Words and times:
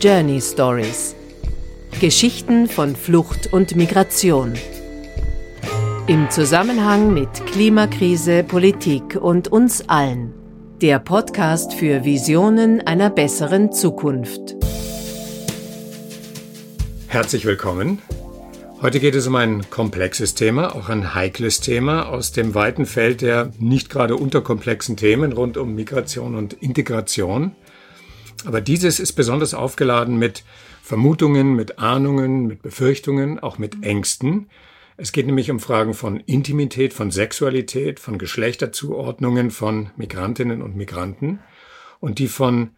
Journey 0.00 0.40
Stories. 0.40 1.16
Geschichten 2.00 2.68
von 2.68 2.94
Flucht 2.94 3.52
und 3.52 3.74
Migration. 3.74 4.54
Im 6.06 6.30
Zusammenhang 6.30 7.12
mit 7.12 7.28
Klimakrise, 7.46 8.44
Politik 8.44 9.16
und 9.20 9.48
uns 9.48 9.88
allen. 9.88 10.32
Der 10.80 11.00
Podcast 11.00 11.74
für 11.74 12.04
Visionen 12.04 12.80
einer 12.86 13.10
besseren 13.10 13.72
Zukunft. 13.72 14.54
Herzlich 17.08 17.44
willkommen. 17.44 18.00
Heute 18.80 19.00
geht 19.00 19.16
es 19.16 19.26
um 19.26 19.34
ein 19.34 19.68
komplexes 19.68 20.34
Thema, 20.34 20.76
auch 20.76 20.90
ein 20.90 21.16
heikles 21.16 21.60
Thema 21.60 22.08
aus 22.08 22.30
dem 22.30 22.54
weiten 22.54 22.86
Feld 22.86 23.20
der 23.20 23.50
nicht 23.58 23.90
gerade 23.90 24.14
unterkomplexen 24.14 24.96
Themen 24.96 25.32
rund 25.32 25.56
um 25.56 25.74
Migration 25.74 26.36
und 26.36 26.52
Integration. 26.52 27.56
Aber 28.44 28.60
dieses 28.60 29.00
ist 29.00 29.12
besonders 29.12 29.54
aufgeladen 29.54 30.18
mit 30.18 30.44
Vermutungen, 30.82 31.54
mit 31.54 31.78
Ahnungen, 31.78 32.46
mit 32.46 32.62
Befürchtungen, 32.62 33.38
auch 33.38 33.58
mit 33.58 33.84
Ängsten. 33.84 34.48
Es 34.96 35.12
geht 35.12 35.26
nämlich 35.26 35.50
um 35.50 35.60
Fragen 35.60 35.94
von 35.94 36.20
Intimität, 36.20 36.92
von 36.92 37.10
Sexualität, 37.10 38.00
von 38.00 38.18
Geschlechterzuordnungen 38.18 39.50
von 39.50 39.90
Migrantinnen 39.96 40.62
und 40.62 40.76
Migranten. 40.76 41.40
Und 42.00 42.18
die 42.18 42.28
von 42.28 42.70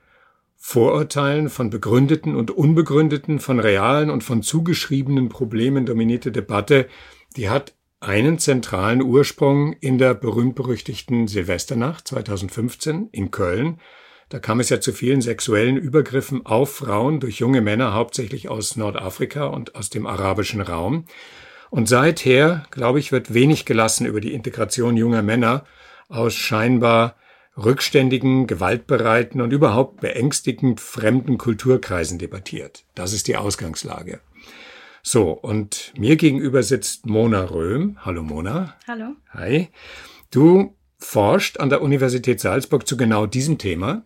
Vorurteilen, 0.57 1.49
von 1.49 1.71
begründeten 1.71 2.37
und 2.37 2.51
unbegründeten, 2.51 3.39
von 3.39 3.61
realen 3.61 4.11
und 4.11 4.23
von 4.23 4.43
zugeschriebenen 4.43 5.31
Problemen 5.31 5.87
dominierte 5.87 6.33
Debatte, 6.33 6.87
die 7.37 7.49
hat 7.49 7.75
einen 8.01 8.39
zentralen 8.39 9.03
Ursprung 9.03 9.75
in 9.75 9.99
der 9.99 10.15
berühmt-berüchtigten 10.15 11.29
Silvesternacht 11.29 12.09
2015 12.09 13.09
in 13.13 13.31
Köln, 13.31 13.79
da 14.31 14.39
kam 14.39 14.61
es 14.61 14.69
ja 14.71 14.81
zu 14.81 14.93
vielen 14.93 15.21
sexuellen 15.21 15.77
Übergriffen 15.77 16.47
auf 16.47 16.77
Frauen 16.77 17.19
durch 17.19 17.41
junge 17.41 17.61
Männer, 17.61 17.95
hauptsächlich 17.95 18.49
aus 18.49 18.77
Nordafrika 18.77 19.47
und 19.47 19.75
aus 19.75 19.91
dem 19.91 20.07
arabischen 20.07 20.61
Raum. 20.61 21.05
Und 21.69 21.89
seither, 21.89 22.65
glaube 22.71 23.01
ich, 23.01 23.11
wird 23.11 23.35
wenig 23.35 23.65
gelassen 23.65 24.07
über 24.07 24.21
die 24.21 24.33
Integration 24.33 24.97
junger 24.97 25.23
Männer 25.23 25.65
aus 26.09 26.35
scheinbar 26.35 27.17
rückständigen, 27.57 28.47
gewaltbereiten 28.47 29.41
und 29.41 29.53
überhaupt 29.53 30.01
beängstigend 30.01 30.81
fremden 30.81 31.37
Kulturkreisen 31.37 32.19
debattiert. 32.19 32.85
Das 32.95 33.13
ist 33.13 33.27
die 33.27 33.37
Ausgangslage. 33.37 34.21
So, 35.03 35.33
und 35.33 35.93
mir 35.99 36.15
gegenüber 36.15 36.63
sitzt 36.63 37.05
Mona 37.05 37.43
Röhm. 37.43 37.99
Hallo 38.05 38.23
Mona. 38.23 38.77
Hallo. 38.87 39.17
Hi. 39.31 39.71
Du 40.31 40.77
forscht 40.99 41.59
an 41.59 41.69
der 41.69 41.83
Universität 41.83 42.39
Salzburg 42.39 42.87
zu 42.87 42.97
genau 42.97 43.27
diesem 43.27 43.59
Thema 43.59 44.05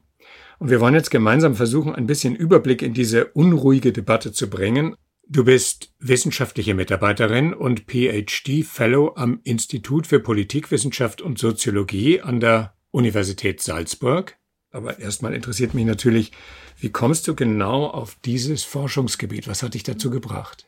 und 0.65 0.71
wir 0.71 0.81
wollen 0.81 0.95
jetzt 0.95 1.11
gemeinsam 1.11 1.57
versuchen, 1.57 1.95
ein 1.95 2.07
bisschen 2.07 2.35
Überblick 2.35 2.81
in 2.81 2.95
diese 2.95 3.27
unruhige 3.27 3.93
Debatte 3.93 4.33
zu 4.33 4.49
bringen. 4.49 4.97
Du 5.29 5.45
bist 5.45 5.93
wissenschaftliche 5.99 6.73
Mitarbeiterin 6.73 7.53
und 7.53 7.81
PhD 7.81 8.65
Fellow 8.65 9.13
am 9.15 9.41
Institut 9.45 10.07
für 10.07 10.21
Politikwissenschaft 10.21 11.21
und 11.21 11.39
Soziologie 11.39 12.23
an 12.23 12.41
der 12.41 12.73
Universität 12.93 13.61
Salzburg. 13.61 14.39
Aber 14.71 14.99
erstmal 14.99 15.35
interessiert 15.35 15.75
mich 15.75 15.85
natürlich, 15.85 16.33
wie 16.79 16.89
kommst 16.89 17.29
du 17.29 17.35
genau 17.35 17.85
auf 17.85 18.17
dieses 18.25 18.65
Forschungsgebiet? 18.65 19.47
Was 19.47 19.63
hat 19.63 19.75
dich 19.75 19.83
dazu 19.83 20.09
gebracht? 20.09 20.67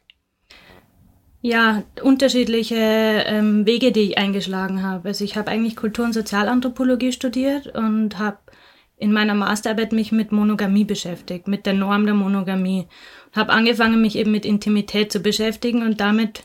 Ja, 1.40 1.84
unterschiedliche 2.02 2.74
ähm, 2.74 3.64
Wege, 3.64 3.92
die 3.92 4.10
ich 4.10 4.18
eingeschlagen 4.18 4.82
habe. 4.82 5.08
Also 5.08 5.24
ich 5.24 5.38
habe 5.38 5.50
eigentlich 5.50 5.74
Kultur- 5.74 6.04
und 6.04 6.12
Sozialanthropologie 6.12 7.12
studiert 7.12 7.68
und 7.68 8.18
habe 8.18 8.36
in 8.98 9.12
meiner 9.12 9.34
Masterarbeit 9.34 9.92
mich 9.92 10.10
mit 10.12 10.32
Monogamie 10.32 10.84
beschäftigt, 10.84 11.48
mit 11.48 11.66
der 11.66 11.74
Norm 11.74 12.06
der 12.06 12.14
Monogamie. 12.14 12.88
Habe 13.34 13.52
angefangen, 13.52 14.00
mich 14.00 14.16
eben 14.16 14.30
mit 14.30 14.46
Intimität 14.46 15.12
zu 15.12 15.20
beschäftigen 15.20 15.82
und 15.82 16.00
damit, 16.00 16.44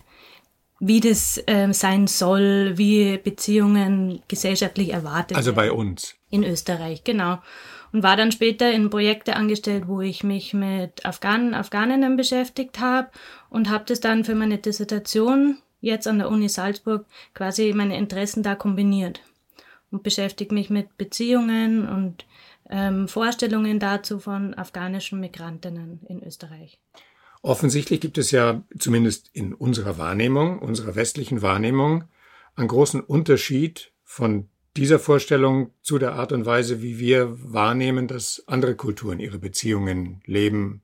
wie 0.79 0.99
das 0.99 1.41
äh, 1.47 1.71
sein 1.71 2.07
soll, 2.07 2.77
wie 2.77 3.17
Beziehungen 3.17 4.21
gesellschaftlich 4.27 4.91
erwartet 4.91 5.37
Also 5.37 5.53
bei 5.53 5.71
uns. 5.71 6.15
In 6.29 6.43
Österreich, 6.43 7.03
genau. 7.03 7.39
Und 7.93 8.03
war 8.03 8.17
dann 8.17 8.31
später 8.31 8.71
in 8.71 8.89
Projekte 8.89 9.35
angestellt, 9.35 9.87
wo 9.87 10.01
ich 10.01 10.23
mich 10.23 10.53
mit 10.53 11.05
Afghanen, 11.05 11.53
Afghaninnen 11.53 12.17
beschäftigt 12.17 12.79
habe 12.79 13.09
und 13.49 13.69
habe 13.69 13.85
das 13.87 13.99
dann 13.99 14.23
für 14.23 14.35
meine 14.35 14.57
Dissertation 14.57 15.57
jetzt 15.81 16.07
an 16.07 16.19
der 16.19 16.29
Uni 16.29 16.47
Salzburg 16.47 17.05
quasi 17.33 17.73
meine 17.73 17.97
Interessen 17.97 18.43
da 18.43 18.55
kombiniert 18.55 19.21
und 19.91 20.03
beschäftige 20.03 20.53
mich 20.53 20.69
mit 20.69 20.97
Beziehungen 20.97 21.87
und 21.87 22.25
ähm, 22.71 23.07
Vorstellungen 23.07 23.79
dazu 23.79 24.19
von 24.19 24.53
afghanischen 24.53 25.19
Migrantinnen 25.19 26.01
in 26.07 26.23
Österreich. 26.23 26.79
Offensichtlich 27.43 27.99
gibt 27.99 28.17
es 28.17 28.31
ja 28.31 28.63
zumindest 28.77 29.29
in 29.33 29.53
unserer 29.53 29.97
Wahrnehmung, 29.97 30.59
unserer 30.59 30.95
westlichen 30.95 31.41
Wahrnehmung, 31.41 32.05
einen 32.55 32.67
großen 32.67 33.01
Unterschied 33.01 33.91
von 34.03 34.49
dieser 34.77 34.99
Vorstellung 34.99 35.71
zu 35.81 35.97
der 35.97 36.13
Art 36.13 36.31
und 36.31 36.45
Weise, 36.45 36.81
wie 36.81 36.97
wir 36.97 37.35
wahrnehmen, 37.51 38.07
dass 38.07 38.43
andere 38.47 38.75
Kulturen 38.75 39.19
ihre 39.19 39.39
Beziehungen 39.39 40.21
leben, 40.25 40.83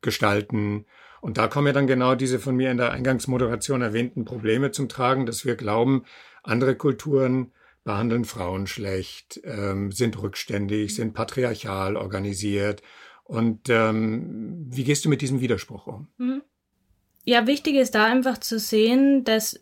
gestalten. 0.00 0.86
Und 1.20 1.36
da 1.36 1.48
kommen 1.48 1.66
ja 1.66 1.72
dann 1.72 1.86
genau 1.86 2.14
diese 2.14 2.38
von 2.38 2.56
mir 2.56 2.70
in 2.70 2.78
der 2.78 2.92
Eingangsmoderation 2.92 3.82
erwähnten 3.82 4.24
Probleme 4.24 4.70
zum 4.70 4.88
Tragen, 4.88 5.26
dass 5.26 5.44
wir 5.44 5.56
glauben, 5.56 6.04
andere 6.42 6.76
Kulturen 6.76 7.52
behandeln 7.84 8.24
Frauen 8.24 8.66
schlecht, 8.66 9.40
ähm, 9.44 9.92
sind 9.92 10.20
rückständig, 10.20 10.94
sind 10.94 11.14
patriarchal 11.14 11.96
organisiert. 11.96 12.82
Und 13.24 13.68
ähm, 13.68 14.66
wie 14.68 14.84
gehst 14.84 15.04
du 15.04 15.08
mit 15.08 15.22
diesem 15.22 15.40
Widerspruch 15.40 15.86
um? 15.86 16.08
Mhm. 16.18 16.42
Ja, 17.24 17.46
wichtig 17.46 17.76
ist 17.76 17.94
da 17.94 18.06
einfach 18.06 18.38
zu 18.38 18.58
sehen, 18.58 19.24
dass 19.24 19.60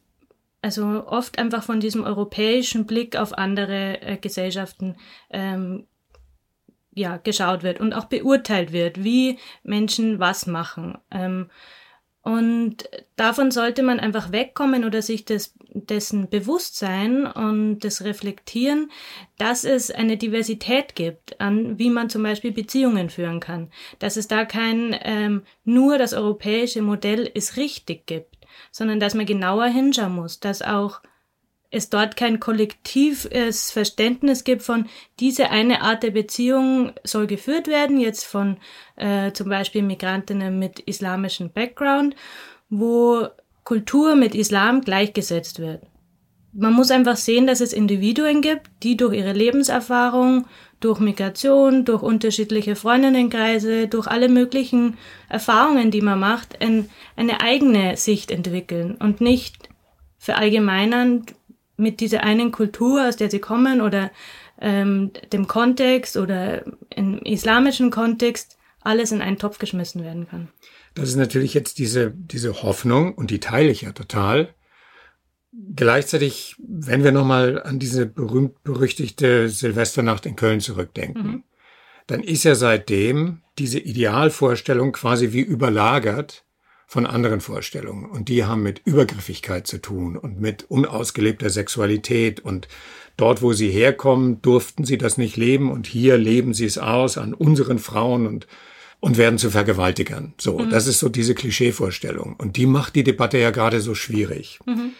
also 0.62 1.06
oft 1.06 1.38
einfach 1.38 1.62
von 1.62 1.80
diesem 1.80 2.04
europäischen 2.04 2.86
Blick 2.86 3.16
auf 3.16 3.32
andere 3.36 4.00
äh, 4.02 4.16
Gesellschaften 4.16 4.96
ähm, 5.30 5.86
ja, 6.92 7.16
geschaut 7.16 7.62
wird 7.62 7.80
und 7.80 7.92
auch 7.92 8.06
beurteilt 8.06 8.72
wird, 8.72 9.04
wie 9.04 9.38
Menschen 9.62 10.18
was 10.18 10.46
machen. 10.46 10.98
Ähm, 11.10 11.48
und 12.28 12.90
davon 13.16 13.50
sollte 13.50 13.82
man 13.82 14.00
einfach 14.00 14.32
wegkommen 14.32 14.84
oder 14.84 15.00
sich 15.00 15.24
des, 15.24 15.54
dessen 15.72 16.28
bewusst 16.28 16.76
sein 16.76 17.24
und 17.24 17.78
das 17.80 18.04
reflektieren, 18.04 18.90
dass 19.38 19.64
es 19.64 19.90
eine 19.90 20.18
Diversität 20.18 20.94
gibt, 20.94 21.40
an 21.40 21.78
wie 21.78 21.88
man 21.88 22.10
zum 22.10 22.22
Beispiel 22.22 22.52
Beziehungen 22.52 23.08
führen 23.08 23.40
kann. 23.40 23.70
Dass 23.98 24.18
es 24.18 24.28
da 24.28 24.44
kein 24.44 24.94
ähm, 25.04 25.44
nur 25.64 25.96
das 25.96 26.12
europäische 26.12 26.82
Modell 26.82 27.22
ist 27.22 27.56
richtig 27.56 28.04
gibt, 28.04 28.36
sondern 28.72 29.00
dass 29.00 29.14
man 29.14 29.24
genauer 29.24 29.64
hinschauen 29.68 30.14
muss, 30.14 30.38
dass 30.38 30.60
auch 30.60 31.00
es 31.70 31.90
dort 31.90 32.16
kein 32.16 32.40
kollektives 32.40 33.70
Verständnis 33.70 34.44
gibt 34.44 34.62
von 34.62 34.86
diese 35.20 35.50
eine 35.50 35.82
Art 35.82 36.02
der 36.02 36.10
Beziehung 36.10 36.92
soll 37.04 37.26
geführt 37.26 37.66
werden, 37.66 38.00
jetzt 38.00 38.24
von 38.24 38.56
äh, 38.96 39.32
zum 39.32 39.50
Beispiel 39.50 39.82
Migrantinnen 39.82 40.58
mit 40.58 40.80
islamischem 40.80 41.50
Background, 41.50 42.16
wo 42.70 43.28
Kultur 43.64 44.14
mit 44.14 44.34
Islam 44.34 44.80
gleichgesetzt 44.80 45.58
wird. 45.58 45.82
Man 46.54 46.72
muss 46.72 46.90
einfach 46.90 47.16
sehen, 47.16 47.46
dass 47.46 47.60
es 47.60 47.74
Individuen 47.74 48.40
gibt, 48.40 48.70
die 48.82 48.96
durch 48.96 49.14
ihre 49.14 49.34
Lebenserfahrung, 49.34 50.46
durch 50.80 50.98
Migration, 51.00 51.84
durch 51.84 52.02
unterschiedliche 52.02 52.76
Freundinnenkreise, 52.76 53.88
durch 53.88 54.06
alle 54.06 54.30
möglichen 54.30 54.96
Erfahrungen, 55.28 55.90
die 55.90 56.00
man 56.00 56.18
macht, 56.18 56.62
ein, 56.62 56.88
eine 57.16 57.42
eigene 57.42 57.98
Sicht 57.98 58.30
entwickeln 58.30 58.96
und 58.98 59.20
nicht 59.20 59.68
verallgemeinern 60.18 61.26
mit 61.78 62.00
dieser 62.00 62.22
einen 62.24 62.52
Kultur, 62.52 63.08
aus 63.08 63.16
der 63.16 63.30
sie 63.30 63.38
kommen 63.38 63.80
oder 63.80 64.10
ähm, 64.60 65.12
dem 65.32 65.46
Kontext 65.46 66.16
oder 66.16 66.64
im 66.90 67.18
islamischen 67.20 67.90
Kontext 67.90 68.58
alles 68.80 69.12
in 69.12 69.22
einen 69.22 69.38
Topf 69.38 69.58
geschmissen 69.58 70.02
werden 70.02 70.28
kann. 70.28 70.48
Das 70.94 71.08
ist 71.08 71.16
natürlich 71.16 71.54
jetzt 71.54 71.78
diese, 71.78 72.10
diese 72.10 72.62
Hoffnung 72.62 73.14
und 73.14 73.30
die 73.30 73.40
teile 73.40 73.70
ich 73.70 73.82
ja 73.82 73.92
total. 73.92 74.54
Gleichzeitig, 75.74 76.56
wenn 76.58 77.04
wir 77.04 77.12
nochmal 77.12 77.62
an 77.62 77.78
diese 77.78 78.06
berühmt-berüchtigte 78.06 79.48
Silvesternacht 79.48 80.26
in 80.26 80.36
Köln 80.36 80.60
zurückdenken, 80.60 81.26
mhm. 81.26 81.42
dann 82.06 82.22
ist 82.22 82.44
ja 82.44 82.54
seitdem 82.54 83.42
diese 83.58 83.78
Idealvorstellung 83.78 84.92
quasi 84.92 85.32
wie 85.32 85.40
überlagert 85.40 86.44
von 86.88 87.04
anderen 87.04 87.42
Vorstellungen. 87.42 88.06
Und 88.06 88.30
die 88.30 88.44
haben 88.44 88.62
mit 88.62 88.80
Übergriffigkeit 88.86 89.66
zu 89.66 89.76
tun 89.76 90.16
und 90.16 90.40
mit 90.40 90.64
unausgelebter 90.70 91.50
Sexualität. 91.50 92.40
Und 92.40 92.66
dort, 93.18 93.42
wo 93.42 93.52
sie 93.52 93.68
herkommen, 93.68 94.40
durften 94.40 94.84
sie 94.84 94.96
das 94.96 95.18
nicht 95.18 95.36
leben. 95.36 95.70
Und 95.70 95.86
hier 95.86 96.16
leben 96.16 96.54
sie 96.54 96.64
es 96.64 96.78
aus 96.78 97.18
an 97.18 97.34
unseren 97.34 97.78
Frauen 97.78 98.26
und, 98.26 98.46
und 99.00 99.18
werden 99.18 99.38
zu 99.38 99.50
Vergewaltigern. 99.50 100.32
So, 100.38 100.58
mhm. 100.58 100.70
das 100.70 100.86
ist 100.86 100.98
so 100.98 101.10
diese 101.10 101.34
Klischeevorstellung. 101.34 102.36
Und 102.36 102.56
die 102.56 102.64
macht 102.64 102.96
die 102.96 103.04
Debatte 103.04 103.36
ja 103.36 103.50
gerade 103.50 103.82
so 103.82 103.94
schwierig. 103.94 104.58
Mhm. 104.64 104.92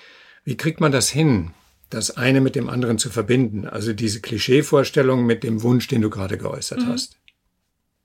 Wie 0.45 0.59
kriegt 0.59 0.81
man 0.81 0.93
das 0.93 1.09
hin? 1.09 1.53
das 1.91 2.19
eine 2.19 2.43
mit 2.43 2.55
dem 2.55 2.69
anderen 2.69 2.99
zu 2.99 3.09
verbinden. 3.09 3.67
Also 3.67 3.95
diese 3.95 4.21
Klischeevorstellung 4.21 5.25
mit 5.25 5.43
dem 5.43 5.63
Wunsch, 5.63 5.89
den 5.89 6.03
du 6.03 6.11
gerade 6.11 6.37
geäußert 6.37 6.81
mhm. 6.81 6.89
hast. 6.89 7.17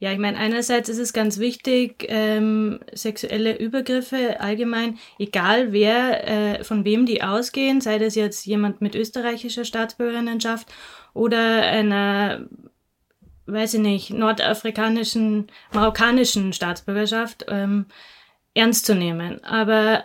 Ja, 0.04 0.12
ich 0.12 0.20
meine, 0.20 0.38
einerseits 0.38 0.90
ist 0.90 0.98
es 0.98 1.14
ganz 1.14 1.40
wichtig, 1.40 2.08
ähm, 2.10 2.82
sexuelle 2.92 3.58
Übergriffe 3.58 4.42
allgemein, 4.42 5.00
egal 5.18 5.72
wer, 5.72 6.28
äh, 6.28 6.64
von 6.66 6.84
wem 6.84 7.06
die 7.06 7.24
ausgehen, 7.24 7.80
sei 7.80 8.00
das 8.00 8.16
jetzt 8.16 8.46
jemand 8.46 8.82
mit 8.82 8.96
österreichischer 8.96 9.64
Staatsbürgerinnenschaft 9.64 10.68
oder 11.14 11.62
einer, 11.62 12.50
weiß 13.46 13.76
ich 13.76 13.80
nicht, 13.80 14.10
nordafrikanischen, 14.10 15.48
marokkanischen 15.72 16.52
Staatsbürgerschaft, 16.52 17.46
ähm, 17.48 17.86
ernst 18.56 18.86
zu 18.86 18.96
nehmen. 18.96 19.42
Aber 19.46 20.04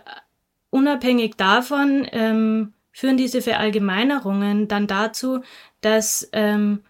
unabhängig 0.69 1.35
davon 1.35 2.07
ähm, 2.13 2.71
führen 2.93 3.17
diese 3.17 3.41
Verallgemeinerungen 3.41 4.69
dann 4.69 4.87
dazu, 4.87 5.41
dass 5.81 6.29
ähm, 6.31 6.83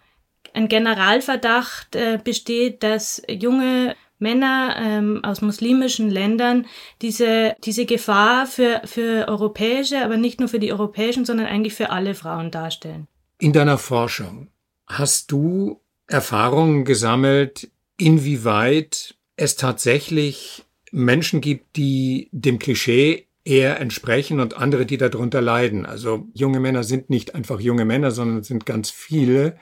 ein 0.54 0.68
Generalverdacht 0.68 1.96
äh, 1.96 2.18
besteht, 2.22 2.82
dass 2.82 3.22
junge 3.28 3.94
Männer 4.18 4.76
ähm, 4.78 5.24
aus 5.24 5.40
muslimischen 5.40 6.10
Ländern 6.10 6.66
diese, 7.02 7.56
diese 7.64 7.86
Gefahr 7.86 8.46
für, 8.46 8.82
für 8.84 9.26
europäische, 9.28 10.04
aber 10.04 10.16
nicht 10.16 10.40
nur 10.40 10.48
für 10.48 10.58
die 10.58 10.72
europäischen, 10.72 11.24
sondern 11.24 11.46
eigentlich 11.46 11.74
für 11.74 11.90
alle 11.90 12.14
Frauen 12.14 12.50
darstellen. 12.50 13.08
In 13.38 13.52
deiner 13.52 13.78
Forschung 13.78 14.48
hast 14.86 15.32
du 15.32 15.80
Erfahrungen 16.06 16.84
gesammelt, 16.84 17.70
inwieweit 17.96 19.14
es 19.36 19.56
tatsächlich 19.56 20.64
Menschen 20.92 21.40
gibt, 21.40 21.76
die 21.76 22.28
dem 22.32 22.58
Klischee 22.58 23.26
eher 23.44 23.80
entsprechen 23.80 24.40
und 24.40 24.56
andere, 24.56 24.84
die 24.84 24.98
darunter 24.98 25.40
leiden. 25.40 25.86
Also 25.86 26.28
junge 26.34 26.60
Männer 26.60 26.84
sind 26.84 27.08
nicht 27.08 27.34
einfach 27.34 27.60
junge 27.60 27.84
Männer, 27.84 28.10
sondern 28.10 28.42
sind 28.42 28.66
ganz 28.66 28.90
viele, 28.90 29.56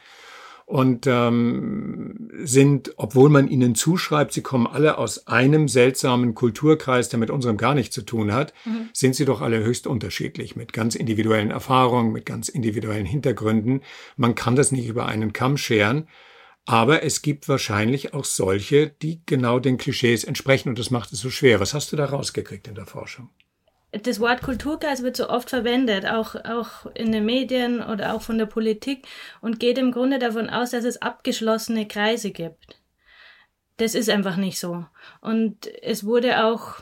und 0.68 1.06
ähm, 1.06 2.28
sind, 2.44 2.92
obwohl 2.98 3.30
man 3.30 3.48
ihnen 3.48 3.74
zuschreibt, 3.74 4.34
sie 4.34 4.42
kommen 4.42 4.66
alle 4.66 4.98
aus 4.98 5.26
einem 5.26 5.66
seltsamen 5.66 6.34
Kulturkreis, 6.34 7.08
der 7.08 7.18
mit 7.18 7.30
unserem 7.30 7.56
gar 7.56 7.74
nichts 7.74 7.94
zu 7.94 8.02
tun 8.02 8.34
hat, 8.34 8.52
mhm. 8.66 8.90
sind 8.92 9.14
sie 9.14 9.24
doch 9.24 9.40
alle 9.40 9.64
höchst 9.64 9.86
unterschiedlich, 9.86 10.56
mit 10.56 10.74
ganz 10.74 10.94
individuellen 10.94 11.50
Erfahrungen, 11.50 12.12
mit 12.12 12.26
ganz 12.26 12.50
individuellen 12.50 13.06
Hintergründen. 13.06 13.80
Man 14.18 14.34
kann 14.34 14.56
das 14.56 14.70
nicht 14.70 14.86
über 14.86 15.06
einen 15.06 15.32
Kamm 15.32 15.56
scheren. 15.56 16.06
Aber 16.66 17.02
es 17.02 17.22
gibt 17.22 17.48
wahrscheinlich 17.48 18.12
auch 18.12 18.26
solche, 18.26 18.88
die 18.88 19.22
genau 19.24 19.60
den 19.60 19.78
Klischees 19.78 20.22
entsprechen 20.22 20.68
und 20.68 20.78
das 20.78 20.90
macht 20.90 21.10
es 21.14 21.20
so 21.20 21.30
schwer. 21.30 21.60
Was 21.60 21.72
hast 21.72 21.92
du 21.92 21.96
da 21.96 22.04
rausgekriegt 22.04 22.68
in 22.68 22.74
der 22.74 22.84
Forschung? 22.84 23.30
Das 24.02 24.20
Wort 24.20 24.42
Kulturkreis 24.42 25.02
wird 25.02 25.16
so 25.16 25.28
oft 25.28 25.50
verwendet, 25.50 26.06
auch, 26.06 26.34
auch 26.34 26.86
in 26.94 27.12
den 27.12 27.24
Medien 27.24 27.82
oder 27.82 28.14
auch 28.14 28.22
von 28.22 28.38
der 28.38 28.46
Politik 28.46 29.06
und 29.40 29.60
geht 29.60 29.78
im 29.78 29.92
Grunde 29.92 30.18
davon 30.18 30.50
aus, 30.50 30.70
dass 30.70 30.84
es 30.84 31.02
abgeschlossene 31.02 31.86
Kreise 31.86 32.30
gibt. 32.30 32.78
Das 33.76 33.94
ist 33.94 34.10
einfach 34.10 34.36
nicht 34.36 34.58
so. 34.58 34.84
Und 35.20 35.68
es 35.82 36.04
wurde 36.04 36.44
auch, 36.44 36.76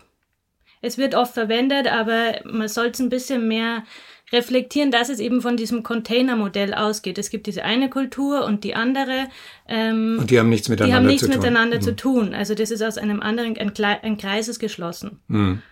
es 0.80 0.98
wird 0.98 1.14
oft 1.14 1.34
verwendet, 1.34 1.86
aber 1.86 2.40
man 2.44 2.68
sollte 2.68 2.92
es 2.92 3.00
ein 3.00 3.10
bisschen 3.10 3.46
mehr 3.48 3.84
reflektieren, 4.32 4.90
dass 4.90 5.08
es 5.08 5.20
eben 5.20 5.40
von 5.40 5.56
diesem 5.56 5.82
Containermodell 5.82 6.74
ausgeht. 6.74 7.18
Es 7.18 7.30
gibt 7.30 7.46
diese 7.46 7.64
eine 7.64 7.90
Kultur 7.90 8.44
und 8.44 8.64
die 8.64 8.74
andere. 8.74 9.28
Ähm, 9.68 10.16
und 10.20 10.30
die 10.30 10.38
haben 10.38 10.48
nichts 10.48 10.68
miteinander, 10.68 10.92
die 10.92 10.96
haben 10.96 11.06
nichts 11.06 11.26
zu, 11.26 11.28
miteinander 11.28 11.76
tun. 11.76 11.84
zu 11.84 11.96
tun. 11.96 12.34
Also 12.34 12.54
das 12.54 12.70
ist 12.70 12.82
aus 12.82 12.98
einem 12.98 13.20
anderen, 13.20 13.56
ein, 13.56 13.72
ein 13.76 14.16
Kreis 14.16 14.48
ist 14.48 14.58
geschlossen. 14.58 15.20
Mhm 15.28 15.62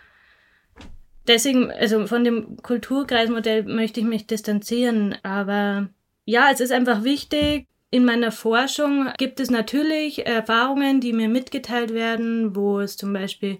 deswegen, 1.27 1.71
also 1.71 2.07
von 2.07 2.25
dem 2.25 2.57
Kulturkreismodell 2.63 3.65
möchte 3.65 4.01
ich 4.01 4.07
mich 4.07 4.27
distanzieren, 4.27 5.17
aber 5.23 5.89
ja, 6.25 6.51
es 6.53 6.61
ist 6.61 6.73
einfach 6.73 7.05
wichtig. 7.05 7.67
In 7.91 8.05
meiner 8.05 8.33
Forschung 8.33 9.09
gibt 9.19 9.39
es 9.39 9.51
natürlich 9.51 10.27
Erfahrungen, 10.27 11.01
die 11.01 11.13
mir 11.13 11.29
mitgeteilt 11.29 11.95
werden, 11.95 12.57
wo 12.57 12.81
es 12.81 12.97
zum 12.97 13.13
Beispiel 13.13 13.59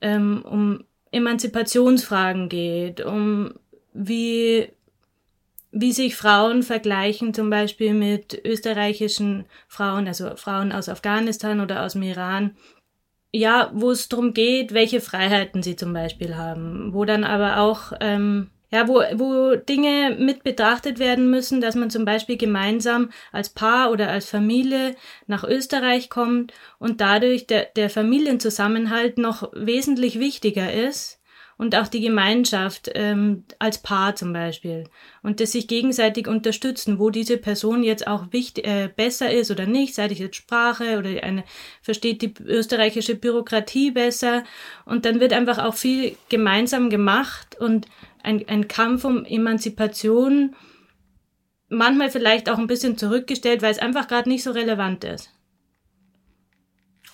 ähm, 0.00 0.44
um 0.44 0.84
Emanzipationsfragen 1.12 2.48
geht, 2.48 3.00
um 3.00 3.54
wie, 3.94 4.68
wie 5.70 5.92
sich 5.92 6.16
Frauen 6.16 6.62
vergleichen, 6.62 7.32
zum 7.32 7.48
Beispiel 7.48 7.94
mit 7.94 8.38
österreichischen 8.44 9.46
Frauen, 9.68 10.08
also 10.08 10.36
Frauen 10.36 10.72
aus 10.72 10.88
Afghanistan 10.88 11.60
oder 11.60 11.84
aus 11.84 11.92
dem 11.92 12.02
Iran, 12.02 12.56
ja, 13.36 13.70
wo 13.74 13.90
es 13.90 14.08
darum 14.08 14.32
geht, 14.32 14.74
welche 14.74 15.00
Freiheiten 15.00 15.60
sie 15.64 15.74
zum 15.74 15.92
Beispiel 15.92 16.36
haben, 16.36 16.94
wo 16.94 17.04
dann 17.04 17.24
aber 17.24 17.58
auch 17.58 17.92
ähm, 18.00 18.50
ja, 18.70 18.86
wo, 18.86 19.02
wo 19.14 19.56
Dinge 19.56 20.16
mit 20.18 20.44
betrachtet 20.44 21.00
werden 21.00 21.30
müssen, 21.30 21.60
dass 21.60 21.74
man 21.74 21.90
zum 21.90 22.04
Beispiel 22.04 22.36
gemeinsam 22.36 23.10
als 23.32 23.48
Paar 23.48 23.90
oder 23.90 24.08
als 24.08 24.30
Familie 24.30 24.94
nach 25.26 25.42
Österreich 25.42 26.10
kommt 26.10 26.52
und 26.78 27.00
dadurch 27.00 27.48
der, 27.48 27.64
der 27.76 27.90
Familienzusammenhalt 27.90 29.18
noch 29.18 29.50
wesentlich 29.52 30.20
wichtiger 30.20 30.72
ist 30.72 31.20
und 31.56 31.76
auch 31.76 31.88
die 31.88 32.00
Gemeinschaft 32.00 32.90
ähm, 32.94 33.44
als 33.58 33.78
Paar 33.78 34.16
zum 34.16 34.32
Beispiel 34.32 34.84
und 35.22 35.40
das 35.40 35.52
sich 35.52 35.68
gegenseitig 35.68 36.28
unterstützen, 36.28 36.98
wo 36.98 37.10
diese 37.10 37.38
Person 37.38 37.82
jetzt 37.82 38.06
auch 38.06 38.32
wichtig, 38.32 38.66
äh, 38.66 38.88
besser 38.94 39.30
ist 39.32 39.50
oder 39.50 39.66
nicht, 39.66 39.94
sei 39.94 40.06
es 40.06 40.18
jetzt 40.18 40.36
Sprache 40.36 40.98
oder 40.98 41.22
eine 41.22 41.44
versteht 41.82 42.22
die 42.22 42.34
österreichische 42.44 43.14
Bürokratie 43.14 43.90
besser 43.90 44.44
und 44.84 45.04
dann 45.04 45.20
wird 45.20 45.32
einfach 45.32 45.58
auch 45.58 45.74
viel 45.74 46.16
gemeinsam 46.28 46.90
gemacht 46.90 47.56
und 47.58 47.86
ein, 48.22 48.44
ein 48.48 48.68
Kampf 48.68 49.04
um 49.04 49.24
Emanzipation 49.24 50.54
manchmal 51.68 52.10
vielleicht 52.10 52.48
auch 52.48 52.58
ein 52.58 52.66
bisschen 52.66 52.96
zurückgestellt, 52.96 53.62
weil 53.62 53.72
es 53.72 53.78
einfach 53.78 54.08
gerade 54.08 54.28
nicht 54.28 54.42
so 54.42 54.50
relevant 54.50 55.04
ist. 55.04 55.33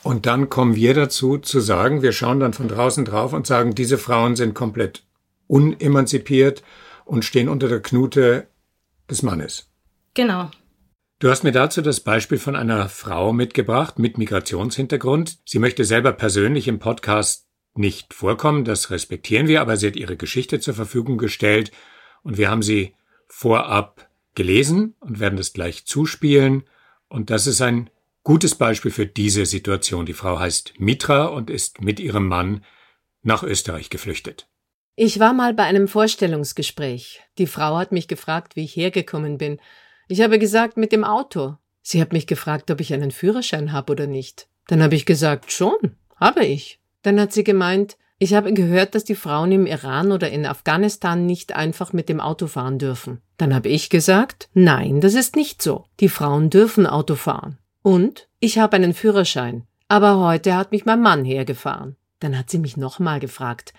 Und 0.02 0.26
dann 0.26 0.49
kommen 0.49 0.76
wir 0.76 0.94
dazu 0.94 1.38
zu 1.38 1.61
sagen, 1.61 2.02
wir 2.02 2.12
schauen 2.12 2.41
dann 2.41 2.52
von 2.52 2.69
draußen 2.69 3.05
drauf 3.05 3.32
und 3.32 3.47
sagen, 3.47 3.75
diese 3.75 3.99
Frauen 3.99 4.35
sind 4.35 4.55
komplett 4.55 5.05
unemanzipiert 5.47 6.62
und 7.05 7.25
stehen 7.25 7.49
unter 7.49 7.69
der 7.69 7.81
Knute 7.81 8.47
des 9.11 9.23
Mannes. 9.23 9.70
Genau. 10.14 10.50
Du 11.19 11.29
hast 11.29 11.44
mir 11.44 11.52
dazu 11.52 11.82
das 11.82 12.00
Beispiel 12.00 12.38
von 12.38 12.56
einer 12.56 12.88
Frau 12.88 13.35
mitgebracht 13.35 13.99
mit 13.99 14.17
Migrationshintergrund. 14.17 15.38
Sie 15.44 15.58
möchte 15.58 15.85
selber 15.85 16.12
persönlich 16.12 16.67
im 16.67 16.79
Podcast 16.79 17.47
nicht 17.75 18.14
vorkommen, 18.14 18.64
das 18.64 18.91
respektieren 18.91 19.47
wir, 19.47 19.61
aber 19.61 19.76
sie 19.76 19.88
hat 19.88 19.97
ihre 19.97 20.17
Geschichte 20.17 20.61
zur 20.61 20.75
Verfügung 20.75 21.19
gestellt 21.19 21.73
und 22.23 22.38
wir 22.38 22.50
haben 22.50 22.62
sie 22.62 22.94
vorab 23.29 24.08
gelesen 24.35 24.94
und 25.00 25.20
werden 25.20 25.37
das 25.37 25.52
gleich 25.52 25.85
zuspielen. 25.85 26.64
Und 27.08 27.31
das 27.31 27.47
ist 27.47 27.61
ein 27.61 27.91
Gutes 28.23 28.55
Beispiel 28.55 28.91
für 28.91 29.07
diese 29.07 29.47
Situation. 29.47 30.07
Die 30.07 30.12
Frau 30.12 30.39
heißt 30.39 30.75
Mitra 30.79 31.27
und 31.27 31.49
ist 31.49 31.81
mit 31.81 32.00
ihrem 32.00 32.29
Mann 32.29 32.65
nach 33.23 33.43
Österreich 33.43 33.91
geflüchtet. 33.91 34.49
Ich 34.97 35.19
war 35.19 35.33
mal 35.33 35.55
bei 35.55 35.65
einem 35.65 35.89
Vorstellungsgespräch. 35.89 37.23
Die 37.39 37.47
Frau 37.47 37.79
hat 37.79 37.93
mich 37.93 38.09
gefragt, 38.09 38.57
wie 38.57 38.65
ich 38.65 38.77
hergekommen 38.77 39.39
bin. 39.39 39.59
Ich 40.09 40.21
habe 40.21 40.39
gesagt, 40.39 40.77
mit 40.77 40.93
dem 40.93 41.05
Auto. 41.05 41.57
Sie 41.81 42.00
hat 42.00 42.12
mich 42.12 42.27
gefragt, 42.27 42.71
ob 42.71 42.81
ich 42.81 42.93
einen 42.93 43.11
Führerschein 43.11 43.73
habe 43.73 43.93
oder 43.93 44.07
nicht. 44.07 44.49
Dann 44.67 44.83
habe 44.83 44.95
ich 44.95 45.07
gesagt, 45.07 45.53
schon, 45.53 45.97
habe 46.17 46.45
ich. 46.45 46.81
Dann 47.03 47.19
hat 47.19 47.33
sie 47.33 47.45
gemeint, 47.45 47.97
ich 48.19 48.35
habe 48.35 48.53
gehört, 48.53 48.95
dass 48.95 49.05
die 49.05 49.15
Frauen 49.15 49.50
im 49.50 49.65
Iran 49.65 50.12
oder 50.12 50.31
in 50.31 50.45
Afghanistan 50.45 51.25
nicht 51.25 51.57
einfach 51.57 51.95
mit 51.95 52.11
dem 52.11 52.21
Auto 52.21 52.49
fahren 52.49 52.79
dürfen. 52.79 53.23
Dann 53.39 53.55
habe 53.55 53.71
ich 53.71 53.89
gesagt, 53.89 54.50
nein, 54.53 55.00
das 55.00 55.15
ist 55.15 55.37
nicht 55.37 55.62
so. 55.62 55.87
Die 56.00 56.11
Frauen 56.11 56.50
dürfen 56.50 56.87
Auto 56.87 57.15
fahren. 57.15 57.57
Und 57.83 58.29
ich 58.41 58.59
habe 58.59 58.77
einen 58.77 58.95
Führerschein, 58.95 59.67
aber 59.89 60.19
heute 60.19 60.57
hat 60.57 60.73
mich 60.73 60.85
mein 60.85 61.01
Mann 61.01 61.25
hergefahren. 61.25 61.97
Dann 62.21 62.39
hat 62.39 62.51
sie 62.51 62.59
mich 62.59 62.77
nochmal 62.77 63.21
gefragt. 63.21 63.73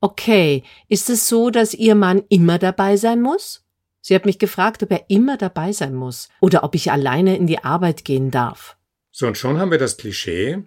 Okay, 0.00 0.64
ist 0.88 1.08
es 1.10 1.28
so, 1.28 1.50
dass 1.50 1.74
Ihr 1.74 1.94
Mann 1.94 2.22
immer 2.28 2.58
dabei 2.58 2.96
sein 2.96 3.22
muss? 3.22 3.64
Sie 4.00 4.14
hat 4.14 4.26
mich 4.26 4.38
gefragt, 4.38 4.82
ob 4.82 4.90
er 4.90 5.08
immer 5.08 5.38
dabei 5.38 5.72
sein 5.72 5.94
muss 5.94 6.28
oder 6.40 6.62
ob 6.62 6.74
ich 6.74 6.92
alleine 6.92 7.36
in 7.36 7.46
die 7.46 7.64
Arbeit 7.64 8.04
gehen 8.04 8.30
darf. 8.30 8.76
So, 9.10 9.26
und 9.26 9.38
schon 9.38 9.58
haben 9.58 9.70
wir 9.70 9.78
das 9.78 9.96
Klischee. 9.96 10.62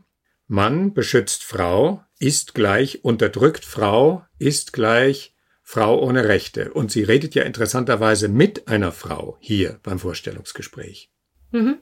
Mann 0.48 0.94
beschützt 0.94 1.44
Frau, 1.44 2.04
ist 2.18 2.56
gleich 2.56 3.04
unterdrückt 3.04 3.66
Frau, 3.66 4.24
ist 4.40 4.74
gleich 4.74 5.36
Frau 5.62 6.02
ohne 6.02 6.28
Rechte. 6.28 6.74
Und 6.74 6.92
sie 6.92 7.04
redet 7.04 7.36
ja 7.36 7.44
interessanterweise 7.44 8.30
mit 8.30 8.68
einer 8.68 8.92
Frau 8.92 9.38
hier 9.40 9.80
beim 9.84 10.00
Vorstellungsgespräch. 10.00 11.12
Mhm. 11.52 11.78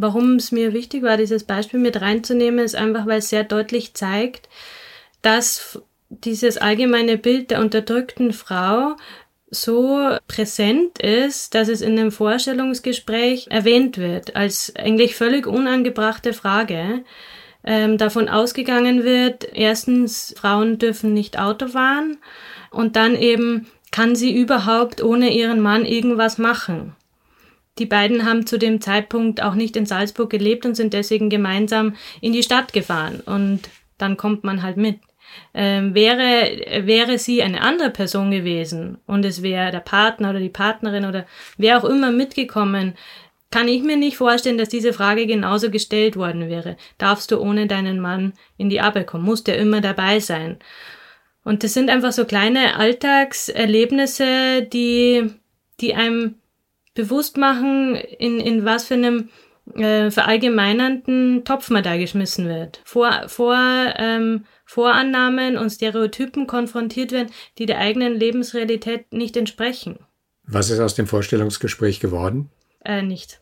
Warum 0.00 0.36
es 0.36 0.52
mir 0.52 0.74
wichtig 0.74 1.02
war, 1.02 1.16
dieses 1.16 1.42
Beispiel 1.42 1.80
mit 1.80 2.00
reinzunehmen, 2.00 2.64
ist 2.64 2.76
einfach, 2.76 3.04
weil 3.06 3.18
es 3.18 3.30
sehr 3.30 3.42
deutlich 3.42 3.94
zeigt, 3.94 4.48
dass 5.22 5.82
dieses 6.08 6.56
allgemeine 6.56 7.18
Bild 7.18 7.50
der 7.50 7.58
unterdrückten 7.60 8.32
Frau 8.32 8.94
so 9.50 10.16
präsent 10.28 11.00
ist, 11.00 11.56
dass 11.56 11.66
es 11.66 11.80
in 11.80 11.96
dem 11.96 12.12
Vorstellungsgespräch 12.12 13.48
erwähnt 13.50 13.98
wird, 13.98 14.36
als 14.36 14.72
eigentlich 14.76 15.16
völlig 15.16 15.48
unangebrachte 15.48 16.32
Frage. 16.32 17.02
Ähm, 17.64 17.98
davon 17.98 18.28
ausgegangen 18.28 19.02
wird, 19.02 19.48
erstens, 19.52 20.32
Frauen 20.38 20.78
dürfen 20.78 21.12
nicht 21.12 21.40
Auto 21.40 21.66
fahren 21.66 22.18
und 22.70 22.94
dann 22.94 23.16
eben, 23.16 23.66
kann 23.90 24.14
sie 24.14 24.32
überhaupt 24.32 25.02
ohne 25.02 25.34
ihren 25.34 25.58
Mann 25.58 25.84
irgendwas 25.84 26.38
machen? 26.38 26.94
Die 27.78 27.86
beiden 27.86 28.24
haben 28.24 28.46
zu 28.46 28.58
dem 28.58 28.80
Zeitpunkt 28.80 29.42
auch 29.42 29.54
nicht 29.54 29.76
in 29.76 29.86
Salzburg 29.86 30.30
gelebt 30.30 30.66
und 30.66 30.74
sind 30.74 30.92
deswegen 30.92 31.30
gemeinsam 31.30 31.94
in 32.20 32.32
die 32.32 32.42
Stadt 32.42 32.72
gefahren. 32.72 33.20
Und 33.20 33.62
dann 33.98 34.16
kommt 34.16 34.44
man 34.44 34.62
halt 34.62 34.76
mit. 34.76 35.00
Ähm, 35.52 35.94
wäre, 35.94 36.86
wäre 36.86 37.18
sie 37.18 37.42
eine 37.42 37.60
andere 37.60 37.90
Person 37.90 38.30
gewesen 38.30 38.98
und 39.06 39.24
es 39.24 39.42
wäre 39.42 39.70
der 39.70 39.80
Partner 39.80 40.30
oder 40.30 40.40
die 40.40 40.48
Partnerin 40.48 41.04
oder 41.04 41.26
wer 41.58 41.78
auch 41.78 41.84
immer 41.84 42.10
mitgekommen, 42.10 42.94
kann 43.50 43.68
ich 43.68 43.82
mir 43.82 43.96
nicht 43.96 44.16
vorstellen, 44.16 44.58
dass 44.58 44.68
diese 44.68 44.92
Frage 44.92 45.26
genauso 45.26 45.70
gestellt 45.70 46.16
worden 46.16 46.48
wäre. 46.48 46.76
Darfst 46.98 47.30
du 47.30 47.38
ohne 47.40 47.66
deinen 47.66 47.98
Mann 48.00 48.34
in 48.56 48.68
die 48.68 48.80
Arbeit 48.80 49.06
kommen? 49.06 49.24
Muss 49.24 49.44
der 49.44 49.58
immer 49.58 49.80
dabei 49.80 50.20
sein? 50.20 50.58
Und 51.44 51.64
das 51.64 51.72
sind 51.72 51.88
einfach 51.88 52.12
so 52.12 52.26
kleine 52.26 52.76
Alltagserlebnisse, 52.76 54.62
die, 54.70 55.30
die 55.80 55.94
einem 55.94 56.34
bewusst 56.98 57.36
machen, 57.36 57.94
in, 57.94 58.40
in 58.40 58.64
was 58.64 58.86
für 58.86 58.94
einem 58.94 59.28
äh, 59.76 60.10
verallgemeinernden 60.10 61.44
Topf 61.44 61.70
man 61.70 61.84
da 61.84 61.96
geschmissen 61.96 62.48
wird. 62.48 62.80
Vor, 62.84 63.28
vor 63.28 63.56
ähm, 63.56 64.44
Vorannahmen 64.64 65.56
und 65.56 65.70
Stereotypen 65.70 66.48
konfrontiert 66.48 67.12
werden, 67.12 67.30
die 67.58 67.66
der 67.66 67.78
eigenen 67.78 68.14
Lebensrealität 68.14 69.12
nicht 69.12 69.36
entsprechen. 69.36 70.00
Was 70.42 70.70
ist 70.70 70.80
aus 70.80 70.96
dem 70.96 71.06
Vorstellungsgespräch 71.06 72.00
geworden? 72.00 72.50
Äh, 72.84 73.02
nicht. 73.02 73.40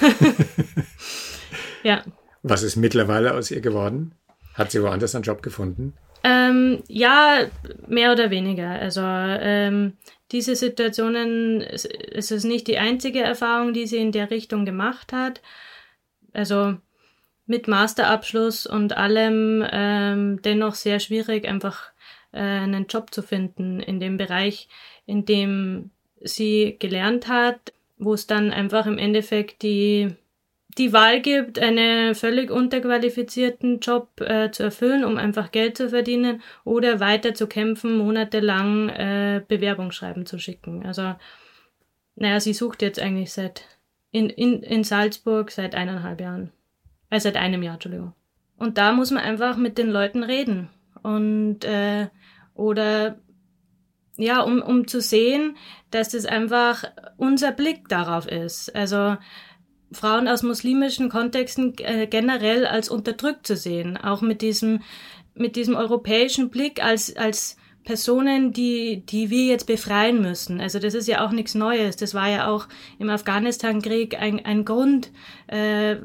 ja. 1.84 2.02
Was 2.42 2.64
ist 2.64 2.74
mittlerweile 2.74 3.34
aus 3.34 3.52
ihr 3.52 3.60
geworden? 3.60 4.12
Hat 4.54 4.72
sie 4.72 4.82
woanders 4.82 5.14
einen 5.14 5.22
Job 5.22 5.42
gefunden? 5.42 5.94
Ähm, 6.24 6.82
ja, 6.88 7.46
mehr 7.86 8.10
oder 8.10 8.30
weniger. 8.30 8.70
Also 8.70 9.02
ähm, 9.04 9.92
diese 10.32 10.56
Situationen, 10.56 11.60
es, 11.62 11.84
ist 11.84 12.44
nicht 12.44 12.66
die 12.66 12.78
einzige 12.78 13.20
Erfahrung, 13.20 13.72
die 13.72 13.86
sie 13.86 13.96
in 13.96 14.12
der 14.12 14.30
Richtung 14.30 14.64
gemacht 14.64 15.12
hat. 15.12 15.40
Also 16.32 16.76
mit 17.46 17.66
Masterabschluss 17.66 18.66
und 18.66 18.96
allem 18.96 19.66
ähm, 19.70 20.42
dennoch 20.42 20.74
sehr 20.74 21.00
schwierig, 21.00 21.48
einfach 21.48 21.90
äh, 22.32 22.40
einen 22.40 22.86
Job 22.86 23.12
zu 23.12 23.22
finden 23.22 23.80
in 23.80 24.00
dem 24.00 24.18
Bereich, 24.18 24.68
in 25.06 25.24
dem 25.24 25.90
sie 26.20 26.76
gelernt 26.78 27.28
hat, 27.28 27.72
wo 27.96 28.12
es 28.12 28.26
dann 28.26 28.50
einfach 28.52 28.86
im 28.86 28.98
Endeffekt 28.98 29.62
die 29.62 30.14
die 30.78 30.92
Wahl 30.92 31.20
gibt, 31.20 31.58
einen 31.58 32.14
völlig 32.14 32.50
unterqualifizierten 32.50 33.80
Job 33.80 34.20
äh, 34.20 34.50
zu 34.50 34.62
erfüllen, 34.62 35.04
um 35.04 35.16
einfach 35.16 35.50
Geld 35.50 35.76
zu 35.76 35.90
verdienen 35.90 36.40
oder 36.64 37.00
weiter 37.00 37.34
zu 37.34 37.46
kämpfen, 37.46 37.98
monatelang 37.98 38.88
äh, 38.88 39.42
Bewerbungsschreiben 39.46 40.24
zu 40.24 40.38
schicken. 40.38 40.86
Also, 40.86 41.14
naja, 42.14 42.40
sie 42.40 42.52
sucht 42.54 42.82
jetzt 42.82 43.00
eigentlich 43.00 43.32
seit 43.32 43.64
in, 44.10 44.30
in, 44.30 44.62
in 44.62 44.84
Salzburg 44.84 45.50
seit 45.50 45.74
eineinhalb 45.74 46.20
Jahren. 46.20 46.52
Äh, 47.10 47.20
seit 47.20 47.36
einem 47.36 47.62
Jahr, 47.62 47.74
Entschuldigung. 47.74 48.14
Und 48.56 48.78
da 48.78 48.92
muss 48.92 49.10
man 49.10 49.22
einfach 49.22 49.56
mit 49.56 49.78
den 49.78 49.90
Leuten 49.90 50.22
reden. 50.22 50.68
Und 51.02 51.64
äh, 51.64 52.08
oder 52.54 53.18
ja, 54.16 54.40
um, 54.40 54.60
um 54.60 54.88
zu 54.88 55.00
sehen, 55.00 55.56
dass 55.90 56.10
das 56.10 56.26
einfach 56.26 56.84
unser 57.16 57.52
Blick 57.52 57.88
darauf 57.88 58.26
ist. 58.26 58.74
Also 58.74 59.16
Frauen 59.92 60.28
aus 60.28 60.42
muslimischen 60.42 61.08
Kontexten 61.08 61.74
äh, 61.78 62.06
generell 62.06 62.66
als 62.66 62.88
unterdrückt 62.88 63.46
zu 63.46 63.56
sehen, 63.56 63.96
auch 63.96 64.20
mit 64.20 64.42
diesem 64.42 64.82
mit 65.34 65.56
diesem 65.56 65.76
europäischen 65.76 66.50
Blick 66.50 66.82
als 66.82 67.16
als 67.16 67.56
Personen, 67.84 68.52
die 68.52 69.02
die 69.06 69.30
wir 69.30 69.46
jetzt 69.46 69.66
befreien 69.66 70.20
müssen. 70.20 70.60
Also 70.60 70.78
das 70.78 70.92
ist 70.92 71.08
ja 71.08 71.24
auch 71.24 71.30
nichts 71.30 71.54
Neues. 71.54 71.96
Das 71.96 72.12
war 72.12 72.28
ja 72.28 72.48
auch 72.48 72.68
im 72.98 73.08
Afghanistan-Krieg 73.08 74.20
ein, 74.20 74.44
ein 74.44 74.66
Grund 74.66 75.10
äh, 75.46 75.96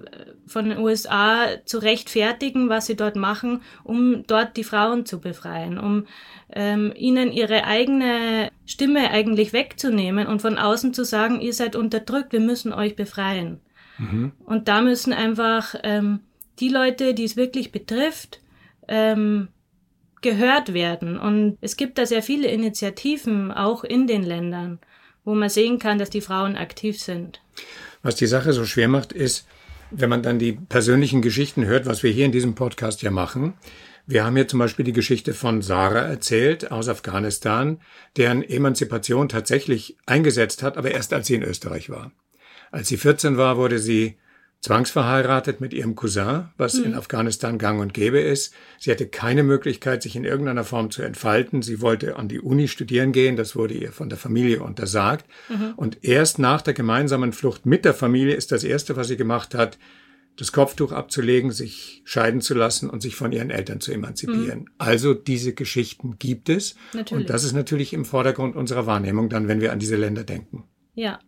von 0.48 0.70
den 0.70 0.78
USA 0.78 1.48
zu 1.66 1.80
rechtfertigen, 1.80 2.70
was 2.70 2.86
sie 2.86 2.96
dort 2.96 3.18
machen, 3.18 3.62
um 3.84 4.26
dort 4.28 4.56
die 4.56 4.64
Frauen 4.64 5.06
zu 5.06 5.20
befreien, 5.20 5.78
um 5.78 6.06
ähm, 6.54 6.94
ihnen 6.96 7.34
ihre 7.34 7.66
eigene 7.66 8.50
Stimme 8.66 9.12
eigentlich 9.12 9.52
wegzunehmen 9.52 10.28
und 10.28 10.42
von 10.42 10.58
außen 10.58 10.94
zu 10.94 11.04
sagen, 11.04 11.42
ihr 11.42 11.54
seid 11.54 11.76
unterdrückt, 11.76 12.32
wir 12.32 12.40
müssen 12.40 12.72
euch 12.72 12.96
befreien. 12.96 13.60
Mhm. 13.98 14.32
Und 14.46 14.68
da 14.68 14.82
müssen 14.82 15.14
einfach 15.14 15.76
ähm, 15.84 16.22
die 16.60 16.70
Leute, 16.70 17.14
die 17.14 17.24
es 17.24 17.36
wirklich 17.36 17.72
betrifft, 17.72 18.40
ähm, 18.88 19.50
gehört 20.22 20.74
werden. 20.74 21.20
Und 21.20 21.58
es 21.62 21.78
gibt 21.78 21.98
da 21.98 22.06
sehr 22.06 22.24
viele 22.24 22.48
Initiativen, 22.48 23.52
auch 23.52 23.84
in 23.84 24.08
den 24.08 24.24
Ländern, 24.24 24.80
wo 25.26 25.36
man 25.36 25.50
sehen 25.50 25.80
kann, 25.80 26.00
dass 26.00 26.10
die 26.10 26.22
Frauen 26.22 26.56
aktiv 26.56 27.00
sind. 27.00 27.42
Was 28.02 28.16
die 28.16 28.28
Sache 28.28 28.54
so 28.54 28.66
schwer 28.66 28.88
macht, 28.88 29.14
ist, 29.14 29.48
wenn 29.92 30.10
man 30.10 30.24
dann 30.24 30.40
die 30.40 30.54
persönlichen 30.54 31.22
Geschichten 31.22 31.66
hört, 31.66 31.86
was 31.86 32.04
wir 32.04 32.12
hier 32.12 32.26
in 32.26 32.32
diesem 32.32 32.56
Podcast 32.56 33.02
ja 33.04 33.12
machen. 33.12 33.54
Wir 34.06 34.26
haben 34.26 34.36
hier 34.36 34.48
zum 34.48 34.60
Beispiel 34.60 34.84
die 34.84 34.92
Geschichte 34.92 35.34
von 35.34 35.62
Sarah 35.62 36.02
erzählt 36.02 36.72
aus 36.72 36.90
Afghanistan, 36.90 37.80
deren 38.18 38.44
Emanzipation 38.44 39.30
tatsächlich 39.30 39.98
eingesetzt 40.06 40.62
hat, 40.62 40.78
aber 40.78 40.92
erst 40.92 41.14
als 41.14 41.28
sie 41.28 41.36
in 41.36 41.44
Österreich 41.44 41.90
war. 41.90 42.12
Als 42.74 42.88
sie 42.88 42.98
14 42.98 43.38
war, 43.38 43.58
wurde 43.58 43.78
sie 43.78 44.18
zwangsverheiratet 44.62 45.62
mit 45.62 45.74
ihrem 45.74 45.94
Cousin, 45.94 46.46
was 46.58 46.74
mhm. 46.74 46.86
in 46.86 46.96
Afghanistan 46.96 47.60
gang 47.60 47.80
und 47.80 47.94
gäbe 47.94 48.20
ist. 48.20 48.52
Sie 48.80 48.90
hatte 48.90 49.08
keine 49.08 49.44
Möglichkeit, 49.44 50.02
sich 50.02 50.16
in 50.16 50.26
irgendeiner 50.26 50.64
Form 50.64 50.90
zu 50.90 51.04
entfalten. 51.04 51.62
Sie 51.62 51.82
wollte 51.82 52.16
an 52.16 52.30
die 52.30 52.40
Uni 52.40 52.68
studieren 52.68 53.12
gehen, 53.12 53.36
das 53.36 53.56
wurde 53.56 53.76
ihr 53.76 53.92
von 53.92 54.10
der 54.10 54.18
Familie 54.18 54.64
untersagt. 54.64 55.28
Mhm. 55.50 55.74
Und 55.76 56.04
erst 56.04 56.40
nach 56.40 56.64
der 56.64 56.74
gemeinsamen 56.74 57.32
Flucht 57.32 57.68
mit 57.68 57.86
der 57.86 57.94
Familie 57.94 58.34
ist 58.34 58.52
das 58.52 58.64
Erste, 58.64 58.96
was 58.96 59.08
sie 59.08 59.18
gemacht 59.18 59.54
hat, 59.54 59.78
das 60.36 60.52
Kopftuch 60.52 60.94
abzulegen, 60.94 61.52
sich 61.52 62.02
scheiden 62.06 62.42
zu 62.42 62.56
lassen 62.56 62.90
und 62.90 63.04
sich 63.04 63.16
von 63.16 63.32
ihren 63.32 63.52
Eltern 63.52 63.82
zu 63.82 63.92
emanzipieren. 63.92 64.62
Mhm. 64.62 64.70
Also 64.80 65.14
diese 65.14 65.54
Geschichten 65.54 66.18
gibt 66.18 66.50
es. 66.50 66.74
Natürlich. 66.94 67.26
Und 67.26 67.30
das 67.30 67.44
ist 67.44 67.54
natürlich 67.54 67.94
im 67.94 68.04
Vordergrund 68.04 68.56
unserer 68.56 68.88
Wahrnehmung 68.88 69.30
dann, 69.30 69.48
wenn 69.48 69.62
wir 69.62 69.72
an 69.72 69.78
diese 69.78 69.96
Länder 69.96 70.24
denken. 70.24 70.64
Ja, 70.96 71.20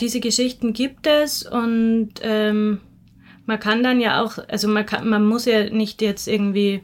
diese 0.00 0.20
Geschichten 0.20 0.72
gibt 0.72 1.06
es 1.06 1.42
und 1.42 2.14
ähm, 2.20 2.80
man 3.46 3.60
kann 3.60 3.82
dann 3.82 4.00
ja 4.00 4.22
auch, 4.22 4.38
also 4.48 4.68
man 4.68 4.84
kann, 4.86 5.08
man 5.08 5.24
muss 5.24 5.44
ja 5.44 5.70
nicht 5.70 6.02
jetzt 6.02 6.26
irgendwie 6.26 6.82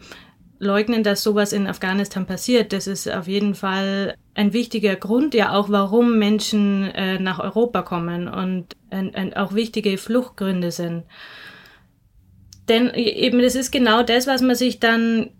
leugnen, 0.58 1.02
dass 1.02 1.24
sowas 1.24 1.52
in 1.52 1.66
Afghanistan 1.66 2.24
passiert. 2.24 2.72
Das 2.72 2.86
ist 2.86 3.10
auf 3.10 3.26
jeden 3.26 3.54
Fall 3.56 4.14
ein 4.34 4.52
wichtiger 4.52 4.94
Grund, 4.94 5.34
ja 5.34 5.52
auch, 5.52 5.70
warum 5.70 6.18
Menschen 6.18 6.84
äh, 6.92 7.18
nach 7.18 7.40
Europa 7.40 7.82
kommen 7.82 8.28
und 8.28 8.76
ein, 8.90 9.34
auch 9.34 9.54
wichtige 9.54 9.98
Fluchtgründe 9.98 10.70
sind. 10.70 11.04
Denn 12.68 12.94
eben 12.94 13.42
das 13.42 13.56
ist 13.56 13.72
genau 13.72 14.04
das, 14.04 14.28
was 14.28 14.40
man 14.40 14.54
sich 14.54 14.78
dann 14.78 15.30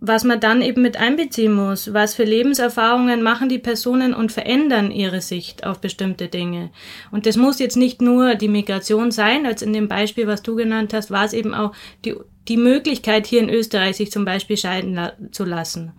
was 0.00 0.24
man 0.24 0.40
dann 0.40 0.62
eben 0.62 0.80
mit 0.80 0.96
einbeziehen 0.96 1.52
muss. 1.52 1.92
Was 1.92 2.14
für 2.14 2.24
Lebenserfahrungen 2.24 3.22
machen 3.22 3.50
die 3.50 3.58
Personen 3.58 4.14
und 4.14 4.32
verändern 4.32 4.90
ihre 4.90 5.20
Sicht 5.20 5.64
auf 5.64 5.80
bestimmte 5.80 6.28
Dinge. 6.28 6.70
Und 7.10 7.26
das 7.26 7.36
muss 7.36 7.58
jetzt 7.58 7.76
nicht 7.76 8.00
nur 8.00 8.34
die 8.34 8.48
Migration 8.48 9.10
sein, 9.10 9.44
als 9.44 9.60
in 9.60 9.74
dem 9.74 9.88
Beispiel, 9.88 10.26
was 10.26 10.42
du 10.42 10.56
genannt 10.56 10.94
hast, 10.94 11.10
war 11.10 11.26
es 11.26 11.34
eben 11.34 11.52
auch 11.52 11.72
die, 12.06 12.14
die 12.48 12.56
Möglichkeit, 12.56 13.26
hier 13.26 13.40
in 13.40 13.50
Österreich 13.50 13.96
sich 13.96 14.10
zum 14.10 14.24
Beispiel 14.24 14.56
scheiden 14.56 14.94
la 14.94 15.12
zu 15.32 15.44
lassen. 15.44 15.92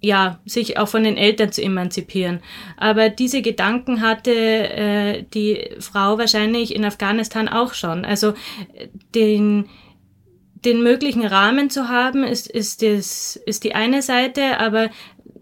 Ja, 0.00 0.38
sich 0.44 0.78
auch 0.78 0.86
von 0.86 1.02
den 1.02 1.16
Eltern 1.16 1.50
zu 1.50 1.60
emanzipieren. 1.60 2.40
Aber 2.76 3.08
diese 3.08 3.42
Gedanken 3.42 4.00
hatte 4.00 4.30
äh, 4.32 5.24
die 5.34 5.70
Frau 5.80 6.18
wahrscheinlich 6.18 6.72
in 6.72 6.84
Afghanistan 6.84 7.48
auch 7.48 7.74
schon. 7.74 8.04
Also 8.04 8.28
äh, 8.74 8.88
den 9.14 9.68
den 10.68 10.82
möglichen 10.82 11.24
Rahmen 11.24 11.70
zu 11.70 11.88
haben, 11.88 12.24
ist, 12.24 12.48
ist, 12.48 12.82
das, 12.82 13.36
ist 13.46 13.64
die 13.64 13.74
eine 13.74 14.02
Seite, 14.02 14.58
aber 14.58 14.90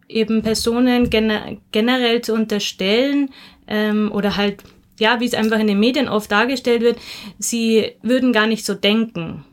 eben 0.08 0.42
Personen 0.42 1.10
gener 1.10 1.56
generell 1.72 2.22
zu 2.22 2.32
unterstellen 2.32 3.30
ähm, 3.66 4.12
oder 4.12 4.36
halt, 4.36 4.62
ja, 4.98 5.20
wie 5.20 5.26
es 5.26 5.34
einfach 5.34 5.58
in 5.58 5.66
den 5.66 5.80
Medien 5.80 6.08
oft 6.08 6.30
dargestellt 6.30 6.82
wird, 6.82 6.98
sie 7.38 7.92
würden 8.02 8.32
gar 8.32 8.46
nicht 8.46 8.64
so 8.64 8.74
denken, 8.74 9.44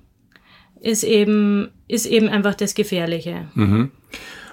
ist 0.79 1.03
eben, 1.03 1.71
ist 1.87 2.05
eben 2.05 2.29
einfach 2.29 2.53
das 2.53 2.75
Gefährliche. 2.75 3.47
Mhm. 3.55 3.91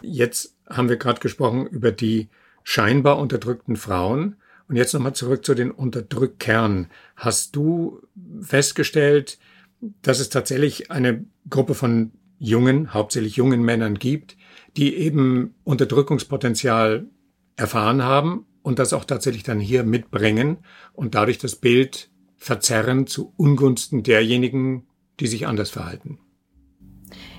Jetzt 0.01 0.57
haben 0.69 0.89
wir 0.89 0.97
gerade 0.97 1.21
gesprochen 1.21 1.67
über 1.67 1.93
die 1.93 2.29
scheinbar 2.63 3.19
unterdrückten 3.19 3.77
Frauen. 3.77 4.37
Und 4.69 4.77
jetzt 4.77 4.95
nochmal 4.95 5.15
zurück 5.15 5.45
zu 5.45 5.55
den 5.55 5.73
Unterdrückern. 5.73 6.87
Hast 7.17 7.57
du 7.57 8.01
festgestellt, 8.41 9.39
dass 9.81 10.21
es 10.21 10.29
tatsächlich 10.29 10.91
eine 10.91 11.25
Gruppe 11.49 11.75
von 11.75 12.13
jungen, 12.39 12.95
hauptsächlich 12.95 13.37
jungen 13.37 13.63
Männern 13.63 13.99
gibt, 13.99 14.37
die 14.77 14.97
eben 14.97 15.55
Unterdrückungspotenzial 15.65 17.07
erfahren 17.57 18.03
haben 18.03 18.47
und 18.63 18.79
das 18.79 18.93
auch 18.93 19.05
tatsächlich 19.05 19.43
dann 19.43 19.61
hier 19.61 19.85
mitbringen 19.85 20.59
und 20.93 21.15
dadurch 21.15 21.39
das 21.39 21.57
Bild 21.57 22.11
verzerren 22.37 23.07
zu 23.07 23.33
Ungunsten 23.37 24.03
derjenigen, 24.03 24.87
die 25.21 25.27
sich 25.27 25.47
anders 25.47 25.71
verhalten. 25.71 26.19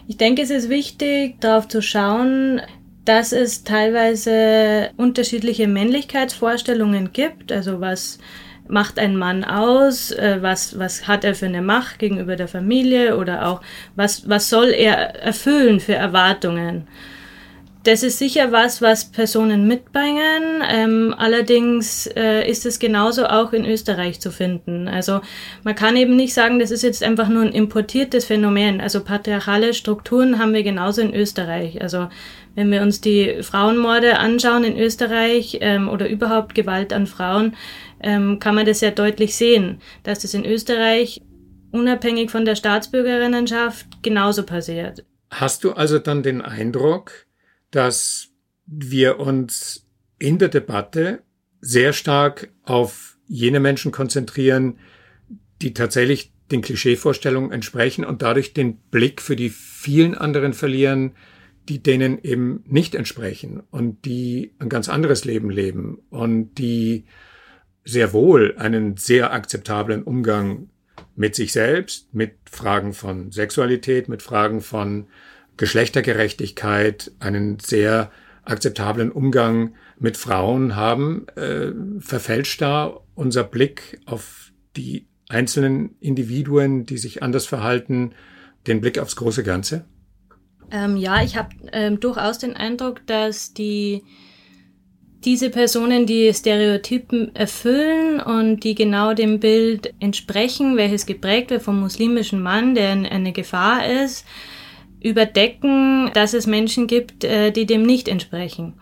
Ich 0.08 0.18
denke, 0.18 0.42
es 0.42 0.50
ist 0.50 0.70
wichtig, 0.70 1.40
darauf 1.40 1.68
zu 1.68 1.82
schauen, 1.82 2.62
dass 3.06 3.32
es 3.32 3.64
teilweise 3.64 4.92
unterschiedliche 4.98 5.68
Männlichkeitsvorstellungen 5.68 7.14
gibt, 7.14 7.52
also 7.52 7.82
was 7.82 8.20
macht 8.72 8.98
ein 8.98 9.18
Mann 9.18 9.44
aus, 9.44 10.12
äh, 10.12 10.38
was, 10.42 10.80
was 10.80 11.08
hat 11.08 11.24
er 11.24 11.36
für 11.36 11.46
eine 11.46 11.62
Macht 11.62 12.00
gegenüber 12.00 12.36
der 12.36 12.48
Familie 12.48 13.18
oder 13.18 13.48
auch 13.48 13.62
was, 13.96 14.28
was 14.30 14.50
soll 14.50 14.70
er 14.70 15.22
erfüllen 15.22 15.80
für 15.80 15.96
Erwartungen. 15.96 16.88
Das 17.84 18.04
ist 18.04 18.20
sicher 18.20 18.52
was, 18.52 18.80
was 18.84 19.06
Personen 19.06 19.68
mitbringen. 19.68 20.64
Ähm, 20.70 21.16
allerdings 21.18 22.06
äh, 22.16 22.48
ist 22.48 22.68
es 22.68 22.78
genauso 22.78 23.26
auch 23.26 23.54
in 23.54 23.66
Österreich 23.66 24.22
zu 24.22 24.32
finden. 24.32 24.88
Also 24.88 25.22
man 25.64 25.74
kann 25.74 25.96
eben 25.96 26.16
nicht 26.16 26.36
sagen, 26.36 26.60
das 26.60 26.70
ist 26.70 26.84
jetzt 26.84 27.04
einfach 27.04 27.28
nur 27.28 27.42
ein 27.42 27.54
importiertes 27.54 28.26
Phänomen. 28.26 28.82
Also 28.82 29.04
patriarchale 29.04 29.74
Strukturen 29.74 30.38
haben 30.38 30.54
wir 30.54 30.62
genauso 30.62 31.02
in 31.02 31.16
Österreich. 31.16 31.82
Also 31.82 32.08
wenn 32.54 32.72
wir 32.72 32.84
uns 32.84 33.02
die 33.02 33.42
Frauenmorde 33.42 34.20
anschauen 34.20 34.64
in 34.64 34.78
Österreich 34.78 35.58
ähm, 35.62 35.90
oder 35.90 36.08
überhaupt 36.08 36.54
Gewalt 36.54 36.94
an 36.94 37.08
Frauen, 37.08 37.56
ähm, 38.04 38.40
kann 38.40 38.56
man 38.56 38.66
das 38.66 38.80
sehr 38.80 38.92
deutlich 38.92 39.36
sehen, 39.36 39.82
dass 40.04 40.20
das 40.20 40.34
in 40.34 40.46
Österreich 40.46 41.22
unabhängig 41.72 42.32
von 42.32 42.46
der 42.46 42.56
Staatsbürgerinnenschaft 42.56 43.88
genauso 44.02 44.44
passiert. 44.44 45.06
Hast 45.30 45.64
du 45.64 45.72
also 45.72 46.00
dann 46.00 46.24
den 46.24 46.42
Eindruck, 46.42 47.26
dass 47.72 48.30
wir 48.66 49.20
uns 49.20 49.88
in 50.20 50.38
der 50.38 50.50
Debatte 50.50 51.24
sehr 51.62 51.94
stark 51.94 52.50
auf 52.64 53.18
jene 53.28 53.60
Menschen 53.60 53.92
konzentrieren, 53.92 54.78
die 55.62 55.74
tatsächlich 55.74 56.34
den 56.52 56.62
Klischeevorstellungen 56.62 57.52
entsprechen 57.52 58.04
und 58.04 58.22
dadurch 58.22 58.54
den 58.54 58.78
Blick 58.78 59.22
für 59.22 59.36
die 59.36 59.50
vielen 59.50 60.16
anderen 60.16 60.54
verlieren, 60.54 61.14
die 61.70 61.82
denen 61.82 62.22
eben 62.22 62.64
nicht 62.68 62.96
entsprechen 62.96 63.64
und 63.72 64.06
die 64.06 64.54
ein 64.60 64.68
ganz 64.68 64.90
anderes 64.90 65.24
Leben 65.24 65.50
leben 65.50 66.00
und 66.10 66.58
die 66.58 67.06
sehr 67.84 68.14
wohl 68.14 68.56
einen 68.58 68.98
sehr 68.98 69.34
akzeptablen 69.34 70.04
Umgang 70.04 70.70
mit 71.16 71.36
sich 71.36 71.52
selbst, 71.52 72.14
mit 72.14 72.34
Fragen 72.50 72.94
von 72.94 73.32
Sexualität, 73.32 74.08
mit 74.08 74.22
Fragen 74.22 74.62
von 74.62 75.08
Geschlechtergerechtigkeit, 75.58 77.12
einen 77.20 77.60
sehr 77.60 78.12
akzeptablen 78.44 79.12
Umgang 79.12 79.76
mit 80.00 80.18
Frauen 80.18 80.76
haben, 80.76 81.28
äh, 81.36 81.72
verfälscht 82.00 82.62
da 82.62 83.00
unser 83.14 83.44
Blick 83.44 84.00
auf 84.06 84.52
die 84.76 85.08
einzelnen 85.30 85.96
Individuen, 86.00 86.86
die 86.86 86.98
sich 86.98 87.24
anders 87.24 87.46
verhalten, 87.46 88.14
den 88.68 88.82
Blick 88.82 89.00
aufs 89.00 89.16
große 89.16 89.44
Ganze? 89.44 89.86
Ähm, 90.72 90.98
ja, 90.98 91.22
ich 91.24 91.36
habe 91.38 91.50
ähm, 91.74 92.00
durchaus 92.00 92.40
den 92.40 92.56
Eindruck, 92.56 93.06
dass 93.06 93.54
die 93.54 94.04
diese 95.24 95.50
Personen, 95.50 96.06
die 96.06 96.34
Stereotypen 96.34 97.36
erfüllen 97.36 98.20
und 98.20 98.64
die 98.64 98.74
genau 98.74 99.14
dem 99.14 99.40
Bild 99.40 99.94
entsprechen, 100.00 100.78
welches 100.78 101.06
geprägt 101.06 101.52
wird 101.52 101.62
vom 101.62 101.80
muslimischen 101.80 102.42
Mann, 102.42 102.74
der 102.74 102.92
eine 102.92 103.32
Gefahr 103.32 103.86
ist, 103.86 104.26
überdecken, 105.00 106.12
dass 106.14 106.34
es 106.34 106.48
Menschen 106.48 106.88
gibt, 106.88 107.24
äh, 107.24 107.52
die 107.52 107.66
dem 107.66 107.84
nicht 107.84 108.08
entsprechen. 108.08 108.74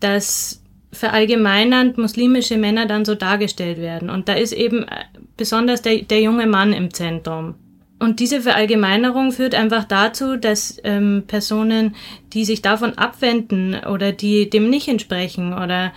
Dass 0.00 0.62
verallgemeinernd 0.92 1.98
muslimische 1.98 2.56
Männer 2.56 2.86
dann 2.86 3.04
so 3.04 3.14
dargestellt 3.14 3.78
werden. 3.78 4.10
Und 4.10 4.28
da 4.28 4.34
ist 4.34 4.52
eben 4.52 4.84
äh, 4.84 5.04
besonders 5.36 5.82
der, 5.82 6.02
der 6.02 6.20
junge 6.20 6.46
Mann 6.46 6.72
im 6.72 6.92
Zentrum. 6.92 7.54
Und 7.98 8.20
diese 8.20 8.42
Verallgemeinerung 8.42 9.32
führt 9.32 9.54
einfach 9.54 9.84
dazu, 9.84 10.36
dass 10.36 10.78
ähm, 10.84 11.24
Personen, 11.26 11.94
die 12.34 12.44
sich 12.44 12.60
davon 12.60 12.98
abwenden 12.98 13.74
oder 13.90 14.12
die 14.12 14.50
dem 14.50 14.68
nicht 14.68 14.88
entsprechen 14.88 15.54
oder 15.54 15.92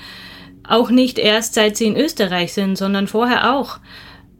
auch 0.63 0.91
nicht 0.91 1.19
erst 1.19 1.55
seit 1.55 1.75
sie 1.75 1.87
in 1.87 1.97
Österreich 1.97 2.53
sind, 2.53 2.77
sondern 2.77 3.07
vorher 3.07 3.53
auch, 3.53 3.79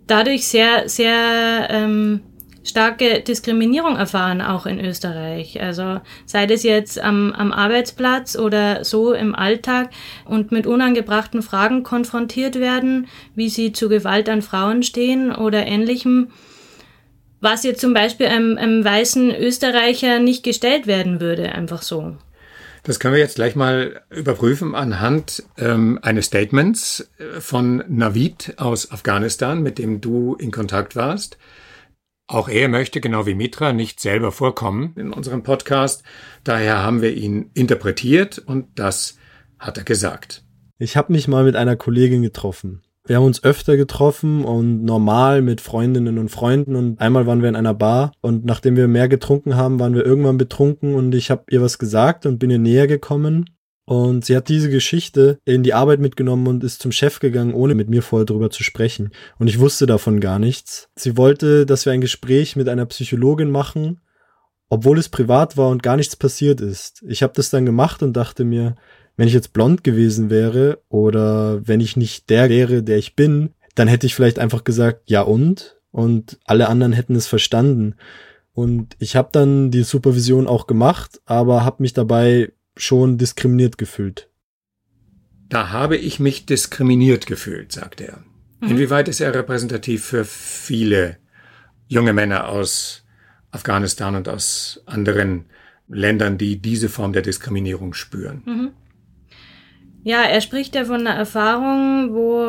dadurch 0.07 0.47
sehr, 0.47 0.87
sehr 0.87 1.67
ähm, 1.69 2.21
starke 2.63 3.21
Diskriminierung 3.21 3.95
erfahren, 3.95 4.41
auch 4.41 4.65
in 4.65 4.79
Österreich. 4.79 5.61
Also 5.61 5.99
sei 6.25 6.45
das 6.45 6.63
jetzt 6.63 6.99
am, 6.99 7.33
am 7.33 7.51
Arbeitsplatz 7.51 8.37
oder 8.37 8.85
so 8.85 9.13
im 9.13 9.35
Alltag 9.35 9.89
und 10.25 10.51
mit 10.51 10.67
unangebrachten 10.67 11.41
Fragen 11.41 11.83
konfrontiert 11.83 12.59
werden, 12.59 13.07
wie 13.35 13.49
sie 13.49 13.71
zu 13.71 13.89
Gewalt 13.89 14.29
an 14.29 14.41
Frauen 14.41 14.83
stehen 14.83 15.33
oder 15.33 15.65
ähnlichem, 15.65 16.29
was 17.41 17.63
jetzt 17.63 17.81
zum 17.81 17.93
Beispiel 17.93 18.27
einem, 18.27 18.57
einem 18.57 18.83
weißen 18.83 19.35
Österreicher 19.35 20.19
nicht 20.19 20.43
gestellt 20.43 20.87
werden 20.87 21.21
würde, 21.21 21.51
einfach 21.51 21.81
so. 21.81 22.17
Das 22.83 22.99
können 22.99 23.13
wir 23.13 23.21
jetzt 23.21 23.35
gleich 23.35 23.55
mal 23.55 24.01
überprüfen 24.09 24.73
anhand 24.73 25.43
ähm, 25.57 25.99
eines 26.01 26.27
Statements 26.27 27.11
äh, 27.17 27.39
von 27.39 27.83
Navid 27.87 28.53
aus 28.57 28.91
Afghanistan, 28.91 29.61
mit 29.61 29.77
dem 29.77 30.01
du 30.01 30.35
in 30.35 30.51
Kontakt 30.51 30.95
warst. 30.95 31.37
Auch 32.27 32.47
er 32.47 32.69
möchte, 32.69 33.01
genau 33.01 33.25
wie 33.25 33.33
Mitra, 33.33 33.73
nicht 33.73 33.99
selber 33.99 34.31
vorkommen 34.31 34.93
in 34.95 35.11
unserem 35.11 35.43
Podcast. 35.43 36.03
Daher 36.43 36.77
haben 36.77 37.01
wir 37.01 37.13
ihn 37.13 37.49
interpretiert 37.53 38.37
und 38.37 38.67
das 38.75 39.17
hat 39.57 39.77
er 39.77 39.83
gesagt. 39.83 40.43
Ich 40.77 40.95
habe 40.95 41.11
mich 41.11 41.27
mal 41.27 41.43
mit 41.43 41.55
einer 41.55 41.75
Kollegin 41.75 42.21
getroffen. 42.21 42.83
Wir 43.09 43.15
haben 43.15 43.25
uns 43.25 43.43
öfter 43.43 43.75
getroffen 43.75 44.45
und 44.45 44.83
normal 44.83 45.41
mit 45.41 45.61
Freundinnen 45.61 46.19
und 46.19 46.29
Freunden 46.29 46.75
und 46.75 47.01
einmal 47.01 47.25
waren 47.25 47.41
wir 47.41 47.49
in 47.49 47.55
einer 47.55 47.73
Bar 47.73 48.11
und 48.21 48.45
nachdem 48.45 48.75
wir 48.75 48.87
mehr 48.87 49.09
getrunken 49.09 49.55
haben, 49.55 49.79
waren 49.79 49.95
wir 49.95 50.05
irgendwann 50.05 50.37
betrunken 50.37 50.93
und 50.93 51.15
ich 51.15 51.31
habe 51.31 51.45
ihr 51.49 51.59
was 51.59 51.79
gesagt 51.79 52.27
und 52.27 52.37
bin 52.37 52.51
ihr 52.51 52.59
näher 52.59 52.85
gekommen 52.85 53.49
und 53.85 54.25
sie 54.25 54.37
hat 54.37 54.47
diese 54.47 54.69
Geschichte 54.69 55.39
in 55.43 55.63
die 55.63 55.73
Arbeit 55.73 55.99
mitgenommen 55.99 56.45
und 56.45 56.63
ist 56.63 56.83
zum 56.83 56.91
Chef 56.91 57.19
gegangen, 57.19 57.55
ohne 57.55 57.73
mit 57.73 57.89
mir 57.89 58.03
vorher 58.03 58.27
drüber 58.27 58.51
zu 58.51 58.61
sprechen. 58.61 59.09
Und 59.39 59.47
ich 59.47 59.59
wusste 59.59 59.87
davon 59.87 60.19
gar 60.19 60.37
nichts. 60.37 60.89
Sie 60.95 61.17
wollte, 61.17 61.65
dass 61.65 61.87
wir 61.87 61.93
ein 61.93 62.01
Gespräch 62.01 62.55
mit 62.55 62.69
einer 62.69 62.85
Psychologin 62.85 63.49
machen, 63.49 64.01
obwohl 64.69 64.99
es 64.99 65.09
privat 65.09 65.57
war 65.57 65.69
und 65.69 65.81
gar 65.81 65.97
nichts 65.97 66.15
passiert 66.15 66.61
ist. 66.61 67.03
Ich 67.07 67.23
habe 67.23 67.33
das 67.35 67.49
dann 67.49 67.65
gemacht 67.65 68.03
und 68.03 68.13
dachte 68.13 68.45
mir, 68.45 68.75
wenn 69.19 69.27
ich 69.27 69.33
jetzt 69.33 69.51
blond 69.51 69.83
gewesen 69.83 70.29
wäre 70.29 70.81
oder 70.87 71.67
wenn 71.67 71.81
ich 71.81 71.97
nicht 71.97 72.29
der 72.29 72.47
wäre, 72.47 72.83
der 72.83 72.97
ich 72.97 73.17
bin, 73.17 73.49
dann 73.75 73.89
hätte 73.89 74.05
ich 74.05 74.15
vielleicht 74.15 74.39
einfach 74.39 74.63
gesagt, 74.63 75.09
ja 75.09 75.23
und? 75.23 75.75
Und 75.91 76.39
alle 76.45 76.69
anderen 76.69 76.93
hätten 76.93 77.17
es 77.17 77.27
verstanden. 77.27 77.95
Und 78.53 78.95
ich 78.97 79.17
habe 79.17 79.27
dann 79.33 79.71
die 79.71 79.83
Supervision 79.83 80.47
auch 80.47 80.67
gemacht, 80.67 81.19
aber 81.25 81.65
habe 81.65 81.83
mich 81.83 81.91
dabei 81.91 82.53
schon 82.77 83.17
diskriminiert 83.17 83.77
gefühlt. 83.77 84.29
Da 85.49 85.71
habe 85.71 85.97
ich 85.97 86.21
mich 86.21 86.45
diskriminiert 86.45 87.27
gefühlt, 87.27 87.73
sagt 87.73 87.99
er. 87.99 88.23
Mhm. 88.61 88.69
Inwieweit 88.69 89.09
ist 89.09 89.19
er 89.19 89.33
repräsentativ 89.33 90.05
für 90.05 90.23
viele 90.23 91.17
junge 91.89 92.13
Männer 92.13 92.47
aus 92.47 93.03
Afghanistan 93.51 94.15
und 94.15 94.29
aus 94.29 94.81
anderen 94.85 95.47
Ländern, 95.89 96.37
die 96.37 96.61
diese 96.61 96.87
Form 96.87 97.11
der 97.11 97.21
Diskriminierung 97.21 97.93
spüren? 97.93 98.43
Mhm. 98.45 98.71
Ja, 100.09 100.23
er 100.23 100.41
spricht 100.41 100.73
ja 100.73 100.85
von 100.85 101.05
einer 101.05 101.15
Erfahrung, 101.15 102.15
wo 102.15 102.43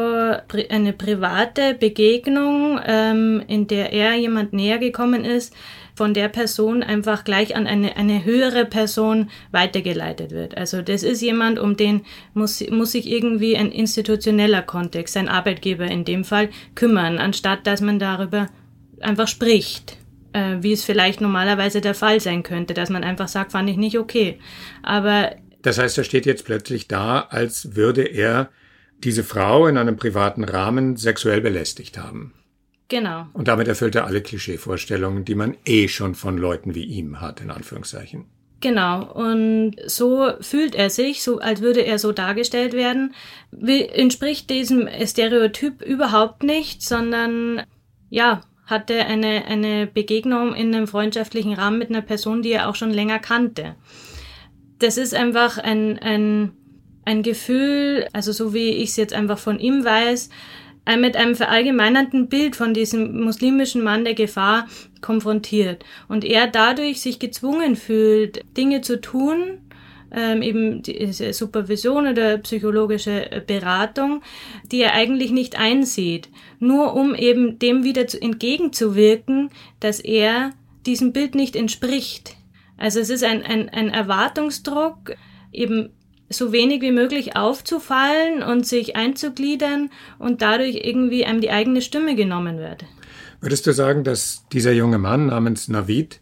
eine 0.70 0.94
private 0.94 1.75
Begegnung, 1.75 2.81
ähm, 2.87 3.42
in 3.49 3.66
der 3.66 3.92
er 3.92 4.14
jemand 4.14 4.55
näher 4.55 4.79
gekommen 4.79 5.27
ist, 5.27 5.55
von 5.94 6.14
der 6.14 6.31
Person 6.31 6.83
einfach 6.83 7.23
gleich 7.23 7.55
an 7.55 7.66
eine, 7.66 7.99
eine 7.99 8.25
höhere 8.25 8.64
Person 8.64 9.29
weitergeleitet 9.51 10.31
wird. 10.31 10.57
Also 10.57 10.81
das 10.81 11.03
ist 11.03 11.20
jemand, 11.20 11.59
um 11.59 11.77
den 11.77 12.01
muss, 12.33 12.64
muss 12.70 12.92
sich 12.92 13.11
irgendwie 13.11 13.59
ein 13.59 13.73
institutioneller 13.73 14.62
Kontext, 14.62 15.14
ein 15.18 15.29
Arbeitgeber 15.29 15.85
in 15.85 16.07
dem 16.07 16.25
Fall, 16.25 16.49
kümmern, 16.75 17.18
anstatt 17.18 17.66
dass 17.66 17.83
man 17.83 17.99
darüber 17.99 18.46
einfach 19.01 19.29
spricht. 19.29 19.99
Äh, 20.33 20.62
wie 20.62 20.73
es 20.73 20.83
vielleicht 20.83 21.20
normalerweise 21.20 21.83
der 21.83 21.94
Fall 21.94 22.20
sein 22.20 22.42
könnte, 22.42 22.73
dass 22.73 22.88
man 22.88 23.05
einfach 23.05 23.29
sagt, 23.29 23.53
fand 23.53 23.68
ich 23.68 23.77
nicht 23.77 23.99
okay. 23.99 24.38
Aber 24.83 25.33
das 25.62 25.79
heißt, 25.79 25.99
er 25.99 26.05
steht 26.05 26.27
jetzt 26.27 26.44
plötzlich 26.44 26.88
da, 26.88 27.20
als 27.20 27.75
würde 27.77 28.03
er 28.03 28.51
diese 28.99 29.25
Frau 29.25 29.66
in 29.66 29.77
einem 29.77 29.96
privaten 29.96 30.44
Rahmen 30.44 30.96
sexuell 30.96 31.40
belästigt 31.40 31.99
haben. 31.99 32.35
Genau. 32.88 33.27
Und 33.33 33.49
damit 33.49 33.68
erfüllt 33.68 33.94
er 33.94 34.07
alle 34.07 34.20
Klischeevorstellungen, 34.20 35.25
die 35.25 35.37
man 35.37 35.57
eh 35.64 35.88
schon 35.88 36.14
von 36.14 36.37
Leuten 36.37 36.75
wie 36.75 36.85
ihm 36.85 37.20
hat, 37.20 37.40
in 37.40 37.51
Anführungszeichen. 37.51 38.27
Genau, 38.61 39.11
und 39.12 39.77
so 39.87 40.33
fühlt 40.40 40.75
er 40.75 40.90
sich, 40.90 41.23
so 41.23 41.38
als 41.38 41.62
würde 41.62 41.81
er 41.81 41.99
so 41.99 42.12
dargestellt 42.12 42.75
werden, 42.75 43.14
wie, 43.51 43.83
entspricht 43.83 44.51
diesem 44.51 44.87
Stereotyp 45.07 45.81
überhaupt 45.81 46.42
nicht, 46.42 46.83
sondern 46.83 47.62
ja, 48.11 48.42
hatte 48.66 49.07
eine, 49.07 49.46
eine 49.46 49.87
Begegnung 49.87 50.55
in 50.55 50.75
einem 50.75 50.87
freundschaftlichen 50.87 51.55
Rahmen 51.55 51.79
mit 51.79 51.88
einer 51.88 52.03
Person, 52.03 52.42
die 52.42 52.53
er 52.53 52.68
auch 52.68 52.75
schon 52.75 52.90
länger 52.90 53.18
kannte. 53.18 53.77
Das 54.81 54.97
ist 54.97 55.14
einfach 55.14 55.59
ein, 55.59 55.99
ein, 56.01 56.53
ein 57.05 57.23
Gefühl, 57.23 58.09
also 58.12 58.33
so 58.33 58.53
wie 58.53 58.71
ich 58.71 58.90
es 58.90 58.97
jetzt 58.97 59.14
einfach 59.14 59.38
von 59.38 59.61
ihm 59.61 59.85
weiß, 59.85 60.31
mit 60.99 61.16
einem 61.16 61.37
verallgemeinernden 61.37 62.29
Bild 62.29 62.57
von 62.57 62.75
diesem 62.75 63.23
muslimischen 63.23 63.83
Mann 63.83 64.05
der 64.05 64.14
Gefahr 64.14 64.66
konfrontiert 65.01 65.85
und 66.09 66.25
er 66.25 66.47
dadurch 66.47 67.01
sich 67.01 67.19
gezwungen 67.19 67.77
fühlt, 67.77 68.40
Dinge 68.57 68.81
zu 68.81 69.01
tun, 69.01 69.59
ähm, 70.12 70.43
eben 70.43 70.83
diese 70.83 71.33
Supervision 71.33 72.09
oder 72.09 72.38
psychologische 72.38 73.31
äh, 73.31 73.40
Beratung, 73.47 74.23
die 74.73 74.81
er 74.81 74.95
eigentlich 74.95 75.31
nicht 75.31 75.57
einsieht, 75.59 76.29
nur 76.59 76.95
um 76.95 77.14
eben 77.14 77.59
dem 77.59 77.85
wieder 77.85 78.07
zu, 78.09 78.21
entgegenzuwirken, 78.21 79.51
dass 79.79 80.01
er 80.01 80.51
diesem 80.87 81.12
Bild 81.12 81.35
nicht 81.35 81.55
entspricht. 81.55 82.37
Also 82.81 82.99
es 82.99 83.11
ist 83.11 83.23
ein, 83.23 83.43
ein, 83.45 83.69
ein 83.69 83.90
Erwartungsdruck, 83.90 85.14
eben 85.53 85.90
so 86.31 86.51
wenig 86.51 86.81
wie 86.81 86.93
möglich 86.93 87.37
aufzufallen 87.37 88.43
und 88.43 88.66
sich 88.66 88.97
einzugliedern 88.97 89.90
und 90.19 90.40
dadurch 90.40 90.77
irgendwie 90.83 91.27
einem 91.27 91.43
die 91.43 91.51
eigene 91.51 91.83
Stimme 91.83 92.16
genommen 92.16 92.59
wird. 92.59 92.87
Würdest 93.43 93.66
du 93.66 93.73
sagen, 93.73 94.03
dass 94.03 94.47
dieser 94.51 94.73
junge 94.73 94.97
Mann 94.97 95.27
namens 95.27 95.69
Navid 95.69 96.21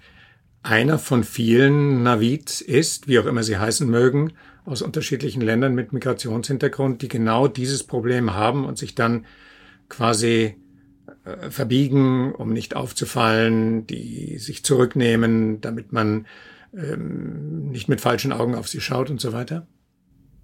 einer 0.65 0.99
von 0.99 1.23
vielen 1.23 2.03
Navids 2.03 2.61
ist, 2.61 3.07
wie 3.07 3.21
auch 3.21 3.27
immer 3.27 3.45
sie 3.45 3.59
heißen 3.59 3.89
mögen, 3.89 4.33
aus 4.65 4.83
unterschiedlichen 4.83 5.43
Ländern 5.43 5.77
mit 5.77 5.93
Migrationshintergrund, 5.93 7.03
die 7.03 7.09
genau 7.09 7.47
dieses 7.47 7.85
Problem 7.85 8.35
haben 8.35 8.65
und 8.65 8.79
sich 8.79 8.97
dann 8.97 9.27
quasi 9.89 10.57
äh, 11.29 11.51
verbiegen, 11.51 12.35
um 12.35 12.53
nicht 12.53 12.77
aufzufallen, 12.77 13.87
die 13.87 14.39
sich 14.39 14.65
zurücknehmen, 14.65 15.61
damit 15.61 15.93
man 15.93 16.27
ähm, 16.75 17.69
nicht 17.71 17.89
mit 17.89 18.01
falschen 18.01 18.33
Augen 18.33 18.55
auf 18.55 18.69
sie 18.69 18.81
schaut 18.81 19.11
und 19.11 19.21
so 19.21 19.33
weiter? 19.33 19.67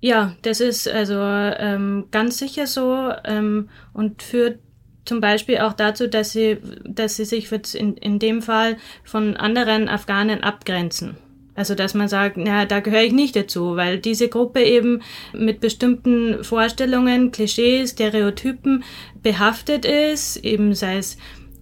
Ja, 0.00 0.36
das 0.42 0.60
ist 0.60 0.86
also 0.88 1.14
ähm, 1.18 2.06
ganz 2.10 2.38
sicher 2.38 2.66
so 2.66 3.10
ähm, 3.24 3.70
und 3.92 4.22
führt 4.22 4.58
zum 5.04 5.20
Beispiel 5.20 5.58
auch 5.58 5.72
dazu, 5.72 6.08
dass 6.08 6.32
sie, 6.32 6.58
dass 6.84 7.16
sie 7.16 7.24
sich 7.24 7.50
in, 7.74 7.96
in 7.96 8.18
dem 8.18 8.42
Fall 8.42 8.76
von 9.02 9.36
anderen 9.36 9.88
Afghanen 9.88 10.42
abgrenzen. 10.42 11.16
Also 11.54 11.74
dass 11.74 11.94
man 11.94 12.08
sagt, 12.08 12.36
na, 12.36 12.64
da 12.64 12.80
gehöre 12.80 13.02
ich 13.02 13.12
nicht 13.12 13.36
dazu, 13.36 13.76
weil 13.76 13.98
diese 13.98 14.28
Gruppe 14.28 14.62
eben 14.62 15.02
mit 15.32 15.60
bestimmten 15.60 16.42
Vorstellungen, 16.42 17.30
Klischees, 17.30 17.90
Stereotypen 17.90 18.82
behaftet 19.22 19.84
ist, 19.84 20.36
eben 20.38 20.74
sei 20.74 20.98
es 20.98 21.16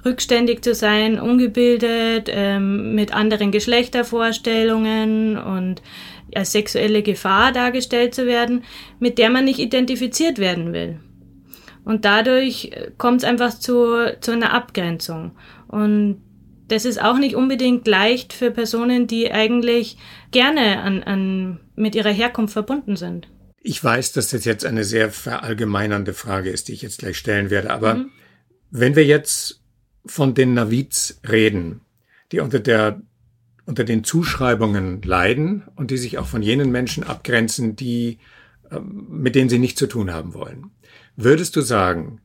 rückständig 0.04 0.62
zu 0.62 0.74
sein, 0.74 1.20
ungebildet, 1.20 2.28
ähm, 2.30 2.94
mit 2.94 3.12
anderen 3.14 3.52
Geschlechtervorstellungen 3.52 5.36
und 5.38 5.82
als 6.34 6.52
sexuelle 6.52 7.02
Gefahr 7.02 7.52
dargestellt 7.52 8.14
zu 8.14 8.26
werden, 8.26 8.64
mit 8.98 9.18
der 9.18 9.30
man 9.30 9.44
nicht 9.44 9.58
identifiziert 9.58 10.38
werden 10.38 10.72
will. 10.72 10.98
Und 11.84 12.04
dadurch 12.04 12.70
kommt 12.96 13.18
es 13.18 13.24
einfach 13.24 13.58
zu, 13.58 14.16
zu 14.20 14.32
einer 14.32 14.54
Abgrenzung. 14.54 15.32
Und 15.68 16.22
das 16.72 16.86
ist 16.86 17.02
auch 17.02 17.18
nicht 17.18 17.36
unbedingt 17.36 17.86
leicht 17.86 18.32
für 18.32 18.50
Personen, 18.50 19.06
die 19.06 19.30
eigentlich 19.30 19.98
gerne 20.30 20.80
an, 20.80 21.02
an, 21.02 21.60
mit 21.76 21.94
ihrer 21.94 22.10
Herkunft 22.10 22.54
verbunden 22.54 22.96
sind. 22.96 23.28
Ich 23.60 23.84
weiß, 23.84 24.12
dass 24.12 24.30
das 24.30 24.46
jetzt 24.46 24.64
eine 24.64 24.82
sehr 24.82 25.10
verallgemeinernde 25.10 26.14
Frage 26.14 26.48
ist, 26.48 26.68
die 26.68 26.72
ich 26.72 26.80
jetzt 26.80 27.00
gleich 27.00 27.18
stellen 27.18 27.50
werde. 27.50 27.70
Aber 27.70 27.96
mhm. 27.96 28.10
wenn 28.70 28.96
wir 28.96 29.04
jetzt 29.04 29.60
von 30.06 30.34
den 30.34 30.54
Navids 30.54 31.20
reden, 31.28 31.82
die 32.32 32.40
unter 32.40 32.58
der 32.58 33.02
unter 33.64 33.84
den 33.84 34.02
Zuschreibungen 34.02 35.02
leiden 35.02 35.64
und 35.76 35.92
die 35.92 35.98
sich 35.98 36.18
auch 36.18 36.26
von 36.26 36.42
jenen 36.42 36.72
Menschen 36.72 37.04
abgrenzen, 37.04 37.76
die 37.76 38.18
ähm, 38.70 39.06
mit 39.08 39.34
denen 39.34 39.50
sie 39.50 39.58
nichts 39.58 39.78
zu 39.78 39.86
tun 39.86 40.12
haben 40.12 40.34
wollen. 40.34 40.70
Würdest 41.16 41.54
du 41.54 41.60
sagen, 41.60 42.20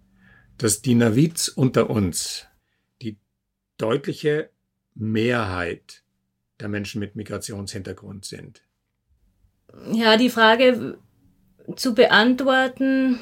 dass 0.58 0.82
die 0.82 0.96
Navids 0.96 1.50
unter 1.50 1.92
uns 1.92 2.48
deutliche 3.78 4.50
Mehrheit 4.96 6.04
der 6.60 6.70
Menschen 6.70 7.00
mit 7.00 7.16
Migrationshintergrund 7.16 8.26
sind? 8.26 8.64
Ja, 9.92 10.18
die 10.18 10.30
Frage 10.30 10.98
zu 11.76 11.94
beantworten. 11.94 13.20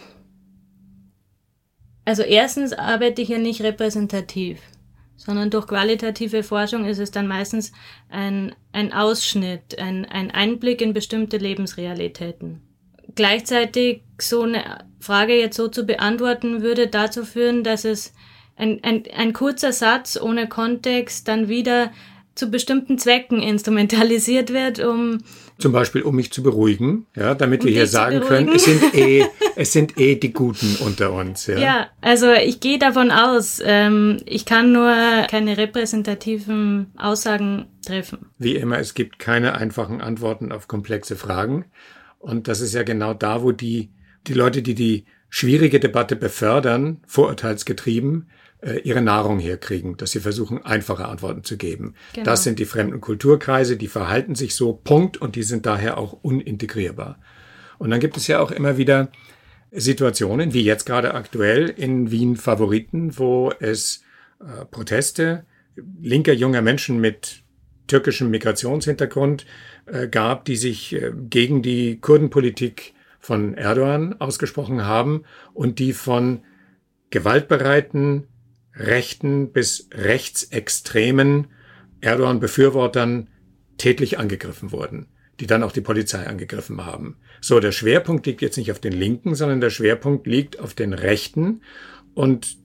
Also 2.06 2.22
erstens 2.22 2.74
arbeite 2.74 3.22
ich 3.22 3.30
ja 3.30 3.40
nicht 3.40 3.62
repräsentativ, 3.62 4.62
sondern 5.16 5.50
durch 5.50 5.68
qualitative 5.68 6.44
Forschung 6.44 6.86
ist 6.86 7.00
es 7.00 7.12
dann 7.12 7.28
meistens 7.28 7.72
ein, 8.10 8.56
ein 8.72 8.94
Ausschnitt, 8.94 9.80
ein, 9.80 10.06
ein 10.06 10.32
Einblick 10.32 10.82
in 10.82 10.94
bestimmte 10.94 11.38
Lebensrealitäten 11.38 12.62
gleichzeitig 13.16 14.04
so 14.20 14.44
eine 14.44 14.86
Frage 15.00 15.40
jetzt 15.40 15.58
so 15.58 15.68
zu 15.68 15.86
beantworten, 15.86 16.62
würde 16.62 16.88
dazu 16.88 17.26
führen, 17.26 17.64
dass 17.64 17.86
es 17.86 18.14
ein, 18.56 18.80
ein, 18.84 19.04
ein 19.16 19.34
kurzer 19.34 19.72
Satz 19.72 20.20
ohne 20.22 20.48
Kontext 20.48 21.28
dann 21.28 21.50
wieder 21.50 21.92
zu 22.36 22.52
bestimmten 22.52 22.98
Zwecken 22.98 23.42
instrumentalisiert 23.42 24.52
wird, 24.52 24.80
um 24.80 25.20
zum 25.58 25.72
Beispiel 25.72 26.02
um 26.02 26.16
mich 26.18 26.34
zu 26.34 26.44
beruhigen, 26.44 27.08
ja, 27.16 27.34
damit 27.34 27.62
um 27.62 27.68
wir 27.68 27.74
hier 27.74 27.88
sagen 27.88 28.20
können, 28.20 28.50
es 28.50 28.66
sind 28.66 28.94
eh, 28.94 29.26
es 29.56 29.72
sind 29.72 29.98
eh 29.98 30.16
die 30.16 30.34
Guten 30.34 30.76
unter 30.82 31.14
uns. 31.14 31.48
Ja, 31.48 31.58
ja 31.58 31.88
also 32.02 32.34
ich 32.34 32.60
gehe 32.60 32.78
davon 32.78 33.10
aus, 33.10 33.62
ähm, 33.64 34.18
ich 34.26 34.46
kann 34.46 34.74
nur 34.74 34.94
keine 35.30 35.58
repräsentativen 35.58 36.88
Aussagen 36.98 37.68
treffen. 37.86 38.26
Wie 38.38 38.58
immer, 38.58 38.80
es 38.80 38.96
gibt 38.96 39.18
keine 39.18 39.56
einfachen 39.56 40.02
Antworten 40.02 40.52
auf 40.52 40.68
komplexe 40.68 41.16
Fragen. 41.16 41.66
Und 42.20 42.50
das 42.50 42.60
ist 42.60 42.74
ja 42.74 42.84
genau 42.84 43.14
da, 43.14 43.42
wo 43.42 43.54
die, 43.54 43.92
die 44.28 44.34
Leute, 44.34 44.62
die 44.62 44.76
die 44.76 45.06
schwierige 45.30 45.80
Debatte 45.80 46.18
befördern, 46.18 47.02
vorurteilsgetrieben, 47.08 48.30
äh, 48.66 48.80
ihre 48.80 49.02
Nahrung 49.02 49.40
herkriegen, 49.40 49.96
dass 49.98 50.12
sie 50.12 50.20
versuchen, 50.20 50.66
einfache 50.66 51.06
Antworten 51.06 51.44
zu 51.44 51.56
geben. 51.56 51.94
Genau. 52.14 52.26
Das 52.26 52.44
sind 52.44 52.58
die 52.58 52.66
fremden 52.66 53.00
Kulturkreise, 53.00 53.78
die 53.78 53.88
verhalten 53.88 54.34
sich 54.34 54.56
so, 54.56 54.74
Punkt, 54.74 55.18
und 55.18 55.36
die 55.36 55.44
sind 55.44 55.66
daher 55.66 55.98
auch 55.98 56.14
unintegrierbar. 56.14 57.20
Und 57.78 57.92
dann 57.92 58.00
gibt 58.00 58.18
es 58.18 58.28
ja 58.28 58.40
auch 58.40 58.52
immer 58.52 58.78
wieder 58.78 59.10
Situationen, 59.72 60.54
wie 60.54 60.64
jetzt 60.64 60.86
gerade 60.86 61.14
aktuell 61.14 61.70
in 61.70 62.10
Wien 62.10 62.38
Favoriten, 62.38 63.20
wo 63.20 63.52
es 63.60 64.04
äh, 64.40 64.66
Proteste 64.66 65.46
linker 66.02 66.34
junger 66.34 66.62
Menschen 66.62 67.00
mit 67.00 67.44
türkischem 67.88 68.32
Migrationshintergrund 68.32 69.46
äh, 69.86 70.08
gab, 70.08 70.46
die 70.46 70.56
sich 70.56 70.94
äh, 70.94 71.12
gegen 71.30 71.62
die 71.62 72.00
Kurdenpolitik 72.00 72.94
von 73.20 73.54
Erdogan 73.56 74.20
ausgesprochen 74.20 74.86
haben 74.86 75.24
und 75.54 75.80
die 75.80 75.94
von 75.94 76.42
gewaltbereiten, 77.10 78.28
rechten 78.78 79.52
bis 79.52 79.90
rechtsextremen 79.94 81.48
Erdogan-Befürwortern 82.02 83.30
tätlich 83.78 84.18
angegriffen 84.20 84.72
wurden, 84.72 85.08
die 85.40 85.48
dann 85.48 85.64
auch 85.64 85.72
die 85.72 85.82
Polizei 85.82 86.26
angegriffen 86.28 86.86
haben. 86.86 87.18
So, 87.42 87.60
der 87.60 87.72
Schwerpunkt 87.72 88.26
liegt 88.26 88.42
jetzt 88.42 88.58
nicht 88.58 88.72
auf 88.72 88.80
den 88.80 88.94
Linken, 88.94 89.36
sondern 89.36 89.62
der 89.62 89.70
Schwerpunkt 89.70 90.28
liegt 90.28 90.60
auf 90.60 90.74
den 90.74 90.94
Rechten 90.94 91.62
und 92.14 92.58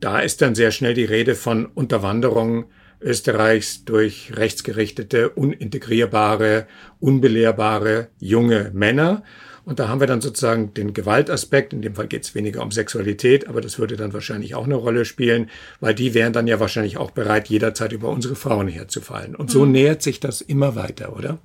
da 0.00 0.20
ist 0.20 0.40
dann 0.40 0.54
sehr 0.54 0.70
schnell 0.70 0.94
die 0.94 1.04
Rede 1.04 1.34
von 1.34 1.66
Unterwanderung 1.66 2.66
Österreichs 3.02 3.84
durch 3.84 4.32
rechtsgerichtete, 4.36 5.30
unintegrierbare, 5.30 6.66
unbelehrbare 6.98 8.08
junge 8.18 8.70
Männer. 8.74 9.22
Und 9.70 9.78
da 9.78 9.86
haben 9.86 10.00
wir 10.00 10.08
dann 10.08 10.20
sozusagen 10.20 10.74
den 10.74 10.94
Gewaltaspekt. 10.94 11.72
In 11.72 11.80
dem 11.80 11.94
Fall 11.94 12.08
geht 12.08 12.24
es 12.24 12.34
weniger 12.34 12.60
um 12.60 12.72
Sexualität, 12.72 13.46
aber 13.46 13.60
das 13.60 13.78
würde 13.78 13.94
dann 13.96 14.12
wahrscheinlich 14.12 14.56
auch 14.56 14.64
eine 14.64 14.74
Rolle 14.74 15.04
spielen, 15.04 15.48
weil 15.78 15.94
die 15.94 16.12
wären 16.12 16.32
dann 16.32 16.48
ja 16.48 16.58
wahrscheinlich 16.58 16.96
auch 16.96 17.12
bereit, 17.12 17.48
jederzeit 17.48 17.92
über 17.92 18.08
unsere 18.08 18.34
Frauen 18.34 18.66
herzufallen. 18.66 19.36
Und 19.36 19.48
so 19.48 19.64
mhm. 19.64 19.70
nähert 19.70 20.02
sich 20.02 20.18
das 20.18 20.40
immer 20.40 20.74
weiter, 20.74 21.16
oder? 21.16 21.38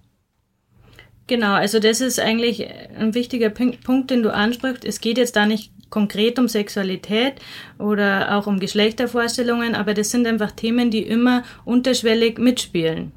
Genau, 1.27 1.53
also 1.53 1.79
das 1.79 2.01
ist 2.01 2.19
eigentlich 2.19 2.67
ein 2.97 3.13
wichtiger 3.13 3.51
Punkt, 3.51 4.09
den 4.09 4.23
du 4.23 4.33
ansprichst. 4.33 4.85
Es 4.85 5.01
geht 5.01 5.19
jetzt 5.19 5.35
da 5.35 5.45
nicht 5.45 5.71
konkret 5.91 6.39
um 6.39 6.47
Sexualität 6.47 7.35
oder 7.77 8.35
auch 8.35 8.47
um 8.47 8.59
Geschlechtervorstellungen, 8.59 9.75
aber 9.75 9.93
das 9.93 10.09
sind 10.09 10.25
einfach 10.25 10.49
Themen, 10.49 10.89
die 10.89 11.03
immer 11.03 11.43
unterschwellig 11.63 12.39
mitspielen. 12.39 13.11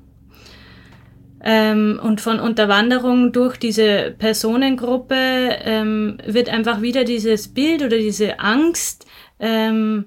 Ähm, 1.43 2.01
und 2.03 2.21
von 2.21 2.41
Unterwanderung 2.41 3.33
durch 3.33 3.59
diese 3.59 4.15
Personengruppe 4.19 5.15
ähm, 5.65 6.19
wird 6.27 6.49
einfach 6.49 6.83
wieder 6.83 7.05
dieses 7.05 7.49
Bild 7.49 7.83
oder 7.83 7.97
diese 7.97 8.41
Angst 8.41 9.07
ähm, 9.39 10.07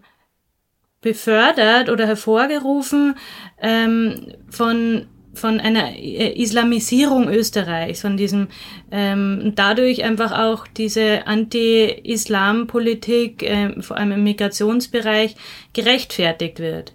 befördert 1.00 1.90
oder 1.90 2.06
hervorgerufen 2.06 3.16
ähm, 3.62 4.34
von 4.50 5.08
von 5.34 5.60
einer 5.60 5.96
äh, 5.96 6.40
Islamisierung 6.42 7.30
Österreichs, 7.30 8.02
von 8.02 8.18
diesem 8.18 8.48
ähm, 8.92 9.54
dadurch 9.56 10.04
einfach 10.04 10.38
auch 10.38 10.68
diese 10.68 11.26
Anti-Islam-Politik, 11.26 13.42
äh, 13.44 13.82
vor 13.82 13.98
allem 13.98 14.12
im 14.12 14.24
Migrationsbereich, 14.24 15.36
gerechtfertigt 15.74 16.60
wird. 16.60 16.94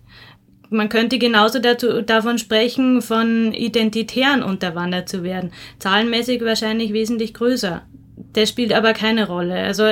Man 0.70 0.88
könnte 0.88 1.18
genauso 1.18 1.58
dazu, 1.58 2.02
davon 2.02 2.38
sprechen, 2.38 3.02
von 3.02 3.52
Identitären 3.52 4.42
unterwandert 4.42 5.08
zu 5.08 5.22
werden. 5.22 5.52
Zahlenmäßig 5.78 6.42
wahrscheinlich 6.42 6.92
wesentlich 6.92 7.34
größer. 7.34 7.82
Das 8.32 8.48
spielt 8.48 8.72
aber 8.72 8.92
keine 8.92 9.26
Rolle. 9.26 9.54
Also 9.54 9.84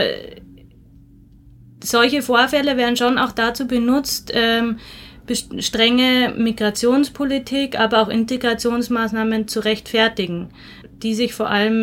solche 1.83 2.23
Vorfälle 2.23 2.77
werden 2.77 2.97
schon 2.97 3.19
auch 3.19 3.33
dazu 3.33 3.67
benutzt, 3.67 4.31
ähm, 4.35 4.79
strenge 5.59 6.35
Migrationspolitik, 6.37 7.79
aber 7.79 8.03
auch 8.03 8.09
Integrationsmaßnahmen 8.09 9.49
zu 9.49 9.61
rechtfertigen. 9.61 10.51
die 11.03 11.15
sich 11.15 11.35
vor 11.35 11.51
allem 11.51 11.83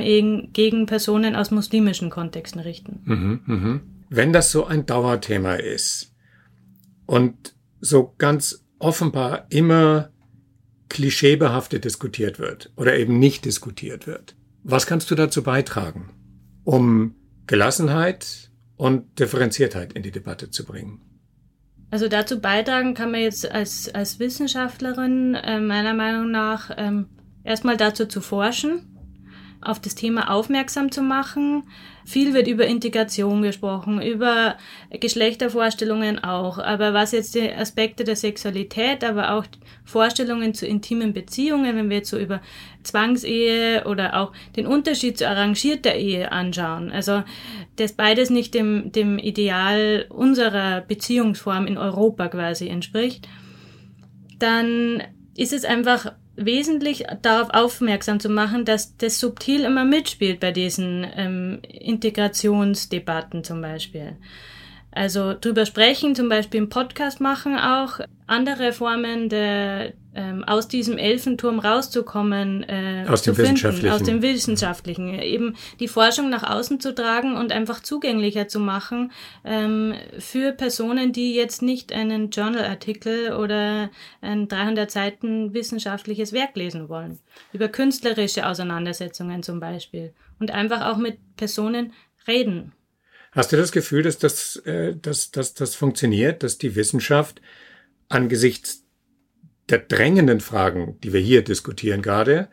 gegen 0.54 0.86
Personen 0.88 1.36
aus 1.36 1.52
muslimischen 1.52 2.10
Kontexten 2.10 2.60
richten. 2.60 3.02
Mhm, 3.04 3.42
mhm. 3.46 3.82
Wenn 4.10 4.34
das 4.34 4.52
so 4.52 4.66
ein 4.66 4.86
Dauerthema 4.86 5.56
ist 5.56 6.14
und 7.06 7.54
so 7.80 8.16
ganz 8.18 8.66
offenbar 8.82 9.46
immer 9.50 10.10
klischeebehaftet 10.90 11.86
diskutiert 11.86 12.40
wird 12.40 12.72
oder 12.76 12.98
eben 12.98 13.18
nicht 13.18 13.46
diskutiert 13.46 14.08
wird, 14.08 14.36
was 14.64 14.86
kannst 14.86 15.10
du 15.10 15.16
dazu 15.16 15.44
beitragen, 15.44 16.12
um 16.64 17.16
Gelassenheit 17.48 18.52
und 18.76 19.20
Differenziertheit 19.20 19.94
in 19.94 20.04
die 20.04 20.12
Debatte 20.12 20.50
zu 20.50 20.66
bringen? 20.66 21.02
Also 21.92 22.08
dazu 22.08 22.40
beitragen 22.40 22.94
kann 22.94 23.12
man 23.12 23.22
jetzt 23.22 23.50
als, 23.50 23.94
als 23.94 24.20
Wissenschaftlerin 24.20 25.36
äh, 25.36 25.60
meiner 25.60 25.94
Meinung 25.94 26.32
nach 26.32 26.72
ähm, 26.78 27.08
erstmal 27.44 27.78
dazu 27.78 28.06
zu 28.06 28.22
forschen, 28.22 28.91
auf 29.62 29.80
das 29.80 29.96
Thema 29.96 30.32
aufmerksam 30.32 30.92
zu 30.92 31.02
machen. 31.02 31.64
Viel 32.04 32.34
wird 32.34 32.48
über 32.48 32.66
Integration 32.66 33.42
gesprochen, 33.44 34.02
über 34.02 34.58
Geschlechtervorstellungen 34.90 36.24
auch. 36.24 36.58
Aber 36.58 36.94
was 36.94 37.12
jetzt 37.12 37.36
die 37.36 37.52
Aspekte 37.54 38.04
der 38.04 38.16
Sexualität, 38.16 39.04
aber 39.04 39.34
auch 39.34 39.46
Vorstellungen 39.86 40.54
zu 40.54 40.66
intimen 40.66 41.14
Beziehungen, 41.14 41.76
wenn 41.76 41.90
wir 41.90 41.98
jetzt 41.98 42.10
so 42.10 42.18
über 42.18 42.42
Zwangsehe 42.84 43.86
oder 43.86 44.20
auch 44.20 44.32
den 44.56 44.66
Unterschied 44.66 45.18
zu 45.18 45.28
arrangierter 45.28 45.94
Ehe 45.94 46.32
anschauen. 46.32 46.92
Also 46.92 47.24
das 47.76 47.94
beides 47.94 48.30
nicht 48.30 48.54
dem, 48.54 48.92
dem 48.92 49.20
Ideal 49.20 50.06
unserer 50.10 50.82
Beziehungsform 50.82 51.68
in 51.68 51.78
Europa 51.78 52.30
quasi 52.30 52.68
entspricht, 52.68 53.28
dann 54.40 55.04
ist 55.36 55.54
es 55.54 55.66
einfach 55.66 56.14
wesentlich 56.36 57.06
darauf 57.22 57.50
aufmerksam 57.52 58.20
zu 58.20 58.30
machen, 58.30 58.66
dass 58.66 58.98
das 58.98 59.20
subtil 59.20 59.64
immer 59.64 59.86
mitspielt 59.86 60.40
bei 60.40 60.52
diesen 60.52 61.06
ähm, 61.16 61.60
Integrationsdebatten 61.64 63.44
zum 63.44 63.62
Beispiel. 63.62 64.18
Also 64.92 65.34
drüber 65.34 65.66
sprechen, 65.66 66.16
zum 66.16 66.28
Beispiel 66.28 66.60
im 66.60 66.70
Podcast 66.70 67.22
machen 67.22 67.58
auch, 67.58 68.00
andere 68.28 68.74
Formen 68.74 69.30
der, 69.30 69.94
ähm, 70.14 70.44
aus 70.44 70.68
diesem 70.68 70.98
Elfenturm 70.98 71.60
rauszukommen, 71.60 72.64
äh, 72.64 73.06
aus 73.08 73.22
dem 73.22 73.36
finden, 73.36 73.54
wissenschaftlichen. 73.54 73.94
aus 73.94 74.04
dem 74.04 74.22
wissenschaftlichen, 74.22 75.20
eben 75.20 75.56
die 75.80 75.88
Forschung 75.88 76.30
nach 76.30 76.44
außen 76.44 76.80
zu 76.80 76.94
tragen 76.94 77.36
und 77.38 77.52
einfach 77.52 77.82
zugänglicher 77.82 78.48
zu 78.48 78.60
machen 78.60 79.12
ähm, 79.46 79.94
für 80.20 80.52
Personen, 80.52 81.14
die 81.14 81.34
jetzt 81.34 81.62
nicht 81.62 81.94
einen 81.94 82.30
Journalartikel 82.30 83.34
oder 83.34 83.90
ein 84.22 84.48
300 84.48 84.92
Seiten 84.92 85.54
wissenschaftliches 85.54 86.34
Werk 86.34 86.56
lesen 86.56 86.90
wollen, 86.90 87.20
über 87.54 87.68
künstlerische 87.68 88.48
Auseinandersetzungen 88.48 89.44
zum 89.44 89.60
Beispiel 89.60 90.14
und 90.40 90.52
einfach 90.52 90.86
auch 90.86 90.98
mit 90.98 91.18
Personen 91.38 91.94
reden. 92.28 92.74
Hast 93.32 93.54
du 93.54 93.58
das 93.58 93.72
Gefühl, 93.72 94.04
dass 94.04 94.18
das, 94.18 94.58
äh, 94.66 94.96
dass, 94.96 95.32
dass 95.32 95.54
das 95.54 95.76
funktioniert, 95.76 96.44
dass 96.44 96.58
die 96.58 96.76
Wissenschaft 96.76 97.42
angesichts 98.10 98.84
der 99.72 99.80
drängenden 99.80 100.40
Fragen, 100.42 101.00
die 101.02 101.14
wir 101.14 101.20
hier 101.20 101.44
diskutieren 101.44 102.02
gerade, 102.02 102.50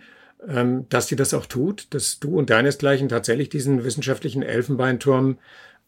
ähm, 0.47 0.89
dass 0.89 1.09
sie 1.09 1.17
das 1.17 1.35
auch 1.35 1.47
tut, 1.47 1.89
dass 1.91 2.21
du 2.21 2.39
und 2.39 2.51
deinesgleichen 2.51 3.09
tatsächlich 3.09 3.49
diesen 3.49 3.85
wissenschaftlichen 3.85 4.43
Elfenbeinturm 4.43 5.39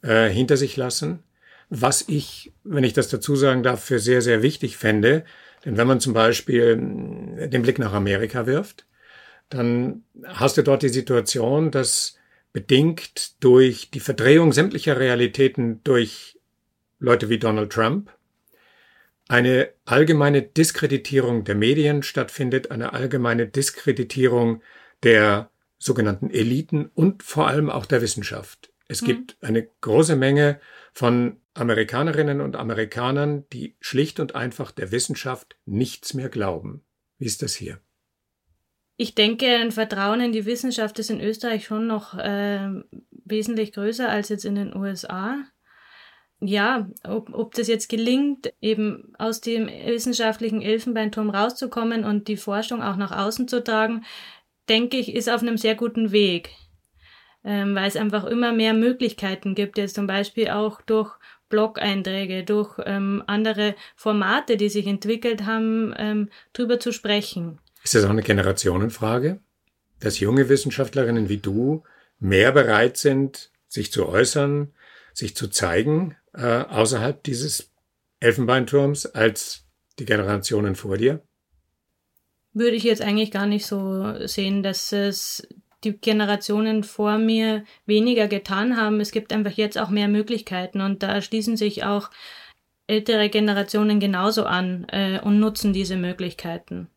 äh, 0.03 0.29
hinter 0.29 0.57
sich 0.57 0.77
lassen? 0.77 1.21
Was 1.69 2.05
ich, 2.09 2.53
wenn 2.65 2.85
ich 2.85 2.95
das 2.95 3.09
dazu 3.09 3.37
sagen 3.37 3.63
darf, 3.63 3.85
für 3.85 4.01
sehr, 4.01 4.23
sehr 4.23 4.43
wichtig 4.43 4.77
fände, 4.77 5.25
denn 5.65 5.77
wenn 5.77 5.87
man 5.87 6.01
zum 6.01 6.15
Beispiel 6.15 6.77
den 6.77 7.63
Blick 7.63 7.79
nach 7.79 7.93
Amerika 7.93 8.47
wirft, 8.47 8.87
dann 9.51 10.05
hast 10.25 10.57
du 10.57 10.63
dort 10.63 10.83
die 10.83 10.89
Situation, 10.89 11.71
dass 11.71 12.17
bedingt 12.53 13.43
durch 13.43 13.91
die 13.91 14.01
Verdrehung 14.01 14.53
sämtlicher 14.53 14.99
Realitäten 14.99 15.81
durch 15.85 16.39
Leute 16.99 17.29
wie 17.29 17.39
Donald 17.39 17.73
Trump, 17.73 18.11
eine 19.31 19.71
allgemeine 19.85 20.43
Diskreditierung 20.43 21.45
der 21.45 21.55
Medien 21.55 22.03
stattfindet, 22.03 22.71
eine 22.71 22.93
allgemeine 22.93 23.47
Diskreditierung 23.47 24.63
der 25.03 25.51
sogenannten 25.79 26.31
Eliten 26.31 26.91
und 26.95 27.23
vor 27.23 27.47
allem 27.47 27.71
auch 27.71 27.87
der 27.87 28.03
Wissenschaft. 28.03 28.73
Es 28.89 29.03
mhm. 29.03 29.07
gibt 29.07 29.37
eine 29.41 29.69
große 29.81 30.17
Menge 30.17 30.61
von 30.93 31.37
Amerikanerinnen 31.55 32.41
und 32.41 32.57
Amerikanern, 32.57 33.45
die 33.53 33.77
schlicht 33.81 34.19
und 34.19 34.35
einfach 34.35 34.73
der 34.73 34.91
Wissenschaft 34.91 35.57
nichts 35.65 36.13
mehr 36.13 36.29
glauben. 36.29 36.83
Wie 37.19 37.27
ist 37.27 37.43
das 37.43 37.55
hier? 37.55 37.81
ich 39.01 39.15
denke, 39.15 39.47
ein 39.47 39.73
Vertrauen 39.73 40.21
in 40.21 40.33
die 40.33 40.45
Wissenschaft 40.45 40.99
ist 40.99 41.09
in 41.09 41.23
Österreich 41.23 41.65
schon 41.65 41.87
noch 41.87 42.19
äh, 42.19 42.69
wesentlich 43.25 43.73
größer 43.73 44.07
als 44.07 44.29
jetzt 44.29 44.45
in 44.45 44.57
den 44.57 44.77
USA. 44.77 45.39
Ja, 46.41 46.89
ob, 47.05 47.35
ob 47.35 47.55
das 47.55 47.69
jetzt 47.69 47.89
gelingt, 47.91 48.53
eben 48.63 49.13
aus 49.19 49.43
dem 49.43 49.67
wissenschaftlichen 49.67 50.63
Elfenbeinturm 50.63 51.29
rauszukommen 51.29 52.05
und 52.05 52.29
die 52.29 52.39
Forschung 52.39 52.83
auch 52.83 52.97
nach 52.97 53.13
außen 53.13 53.47
zu 53.47 53.63
tragen, 53.63 54.05
denke 54.69 54.97
ich, 54.97 55.15
ist 55.15 55.29
auf 55.29 55.43
einem 55.43 55.59
sehr 55.59 55.75
guten 55.75 56.13
Weg. 56.13 56.51
Ähm, 57.45 57.75
weil 57.75 57.89
es 57.89 57.97
einfach 57.97 58.25
immer 58.25 58.53
mehr 58.53 58.75
Möglichkeiten 58.75 59.55
gibt, 59.55 59.79
jetzt 59.79 59.95
zum 59.95 60.07
Beispiel 60.07 60.49
auch 60.49 60.81
durch 60.83 61.13
Blog-Einträge, 61.49 62.45
durch 62.45 62.79
ähm, 62.85 63.23
andere 63.27 63.75
Formate, 63.97 64.57
die 64.57 64.69
sich 64.69 64.87
entwickelt 64.87 65.45
haben, 65.45 65.95
ähm, 65.97 66.31
drüber 66.53 66.81
zu 66.81 66.93
sprechen. 66.93 67.59
Ist 67.83 67.95
das 67.95 68.05
auch 68.05 68.11
eine 68.11 68.23
Generationenfrage, 68.23 69.41
dass 70.01 70.21
junge 70.21 70.49
Wissenschaftlerinnen 70.49 71.29
wie 71.29 71.39
du 71.39 71.83
mehr 72.19 72.53
bereit 72.53 72.97
sind, 72.97 73.51
sich 73.69 73.91
zu 73.91 74.07
äußern, 74.07 74.73
sich 75.13 75.35
zu 75.35 75.49
zeigen 75.49 76.17
äh, 76.35 76.65
außerhalb 76.65 77.23
dieses 77.23 77.73
Elfenbeinturms 78.21 79.07
als 79.07 79.67
die 79.99 80.05
Generationen 80.05 80.75
vor 80.75 80.97
dir? 80.97 81.23
Würde 82.53 82.77
ich 82.77 82.83
jetzt 82.83 83.03
eigentlich 83.03 83.31
gar 83.31 83.47
nicht 83.47 83.67
so 83.67 84.27
sehen, 84.27 84.63
dass 84.63 84.93
es 84.93 85.47
die 85.85 85.97
Generationen 85.99 86.85
vor 86.85 87.17
mir 87.19 87.65
weniger 87.87 88.29
getan 88.29 88.77
haben. 88.77 89.01
Es 89.01 89.13
gibt 89.13 89.33
einfach 89.33 89.53
jetzt 89.53 89.79
auch 89.79 89.89
mehr 89.89 90.09
Möglichkeiten 90.09 90.81
und 90.81 91.03
da 91.03 91.23
schließen 91.23 91.57
sich 91.57 91.85
auch 91.85 92.11
ältere 92.87 93.31
Generationen 93.31 94.01
genauso 94.01 94.45
an 94.45 94.85
äh, 94.89 95.21
und 95.21 95.41
nutzen 95.41 95.73
diese 95.73 95.97
Möglichkeiten 95.97 96.89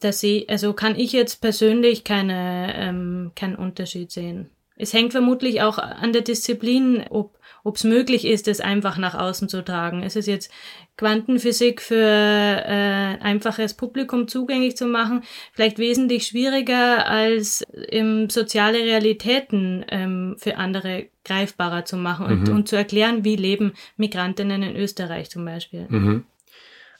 da 0.00 0.12
sehe, 0.12 0.44
also 0.48 0.72
kann 0.72 0.98
ich 0.98 1.12
jetzt 1.12 1.40
persönlich 1.40 2.04
keine, 2.04 2.72
ähm, 2.76 3.32
keinen 3.34 3.56
Unterschied 3.56 4.10
sehen. 4.10 4.50
Es 4.76 4.92
hängt 4.92 5.12
vermutlich 5.12 5.62
auch 5.62 5.78
an 5.78 6.12
der 6.12 6.22
Disziplin, 6.22 7.04
ob 7.10 7.36
es 7.76 7.84
möglich 7.84 8.24
ist, 8.24 8.48
es 8.48 8.60
einfach 8.60 8.98
nach 8.98 9.14
außen 9.14 9.48
zu 9.48 9.64
tragen. 9.64 10.02
Ist 10.02 10.16
es 10.16 10.26
jetzt 10.26 10.50
Quantenphysik 10.96 11.80
für 11.80 11.96
äh, 11.96 13.18
einfaches 13.20 13.74
Publikum 13.74 14.28
zugänglich 14.28 14.76
zu 14.76 14.86
machen, 14.86 15.22
vielleicht 15.52 15.78
wesentlich 15.78 16.26
schwieriger 16.26 17.06
als 17.06 17.62
im 17.88 18.28
soziale 18.30 18.78
Realitäten 18.78 19.84
ähm, 19.88 20.36
für 20.38 20.56
andere 20.56 21.06
greifbarer 21.24 21.84
zu 21.84 21.96
machen 21.96 22.26
und, 22.26 22.48
mhm. 22.48 22.56
und 22.56 22.68
zu 22.68 22.76
erklären, 22.76 23.24
wie 23.24 23.36
leben 23.36 23.72
Migrantinnen 23.96 24.62
in 24.62 24.76
Österreich 24.76 25.30
zum 25.30 25.44
Beispiel. 25.44 25.86
Mhm. 25.88 26.24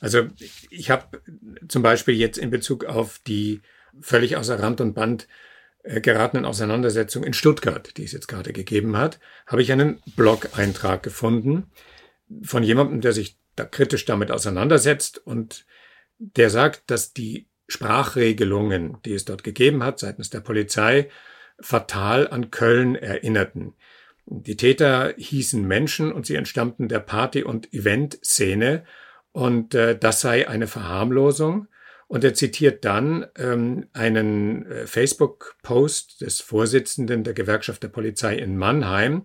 Also 0.00 0.22
ich 0.70 0.90
habe 0.90 1.20
zum 1.68 1.82
Beispiel 1.82 2.14
jetzt 2.14 2.38
in 2.38 2.50
Bezug 2.50 2.85
auf 2.85 3.20
die 3.26 3.61
völlig 4.00 4.37
außer 4.37 4.58
Rand 4.58 4.80
und 4.80 4.94
Band 4.94 5.28
geratenen 5.83 6.45
Auseinandersetzung 6.45 7.25
in 7.25 7.33
Stuttgart, 7.33 7.97
die 7.97 8.05
es 8.05 8.12
jetzt 8.12 8.29
gerade 8.29 8.53
gegeben 8.53 8.97
hat, 8.97 9.18
habe 9.47 9.62
ich 9.62 9.73
einen 9.73 10.01
Blog-Eintrag 10.16 11.03
gefunden 11.03 11.71
von 12.42 12.62
jemandem, 12.62 13.01
der 13.01 13.12
sich 13.12 13.37
da 13.57 13.64
kritisch 13.64 14.05
damit 14.05 14.31
auseinandersetzt 14.31 15.18
und 15.18 15.66
der 16.18 16.51
sagt, 16.51 16.90
dass 16.90 17.12
die 17.12 17.49
Sprachregelungen, 17.68 18.99
die 19.05 19.14
es 19.14 19.25
dort 19.25 19.45
gegeben 19.45 19.83
hat 19.83 19.99
seitens 19.99 20.31
der 20.31 20.40
Polizei, 20.40 21.11
fatal 21.61 22.29
an 22.29 22.51
Köln 22.51 22.95
erinnerten. 22.95 23.75
Die 24.27 24.57
Täter 24.57 25.14
hießen 25.16 25.66
Menschen 25.66 26.12
und 26.12 26.27
sie 26.27 26.37
entstammten 26.37 26.88
der 26.88 27.01
Party- 27.01 27.45
und 27.45 27.73
Event-Szene 27.73 28.85
und 29.33 29.75
äh, 29.75 29.99
das 29.99 30.21
sei 30.21 30.49
eine 30.49 30.66
Verharmlosung. 30.66 31.66
Und 32.12 32.25
er 32.25 32.35
zitiert 32.35 32.85
dann 32.85 33.25
ähm, 33.38 33.87
einen 33.94 34.66
äh, 34.66 34.87
Facebook-Post 34.87 36.20
des 36.20 36.42
Vorsitzenden 36.42 37.25
der 37.25 37.33
Gewerkschaft 37.33 37.83
der 37.83 37.88
Polizei 37.88 38.37
in 38.37 38.59
Mannheim, 38.59 39.25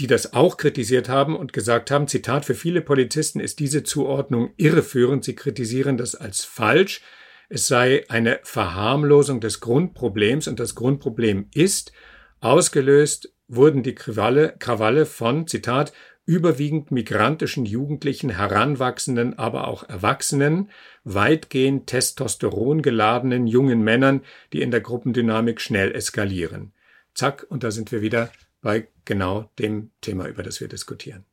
die 0.00 0.08
das 0.08 0.32
auch 0.32 0.56
kritisiert 0.56 1.08
haben 1.08 1.36
und 1.36 1.52
gesagt 1.52 1.92
haben, 1.92 2.08
Zitat, 2.08 2.46
für 2.46 2.56
viele 2.56 2.80
Polizisten 2.80 3.38
ist 3.38 3.60
diese 3.60 3.84
Zuordnung 3.84 4.54
irreführend. 4.56 5.22
Sie 5.22 5.36
kritisieren 5.36 5.96
das 5.96 6.16
als 6.16 6.44
falsch. 6.44 7.00
Es 7.48 7.68
sei 7.68 8.04
eine 8.08 8.40
Verharmlosung 8.42 9.40
des 9.40 9.60
Grundproblems 9.60 10.48
und 10.48 10.58
das 10.58 10.74
Grundproblem 10.74 11.48
ist, 11.54 11.92
ausgelöst 12.40 13.32
wurden 13.46 13.84
die 13.84 13.94
Krawalle, 13.94 14.56
Krawalle 14.58 15.06
von, 15.06 15.46
Zitat, 15.46 15.92
überwiegend 16.26 16.90
migrantischen 16.90 17.66
Jugendlichen, 17.66 18.30
Heranwachsenden, 18.30 19.38
aber 19.38 19.68
auch 19.68 19.88
Erwachsenen, 19.88 20.70
weitgehend 21.04 21.86
Testosteron 21.86 22.82
geladenen 22.82 23.46
jungen 23.46 23.82
Männern, 23.82 24.22
die 24.52 24.62
in 24.62 24.70
der 24.70 24.80
Gruppendynamik 24.80 25.60
schnell 25.60 25.94
eskalieren. 25.94 26.72
Zack, 27.14 27.46
und 27.48 27.62
da 27.62 27.70
sind 27.70 27.92
wir 27.92 28.00
wieder 28.00 28.30
bei 28.62 28.88
genau 29.04 29.50
dem 29.58 29.90
Thema, 30.00 30.26
über 30.26 30.42
das 30.42 30.60
wir 30.60 30.68
diskutieren. 30.68 31.24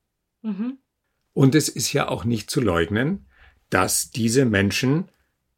Mhm. 0.41 0.77
Und 1.34 1.56
es 1.56 1.69
ist 1.69 1.93
ja 1.93 2.10
auch 2.10 2.25
nicht 2.25 2.49
zu 2.49 2.60
leugnen, 2.60 3.25
dass 3.69 4.12
diese 4.12 4.45
Menschen 4.45 5.10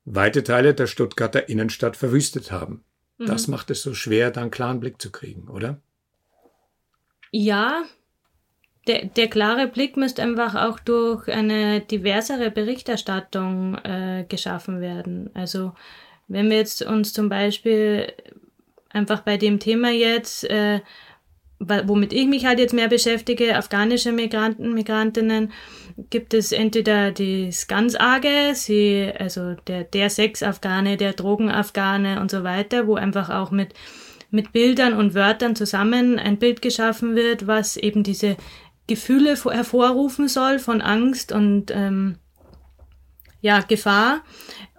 weite 0.05 0.43
Teile 0.43 0.75
der 0.75 0.87
Stuttgarter 0.87 1.49
Innenstadt 1.49 1.97
verwüstet 1.97 2.51
haben. 2.51 2.83
Mhm. 3.17 3.25
Das 3.25 3.47
macht 3.47 3.71
es 3.71 3.81
so 3.81 3.95
schwer, 3.95 4.29
da 4.29 4.41
einen 4.41 4.51
klaren 4.51 4.79
Blick 4.79 5.01
zu 5.01 5.11
kriegen, 5.11 5.47
oder? 5.47 5.81
Ja, 7.31 7.83
der, 8.87 9.05
der 9.05 9.27
klare 9.27 9.67
Blick 9.67 9.95
müsste 9.97 10.21
einfach 10.21 10.55
auch 10.55 10.79
durch 10.79 11.29
eine 11.29 11.81
diversere 11.81 12.51
Berichterstattung 12.51 13.75
äh, 13.83 14.25
geschaffen 14.27 14.81
werden. 14.81 15.29
Also 15.33 15.73
wenn 16.27 16.49
wir 16.49 16.57
jetzt 16.57 16.81
uns 16.81 17.13
zum 17.13 17.29
Beispiel 17.29 18.11
einfach 18.89 19.21
bei 19.21 19.37
dem 19.37 19.59
Thema 19.59 19.91
jetzt, 19.91 20.43
äh, 20.49 20.81
womit 21.59 22.11
ich 22.11 22.27
mich 22.27 22.45
halt 22.45 22.59
jetzt 22.59 22.73
mehr 22.73 22.89
beschäftige, 22.89 23.55
afghanische 23.55 24.11
Migranten, 24.11 24.73
Migrantinnen, 24.73 25.51
gibt 26.09 26.33
es 26.33 26.51
entweder 26.51 27.11
das 27.11 27.67
ganz 27.67 27.95
arge, 27.95 28.53
sie, 28.53 29.11
also 29.17 29.53
der, 29.67 29.83
der 29.85 30.09
Sexafghane, 30.09 30.97
der 30.97 31.13
Drogenafghane 31.13 32.19
und 32.19 32.31
so 32.31 32.43
weiter, 32.43 32.87
wo 32.87 32.95
einfach 32.95 33.29
auch 33.29 33.51
mit, 33.51 33.73
mit 34.29 34.51
Bildern 34.51 34.93
und 34.93 35.13
Wörtern 35.13 35.55
zusammen 35.55 36.19
ein 36.19 36.37
Bild 36.37 36.61
geschaffen 36.61 37.15
wird, 37.15 37.47
was 37.47 37.77
eben 37.77 38.03
diese 38.03 38.35
Gefühle 38.87 39.35
hervorrufen 39.35 40.27
soll 40.27 40.59
von 40.59 40.81
Angst 40.81 41.31
und 41.31 41.71
ähm, 41.71 42.17
ja, 43.41 43.61
Gefahr. 43.61 44.21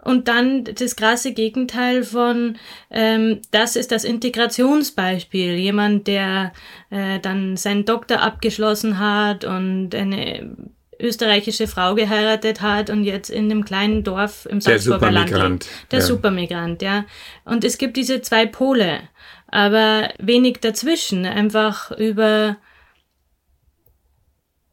Und 0.03 0.29
dann 0.29 0.65
das 0.65 0.97
krasse 0.97 1.33
Gegenteil 1.33 2.03
von, 2.03 2.57
ähm, 2.91 3.41
das 3.53 3.75
ist 3.75 3.91
das 3.91 4.05
Integrationsbeispiel. 4.05 5.55
Jemand, 5.55 6.07
der 6.07 6.53
äh, 6.91 7.21
dann 7.21 7.57
seinen 7.57 7.87
Doktor 7.87 8.21
abgeschlossen 8.21 8.99
hat 8.99 9.45
und 9.45 9.95
eine 9.95 10.57
österreichische 11.01 11.67
Frau 11.67 11.95
geheiratet 11.95 12.61
hat 12.61 12.91
und 12.91 13.05
jetzt 13.05 13.31
in 13.31 13.51
einem 13.51 13.65
kleinen 13.65 14.05
Dorf 14.05 14.47
im 14.47 14.61
Salzburger 14.61 15.11
Land 15.11 15.31
lebt. 15.31 15.69
Der 15.91 16.01
ja. 16.01 16.05
Supermigrant, 16.05 16.83
ja. 16.83 17.05
Und 17.45 17.65
es 17.65 17.79
gibt 17.79 17.97
diese 17.97 18.21
zwei 18.21 18.47
Pole, 18.47 19.01
aber 19.49 20.11
wenig 20.19 20.59
dazwischen. 20.61 21.25
Einfach 21.25 21.91
über 21.93 22.59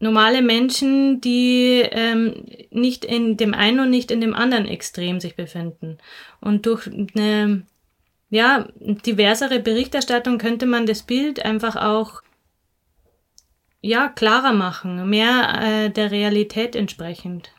normale 0.02 0.42
Menschen, 0.42 1.22
die 1.22 1.84
ähm, 1.92 2.46
nicht 2.72 3.06
in 3.06 3.38
dem 3.38 3.54
einen 3.54 3.80
und 3.80 3.90
nicht 3.90 4.12
in 4.12 4.22
dem 4.22 4.34
anderen 4.34 4.68
Extrem 4.68 5.20
sich 5.20 5.36
befinden. 5.36 5.98
Und 6.40 6.66
durch 6.66 6.88
eine 6.88 7.66
ja, 8.30 8.68
diversere 8.80 9.60
Berichterstattung 9.60 10.38
könnte 10.38 10.66
man 10.66 10.86
das 10.86 11.04
Bild 11.04 11.44
einfach 11.46 11.76
auch 11.76 12.22
ja, 13.82 14.10
klarer 14.10 14.54
machen, 14.54 15.10
mehr 15.10 15.60
äh, 15.62 15.90
der 15.90 16.12
Realität 16.12 16.76
entsprechend. 16.76 17.52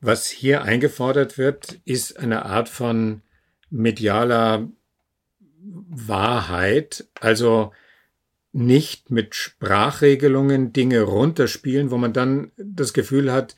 Was 0.00 0.28
hier 0.28 0.62
eingefordert 0.62 1.38
wird, 1.38 1.80
ist 1.84 2.18
eine 2.18 2.44
Art 2.44 2.68
von 2.68 3.22
medialer 3.70 4.68
Wahrheit, 5.62 7.06
also 7.20 7.72
nicht 8.54 9.10
mit 9.10 9.34
Sprachregelungen 9.34 10.72
Dinge 10.72 11.02
runterspielen, 11.02 11.90
wo 11.90 11.98
man 11.98 12.12
dann 12.12 12.52
das 12.56 12.92
Gefühl 12.92 13.32
hat, 13.32 13.56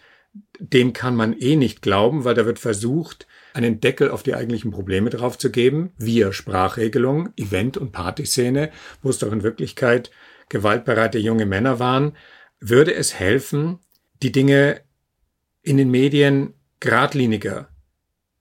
dem 0.58 0.94
kann 0.94 1.14
man 1.14 1.34
eh 1.38 1.54
nicht 1.56 1.82
glauben, 1.82 2.24
weil 2.24 2.34
da 2.34 2.46
wird 2.46 2.58
versucht, 2.58 3.26
einen 3.52 3.80
Deckel 3.80 4.10
auf 4.10 4.22
die 4.22 4.34
eigentlichen 4.34 4.70
Probleme 4.70 5.10
draufzugeben, 5.10 5.90
via 5.98 6.32
Sprachregelung, 6.32 7.30
Event- 7.36 7.76
und 7.76 7.92
Partyszene, 7.92 8.70
wo 9.02 9.10
es 9.10 9.18
doch 9.18 9.32
in 9.32 9.42
Wirklichkeit 9.42 10.10
gewaltbereite 10.48 11.18
junge 11.18 11.46
Männer 11.46 11.78
waren, 11.78 12.16
würde 12.60 12.94
es 12.94 13.14
helfen, 13.14 13.78
die 14.22 14.32
Dinge 14.32 14.80
in 15.62 15.76
den 15.76 15.90
Medien 15.90 16.54
geradliniger, 16.80 17.68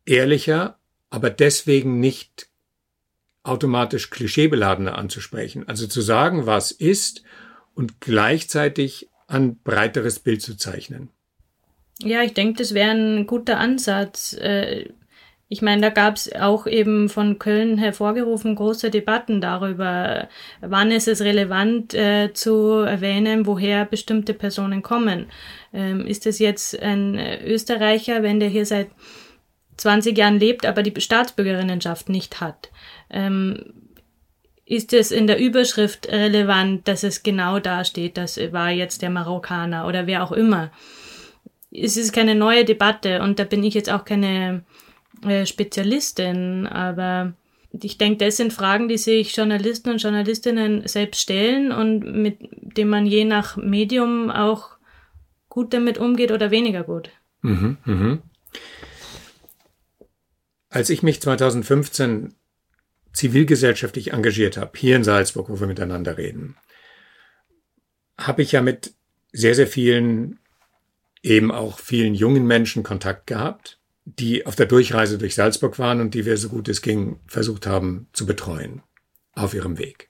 ehrlicher, 0.05 0.79
aber 1.09 1.29
deswegen 1.29 1.99
nicht 1.99 2.47
automatisch 3.45 4.09
klischeebeladener 4.09 4.97
anzusprechen. 4.97 5.67
Also 5.67 5.87
zu 5.87 6.01
sagen, 6.01 6.45
was 6.45 6.71
ist 6.71 7.23
und 7.73 8.01
gleichzeitig 8.01 9.09
ein 9.27 9.57
breiteres 9.57 10.19
Bild 10.19 10.41
zu 10.41 10.55
zeichnen. 10.55 11.09
Ja, 11.99 12.23
ich 12.23 12.33
denke, 12.33 12.57
das 12.59 12.73
wäre 12.73 12.91
ein 12.91 13.27
guter 13.27 13.57
Ansatz. 13.57 14.33
Äh, 14.33 14.89
ich 15.47 15.61
meine, 15.61 15.81
da 15.81 15.89
gab 15.89 16.15
es 16.15 16.33
auch 16.33 16.65
eben 16.65 17.07
von 17.07 17.37
Köln 17.37 17.77
hervorgerufen 17.77 18.55
große 18.55 18.89
Debatten 18.89 19.41
darüber, 19.41 20.27
wann 20.59 20.91
ist 20.91 21.07
es 21.07 21.21
relevant 21.21 21.93
äh, 21.93 22.33
zu 22.33 22.79
erwähnen, 22.79 23.45
woher 23.45 23.85
bestimmte 23.85 24.33
Personen 24.33 24.81
kommen. 24.81 25.27
Ähm, 25.71 26.05
ist 26.05 26.25
es 26.25 26.39
jetzt 26.39 26.79
ein 26.81 27.19
Österreicher, 27.45 28.23
wenn 28.23 28.39
der 28.39 28.49
hier 28.49 28.65
seit 28.65 28.87
20 29.77 30.17
Jahren 30.17 30.39
lebt, 30.39 30.65
aber 30.65 30.81
die 30.81 30.99
Staatsbürgerinnenschaft 30.99 32.09
nicht 32.09 32.41
hat? 32.41 32.71
Ähm, 33.15 33.73
ist 34.65 34.93
es 34.93 35.11
in 35.11 35.27
der 35.27 35.39
Überschrift 35.39 36.07
relevant, 36.07 36.87
dass 36.87 37.03
es 37.03 37.23
genau 37.23 37.59
da 37.59 37.85
steht, 37.85 38.17
das 38.17 38.37
war 38.51 38.71
jetzt 38.71 39.01
der 39.01 39.09
Marokkaner 39.09 39.87
oder 39.87 40.07
wer 40.07 40.23
auch 40.23 40.31
immer. 40.31 40.71
Es 41.71 41.97
ist 41.97 42.13
keine 42.13 42.35
neue 42.35 42.65
Debatte 42.65 43.21
und 43.21 43.39
da 43.39 43.43
bin 43.43 43.63
ich 43.63 43.73
jetzt 43.73 43.91
auch 43.91 44.05
keine 44.05 44.63
äh, 45.23 45.45
Spezialistin, 45.45 46.67
aber 46.67 47.33
ich 47.81 47.97
denke, 47.97 48.25
das 48.25 48.37
sind 48.37 48.53
Fragen, 48.53 48.87
die 48.87 48.97
sich 48.97 49.35
Journalisten 49.35 49.89
und 49.89 50.01
Journalistinnen 50.01 50.87
selbst 50.87 51.21
stellen 51.21 51.71
und 51.71 52.21
mit 52.21 52.37
dem 52.51 52.87
man 52.87 53.05
je 53.05 53.25
nach 53.25 53.57
Medium 53.57 54.31
auch 54.31 54.69
gut 55.49 55.73
damit 55.73 55.97
umgeht 55.97 56.31
oder 56.31 56.51
weniger 56.51 56.83
gut. 56.83 57.09
Mhm, 57.41 57.77
mhm. 57.85 58.21
Als 60.69 60.89
ich 60.89 61.03
mich 61.03 61.21
2015 61.21 62.33
zivilgesellschaftlich 63.15 64.13
engagiert 64.13 64.57
habe, 64.57 64.77
hier 64.77 64.95
in 64.95 65.03
Salzburg, 65.03 65.49
wo 65.49 65.59
wir 65.59 65.67
miteinander 65.67 66.17
reden, 66.17 66.57
habe 68.17 68.41
ich 68.41 68.51
ja 68.51 68.61
mit 68.61 68.93
sehr, 69.31 69.55
sehr 69.55 69.67
vielen, 69.67 70.39
eben 71.23 71.51
auch 71.51 71.79
vielen 71.79 72.13
jungen 72.13 72.45
Menschen 72.45 72.83
Kontakt 72.83 73.27
gehabt, 73.27 73.79
die 74.05 74.45
auf 74.45 74.55
der 74.55 74.67
Durchreise 74.67 75.17
durch 75.17 75.35
Salzburg 75.35 75.79
waren 75.79 75.99
und 75.99 76.13
die 76.13 76.25
wir 76.25 76.37
so 76.37 76.49
gut 76.49 76.69
es 76.69 76.81
ging 76.81 77.19
versucht 77.25 77.65
haben 77.65 78.07
zu 78.13 78.25
betreuen 78.25 78.83
auf 79.33 79.53
ihrem 79.53 79.77
Weg. 79.77 80.09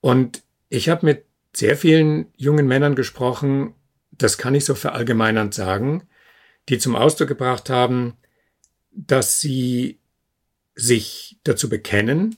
Und 0.00 0.42
ich 0.68 0.88
habe 0.88 1.06
mit 1.06 1.24
sehr 1.56 1.76
vielen 1.76 2.26
jungen 2.36 2.66
Männern 2.66 2.94
gesprochen, 2.94 3.74
das 4.12 4.36
kann 4.36 4.54
ich 4.54 4.64
so 4.64 4.74
verallgemeinernd 4.74 5.54
sagen, 5.54 6.06
die 6.68 6.78
zum 6.78 6.94
Ausdruck 6.94 7.28
gebracht 7.28 7.70
haben, 7.70 8.16
dass 8.90 9.40
sie 9.40 9.98
sich 10.78 11.40
dazu 11.42 11.68
bekennen, 11.68 12.36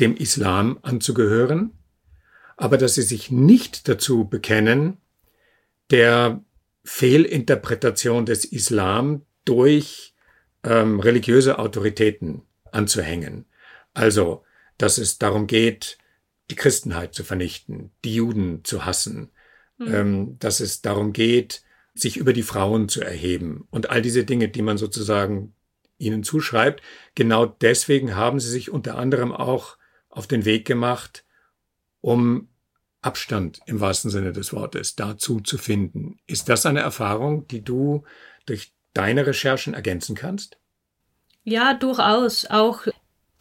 dem 0.00 0.16
Islam 0.16 0.78
anzugehören, 0.82 1.78
aber 2.56 2.78
dass 2.78 2.94
sie 2.94 3.02
sich 3.02 3.30
nicht 3.30 3.86
dazu 3.86 4.24
bekennen, 4.24 4.96
der 5.90 6.42
Fehlinterpretation 6.84 8.24
des 8.24 8.44
Islam 8.46 9.26
durch 9.44 10.14
ähm, 10.62 11.00
religiöse 11.00 11.58
Autoritäten 11.58 12.42
anzuhängen. 12.72 13.44
Also, 13.92 14.42
dass 14.78 14.96
es 14.96 15.18
darum 15.18 15.46
geht, 15.46 15.98
die 16.50 16.56
Christenheit 16.56 17.14
zu 17.14 17.24
vernichten, 17.24 17.90
die 18.04 18.14
Juden 18.14 18.64
zu 18.64 18.86
hassen, 18.86 19.30
mhm. 19.76 19.94
ähm, 19.94 20.38
dass 20.38 20.60
es 20.60 20.80
darum 20.80 21.12
geht, 21.12 21.62
sich 21.94 22.16
über 22.16 22.32
die 22.32 22.42
Frauen 22.42 22.88
zu 22.88 23.02
erheben 23.02 23.68
und 23.70 23.90
all 23.90 24.00
diese 24.00 24.24
Dinge, 24.24 24.48
die 24.48 24.62
man 24.62 24.78
sozusagen 24.78 25.54
ihnen 25.98 26.22
zuschreibt. 26.22 26.82
Genau 27.14 27.46
deswegen 27.46 28.16
haben 28.16 28.40
sie 28.40 28.50
sich 28.50 28.70
unter 28.70 28.96
anderem 28.96 29.32
auch 29.32 29.76
auf 30.08 30.26
den 30.26 30.44
Weg 30.44 30.66
gemacht, 30.66 31.24
um 32.00 32.48
Abstand 33.02 33.60
im 33.66 33.80
wahrsten 33.80 34.10
Sinne 34.10 34.32
des 34.32 34.52
Wortes 34.52 34.96
dazu 34.96 35.40
zu 35.40 35.58
finden. 35.58 36.18
Ist 36.26 36.48
das 36.48 36.64
eine 36.64 36.80
Erfahrung, 36.80 37.46
die 37.48 37.62
du 37.62 38.04
durch 38.46 38.72
deine 38.94 39.26
Recherchen 39.26 39.74
ergänzen 39.74 40.14
kannst? 40.14 40.58
Ja, 41.42 41.74
durchaus. 41.74 42.46
Auch 42.46 42.86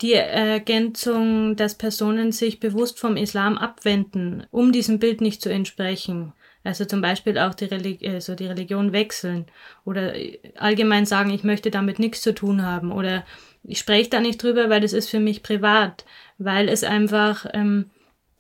die 0.02 0.14
Ergänzung, 0.14 1.56
dass 1.56 1.78
Personen 1.78 2.34
sich 2.34 2.60
bewusst 2.60 3.00
vom 3.00 3.16
Islam 3.16 3.58
abwenden, 3.58 4.46
um 4.52 4.74
diesem 4.74 5.00
Bild 5.00 5.22
nicht 5.22 5.42
zu 5.42 5.50
entsprechen. 5.50 6.34
Also 6.64 6.86
zum 6.86 7.02
Beispiel 7.02 7.38
auch 7.38 7.54
die, 7.54 7.66
Religi 7.66 8.08
also 8.08 8.36
die 8.36 8.46
Religion 8.46 8.94
wechseln 8.94 9.46
oder 9.84 10.14
allgemein 10.56 11.06
sagen, 11.06 11.30
ich 11.32 11.44
möchte 11.44 11.72
damit 11.72 12.00
nichts 12.00 12.22
zu 12.22 12.34
tun 12.34 12.66
haben 12.66 12.92
oder 12.92 13.26
ich 13.64 13.80
spreche 13.80 14.10
da 14.10 14.20
nicht 14.20 14.42
drüber, 14.42 14.70
weil 14.70 14.82
das 14.82 14.94
ist 14.94 15.10
für 15.10 15.20
mich 15.20 15.44
privat, 15.44 16.06
weil 16.38 16.70
es 16.70 16.84
einfach 16.84 17.46
ähm, 17.54 17.92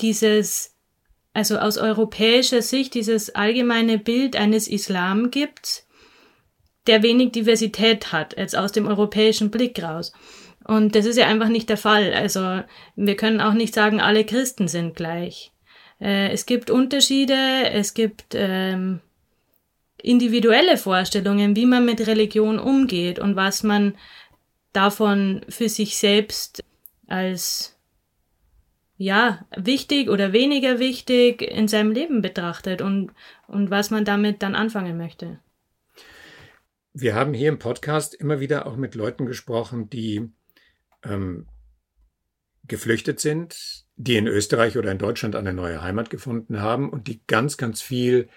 dieses 0.01 0.73
also 1.33 1.57
aus 1.57 1.77
europäischer 1.77 2.61
Sicht 2.61 2.93
dieses 2.93 3.33
allgemeine 3.33 3.97
Bild 3.97 4.35
eines 4.35 4.67
Islam 4.67 5.31
gibt, 5.31 5.85
der 6.85 7.01
wenig 7.01 7.31
Diversität 7.31 8.11
hat, 8.11 8.37
jetzt 8.37 8.55
aus 8.55 8.71
dem 8.71 8.87
europäischen 8.87 9.49
Blick 9.49 9.81
raus. 9.81 10.13
Und 10.65 10.95
das 10.95 11.05
ist 11.05 11.17
ja 11.17 11.27
einfach 11.27 11.49
nicht 11.49 11.69
der 11.69 11.77
Fall. 11.77 12.13
Also 12.13 12.61
wir 12.95 13.15
können 13.15 13.41
auch 13.41 13.53
nicht 13.53 13.73
sagen, 13.73 13.99
alle 13.99 14.25
Christen 14.25 14.67
sind 14.67 14.95
gleich. 14.95 15.52
Äh, 15.99 16.31
es 16.31 16.45
gibt 16.45 16.69
Unterschiede, 16.69 17.69
es 17.71 17.93
gibt 17.93 18.33
ähm, 18.33 19.01
individuelle 19.97 20.77
Vorstellungen, 20.77 21.55
wie 21.55 21.65
man 21.65 21.85
mit 21.85 22.05
Religion 22.05 22.59
umgeht 22.59 23.19
und 23.19 23.35
was 23.35 23.63
man 23.63 23.95
davon 24.73 25.45
für 25.49 25.69
sich 25.69 25.97
selbst 25.97 26.63
als 27.07 27.77
ja, 28.97 29.45
wichtig 29.55 30.09
oder 30.09 30.33
weniger 30.33 30.79
wichtig 30.79 31.41
in 31.41 31.67
seinem 31.67 31.91
Leben 31.91 32.21
betrachtet 32.21 32.81
und, 32.81 33.11
und 33.47 33.69
was 33.69 33.89
man 33.89 34.05
damit 34.05 34.41
dann 34.43 34.55
anfangen 34.55 34.97
möchte. 34.97 35.39
Wir 36.93 37.15
haben 37.15 37.33
hier 37.33 37.49
im 37.49 37.59
Podcast 37.59 38.13
immer 38.13 38.39
wieder 38.39 38.67
auch 38.67 38.75
mit 38.75 38.93
Leuten 38.93 39.25
gesprochen, 39.25 39.89
die 39.89 40.29
ähm, 41.03 41.47
geflüchtet 42.65 43.19
sind, 43.19 43.82
die 43.95 44.17
in 44.17 44.27
Österreich 44.27 44.77
oder 44.77 44.91
in 44.91 44.97
Deutschland 44.97 45.35
eine 45.35 45.53
neue 45.53 45.81
Heimat 45.81 46.09
gefunden 46.09 46.61
haben 46.61 46.89
und 46.89 47.07
die 47.07 47.21
ganz, 47.27 47.57
ganz 47.57 47.81
viel 47.81 48.27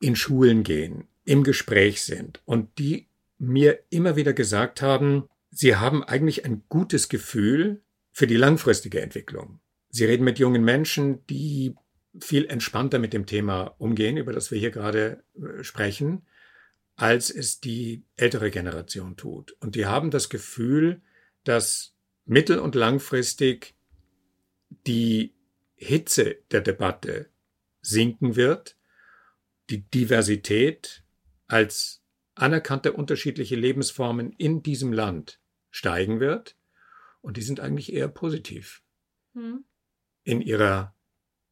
in 0.00 0.16
Schulen 0.16 0.62
gehen, 0.62 1.08
im 1.24 1.44
Gespräch 1.44 2.02
sind 2.02 2.40
und 2.44 2.78
die 2.78 3.06
mir 3.38 3.80
immer 3.90 4.16
wieder 4.16 4.32
gesagt 4.32 4.82
haben, 4.82 5.28
sie 5.50 5.76
haben 5.76 6.02
eigentlich 6.02 6.44
ein 6.44 6.62
gutes 6.68 7.08
Gefühl 7.08 7.82
für 8.12 8.26
die 8.26 8.36
langfristige 8.36 9.00
Entwicklung. 9.00 9.60
Sie 9.90 10.04
reden 10.04 10.24
mit 10.24 10.38
jungen 10.38 10.64
Menschen, 10.64 11.24
die 11.26 11.74
viel 12.20 12.46
entspannter 12.46 12.98
mit 12.98 13.12
dem 13.12 13.26
Thema 13.26 13.74
umgehen, 13.78 14.16
über 14.16 14.32
das 14.32 14.50
wir 14.50 14.58
hier 14.58 14.70
gerade 14.70 15.22
äh, 15.36 15.62
sprechen, 15.62 16.26
als 16.96 17.30
es 17.30 17.60
die 17.60 18.04
ältere 18.16 18.50
Generation 18.50 19.16
tut. 19.16 19.56
Und 19.60 19.74
die 19.74 19.86
haben 19.86 20.10
das 20.10 20.28
Gefühl, 20.28 21.00
dass 21.44 21.94
mittel- 22.24 22.58
und 22.58 22.74
langfristig 22.74 23.74
die 24.86 25.34
Hitze 25.74 26.38
der 26.50 26.60
Debatte 26.60 27.28
sinken 27.80 28.36
wird, 28.36 28.76
die 29.70 29.82
Diversität 29.82 31.02
als 31.46 32.02
anerkannte 32.34 32.92
unterschiedliche 32.92 33.56
Lebensformen 33.56 34.32
in 34.32 34.62
diesem 34.62 34.92
Land 34.92 35.40
steigen 35.70 36.20
wird. 36.20 36.56
Und 37.20 37.36
die 37.36 37.42
sind 37.42 37.60
eigentlich 37.60 37.92
eher 37.92 38.08
positiv 38.08 38.82
hm. 39.34 39.64
in 40.24 40.40
ihrer 40.40 40.94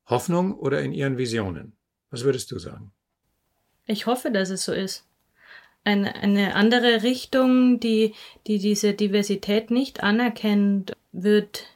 Hoffnung 0.06 0.54
oder 0.54 0.80
in 0.80 0.92
ihren 0.92 1.18
Visionen. 1.18 1.76
Was 2.10 2.24
würdest 2.24 2.50
du 2.50 2.58
sagen? 2.58 2.92
Ich 3.84 4.06
hoffe, 4.06 4.30
dass 4.30 4.50
es 4.50 4.64
so 4.64 4.72
ist 4.72 5.08
eine, 5.84 6.14
eine 6.16 6.54
andere 6.54 7.02
Richtung, 7.02 7.80
die, 7.80 8.14
die 8.46 8.58
diese 8.58 8.94
Diversität 8.94 9.70
nicht 9.70 10.02
anerkennt, 10.02 10.92
wird 11.12 11.66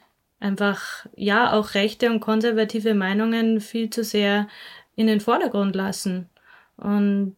einfach, 0.42 1.06
ja, 1.16 1.52
auch 1.52 1.74
rechte 1.74 2.10
und 2.10 2.20
konservative 2.20 2.94
Meinungen 2.94 3.60
viel 3.60 3.90
zu 3.90 4.04
sehr 4.04 4.48
in 4.96 5.06
den 5.06 5.20
Vordergrund 5.20 5.74
lassen. 5.74 6.28
Und 6.76 7.36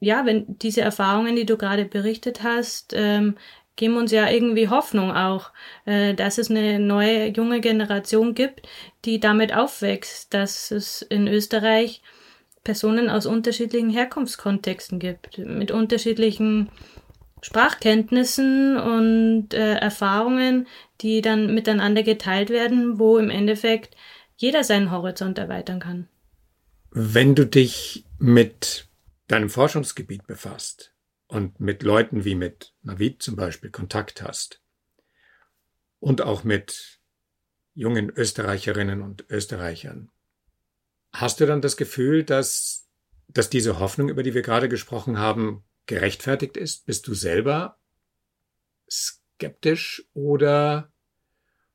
ja, 0.00 0.24
wenn 0.24 0.58
diese 0.58 0.80
Erfahrungen, 0.80 1.36
die 1.36 1.46
du 1.46 1.56
gerade 1.56 1.84
berichtet 1.84 2.42
hast, 2.42 2.92
ähm, 2.94 3.36
geben 3.76 3.96
uns 3.96 4.12
ja 4.12 4.28
irgendwie 4.28 4.68
Hoffnung 4.68 5.12
auch, 5.12 5.50
äh, 5.84 6.14
dass 6.14 6.38
es 6.38 6.50
eine 6.50 6.78
neue 6.78 7.28
junge 7.28 7.60
Generation 7.60 8.34
gibt, 8.34 8.66
die 9.04 9.20
damit 9.20 9.54
aufwächst, 9.54 10.34
dass 10.34 10.70
es 10.70 11.02
in 11.02 11.28
Österreich 11.28 12.02
Personen 12.64 13.08
aus 13.08 13.26
unterschiedlichen 13.26 13.90
Herkunftskontexten 13.90 14.98
gibt, 14.98 15.38
mit 15.38 15.70
unterschiedlichen 15.70 16.70
Sprachkenntnissen 17.42 18.76
und 18.76 19.54
äh, 19.54 19.74
Erfahrungen, 19.74 20.66
die 21.00 21.20
dann 21.20 21.54
miteinander 21.54 22.02
geteilt 22.02 22.50
werden, 22.50 22.98
wo 22.98 23.18
im 23.18 23.30
Endeffekt 23.30 23.96
jeder 24.36 24.64
seinen 24.64 24.90
Horizont 24.90 25.38
erweitern 25.38 25.80
kann. 25.80 26.08
Wenn 26.90 27.34
du 27.34 27.46
dich 27.46 28.04
mit 28.18 28.88
deinem 29.26 29.50
Forschungsgebiet 29.50 30.26
befasst 30.26 30.94
und 31.26 31.60
mit 31.60 31.82
Leuten 31.82 32.24
wie 32.24 32.34
mit 32.34 32.74
Navid 32.82 33.22
zum 33.22 33.36
Beispiel 33.36 33.70
Kontakt 33.70 34.22
hast 34.22 34.62
und 36.00 36.22
auch 36.22 36.44
mit 36.44 37.00
jungen 37.74 38.10
Österreicherinnen 38.10 39.02
und 39.02 39.26
Österreichern, 39.28 40.10
Hast 41.12 41.40
du 41.40 41.46
dann 41.46 41.60
das 41.60 41.76
Gefühl, 41.76 42.24
dass, 42.24 42.88
dass 43.28 43.50
diese 43.50 43.78
Hoffnung, 43.78 44.08
über 44.08 44.22
die 44.22 44.34
wir 44.34 44.42
gerade 44.42 44.68
gesprochen 44.68 45.18
haben, 45.18 45.64
gerechtfertigt 45.88 46.56
ist? 46.56 46.86
Bist 46.86 47.08
du 47.08 47.14
selber 47.14 47.78
skeptisch 48.88 50.04
oder 50.14 50.92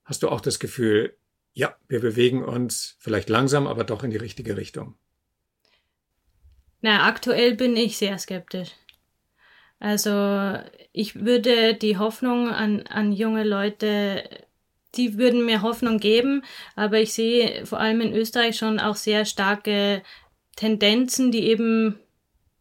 hast 0.05 0.23
du 0.23 0.29
auch 0.29 0.39
das 0.39 0.59
Gefühl, 0.59 1.17
ja, 1.51 1.75
wir 1.87 1.99
bewegen 1.99 2.43
uns 2.43 2.95
vielleicht 2.99 3.29
langsam, 3.29 3.67
aber 3.67 3.83
doch 3.83 4.03
in 4.03 4.11
die 4.11 4.17
richtige 4.17 4.55
Richtung? 4.55 4.95
Na, 6.81 7.05
aktuell 7.07 7.55
bin 7.55 7.75
ich 7.75 7.97
sehr 7.97 8.17
skeptisch. 8.17 8.71
Also 9.79 10.57
ich 10.93 11.25
würde 11.25 11.75
die 11.75 11.97
Hoffnung 11.97 12.49
an, 12.49 12.87
an 12.87 13.11
junge 13.11 13.43
Leute 13.43 14.23
die 14.95 15.17
würden 15.17 15.45
mir 15.45 15.61
Hoffnung 15.61 15.97
geben, 15.97 16.43
aber 16.75 16.99
ich 16.99 17.13
sehe 17.13 17.65
vor 17.65 17.79
allem 17.79 18.01
in 18.01 18.13
Österreich 18.13 18.57
schon 18.57 18.79
auch 18.79 18.95
sehr 18.95 19.25
starke 19.25 20.03
Tendenzen, 20.55 21.31
die 21.31 21.47
eben 21.47 21.99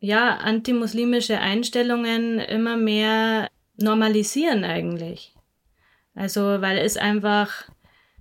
ja 0.02 0.36
antimuslimische 0.38 1.38
Einstellungen 1.38 2.40
immer 2.40 2.76
mehr 2.76 3.48
normalisieren 3.76 4.64
eigentlich. 4.64 5.32
Also 6.14 6.60
weil 6.60 6.78
es 6.78 6.96
einfach 6.96 7.68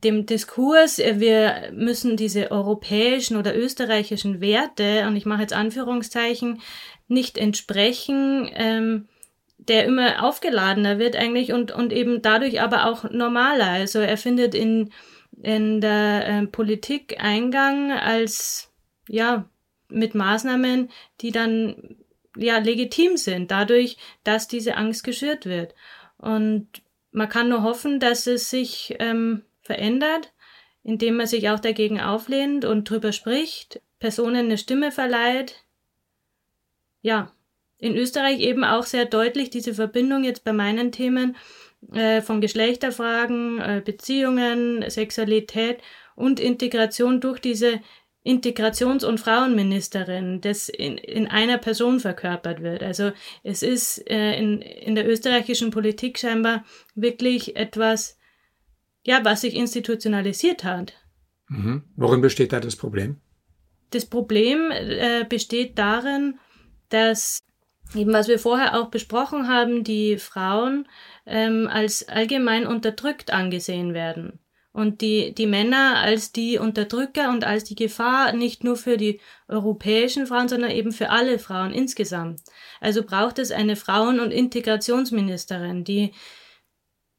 dem 0.04 0.26
Diskurs, 0.28 1.00
wir 1.00 1.72
müssen 1.74 2.18
diese 2.18 2.52
europäischen 2.52 3.36
oder 3.36 3.58
österreichischen 3.58 4.42
Werte, 4.42 5.06
und 5.08 5.16
ich 5.16 5.26
mache 5.26 5.42
jetzt 5.42 5.54
Anführungszeichen, 5.54 6.62
nicht 7.08 7.38
entsprechen, 7.38 8.50
ähm, 8.54 9.08
der 9.58 9.86
immer 9.86 10.24
aufgeladener 10.24 11.00
wird 11.00 11.16
eigentlich 11.16 11.52
und, 11.52 11.72
und 11.72 11.92
eben 11.94 12.22
dadurch 12.22 12.62
aber 12.62 12.86
auch 12.86 13.10
normaler. 13.10 13.68
Also 13.68 14.00
er 14.00 14.18
findet 14.18 14.54
in, 14.54 14.92
in 15.42 15.82
der 15.82 16.28
äh, 16.28 16.48
Politik 16.48 17.18
Eingang 17.20 17.92
als, 17.92 18.72
ja, 19.08 19.50
mit 19.92 20.16
Maßnahmen, 20.16 20.90
die 21.22 21.32
dann, 21.32 21.98
ja, 22.36 22.58
legitim 22.58 23.18
sind, 23.18 23.52
dadurch, 23.52 23.98
dass 24.24 24.48
diese 24.48 24.78
Angst 24.78 25.04
geschürt 25.04 25.46
wird. 25.46 25.76
Und 26.18 26.68
man 27.12 27.30
kann 27.30 27.50
nur 27.50 27.64
hoffen, 27.64 28.00
dass 28.00 28.28
es 28.28 28.50
sich 28.50 28.96
ähm, 29.00 29.44
verändert, 29.62 30.34
indem 30.84 31.18
man 31.18 31.28
sich 31.28 31.50
auch 31.50 31.60
dagegen 31.60 32.00
auflehnt 32.00 32.66
und 32.66 32.90
drüber 32.90 33.12
spricht, 33.12 33.82
Personen 34.00 34.46
eine 34.46 34.58
Stimme 34.58 34.92
verleiht. 34.92 35.64
Ja, 37.02 37.32
in 37.78 37.98
Österreich 37.98 38.40
eben 38.40 38.64
auch 38.64 38.86
sehr 38.86 39.06
deutlich 39.06 39.50
diese 39.50 39.74
Verbindung 39.74 40.24
jetzt 40.24 40.44
bei 40.44 40.54
meinen 40.54 40.92
Themen 40.92 41.36
äh, 41.92 42.22
von 42.22 42.42
Geschlechterfragen, 42.42 43.60
äh, 43.60 43.82
Beziehungen, 43.84 44.88
Sexualität 44.90 45.82
und 46.16 46.40
Integration 46.40 47.20
durch 47.20 47.40
diese 47.40 47.82
Integrations- 48.24 49.04
und 49.04 49.20
Frauenministerin, 49.20 50.42
das 50.42 50.70
in, 50.70 50.98
in 50.98 51.28
einer 51.28 51.58
Person 51.58 52.00
verkörpert 52.00 52.62
wird. 52.62 52.84
Also 52.84 53.12
es 53.44 53.64
ist 53.64 53.98
äh, 54.10 54.38
in, 54.38 54.62
in 54.62 54.96
der 54.96 55.10
österreichischen 55.10 55.72
Politik 55.72 56.20
scheinbar 56.20 56.64
wirklich 56.94 57.56
etwas, 57.56 58.20
ja, 59.04 59.22
was 59.24 59.42
sich 59.42 59.56
institutionalisiert 59.56 60.64
hat. 60.64 60.94
Mhm. 61.48 61.84
Worin 61.96 62.22
besteht 62.22 62.54
da 62.54 62.60
das 62.60 62.76
Problem? 62.76 63.20
Das 63.90 64.06
Problem 64.06 64.72
äh, 64.72 65.26
besteht 65.28 65.78
darin, 65.80 66.40
dass 66.90 67.40
eben 67.96 68.14
was 68.14 68.28
wir 68.28 68.40
vorher 68.40 68.80
auch 68.80 68.90
besprochen 68.90 69.48
haben, 69.48 69.84
die 69.84 70.18
Frauen 70.18 70.88
ähm, 71.26 71.68
als 71.70 72.08
allgemein 72.08 72.68
unterdrückt 72.68 73.34
angesehen 73.34 73.94
werden. 73.94 74.40
Und 74.74 75.02
die, 75.02 75.34
die 75.34 75.48
Männer 75.48 75.98
als 75.98 76.32
die 76.32 76.58
Unterdrücker 76.58 77.30
und 77.30 77.44
als 77.44 77.66
die 77.66 77.76
Gefahr 77.76 78.32
nicht 78.32 78.64
nur 78.64 78.78
für 78.78 78.96
die 78.96 79.20
europäischen 79.50 80.28
Frauen, 80.28 80.48
sondern 80.48 80.72
eben 80.72 80.94
für 80.94 81.10
alle 81.10 81.40
Frauen 81.40 81.74
insgesamt. 81.74 82.42
Also 82.80 83.04
braucht 83.04 83.38
es 83.38 83.52
eine 83.52 83.76
Frauen- 83.76 84.22
und 84.22 84.32
Integrationsministerin, 84.32 85.84
die, 85.84 86.14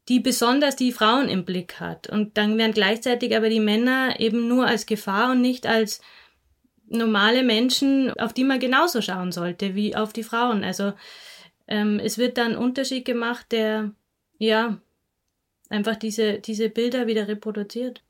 die 0.08 0.20
besonders 0.20 0.76
die 0.76 0.92
Frauen 0.92 1.28
im 1.28 1.44
Blick 1.44 1.78
hat. 1.78 2.08
Und 2.08 2.38
dann 2.38 2.56
werden 2.56 2.72
gleichzeitig 2.72 3.36
aber 3.36 3.50
die 3.50 3.60
Männer 3.60 4.18
eben 4.18 4.48
nur 4.48 4.66
als 4.66 4.86
Gefahr 4.86 5.32
und 5.32 5.42
nicht 5.42 5.66
als 5.66 6.00
normale 6.86 7.42
Menschen, 7.42 8.12
auf 8.18 8.32
die 8.32 8.44
man 8.44 8.60
genauso 8.60 9.02
schauen 9.02 9.32
sollte 9.32 9.74
wie 9.74 9.94
auf 9.94 10.12
die 10.12 10.22
Frauen. 10.22 10.64
Also 10.64 10.92
ähm, 11.66 12.00
es 12.02 12.18
wird 12.18 12.38
dann 12.38 12.56
Unterschied 12.56 13.04
gemacht, 13.04 13.46
der 13.50 13.92
ja 14.38 14.80
einfach 15.72 15.96
diese, 15.96 16.38
diese 16.40 16.68
Bilder 16.68 17.06
wieder 17.06 17.28
reproduziert. 17.28 18.04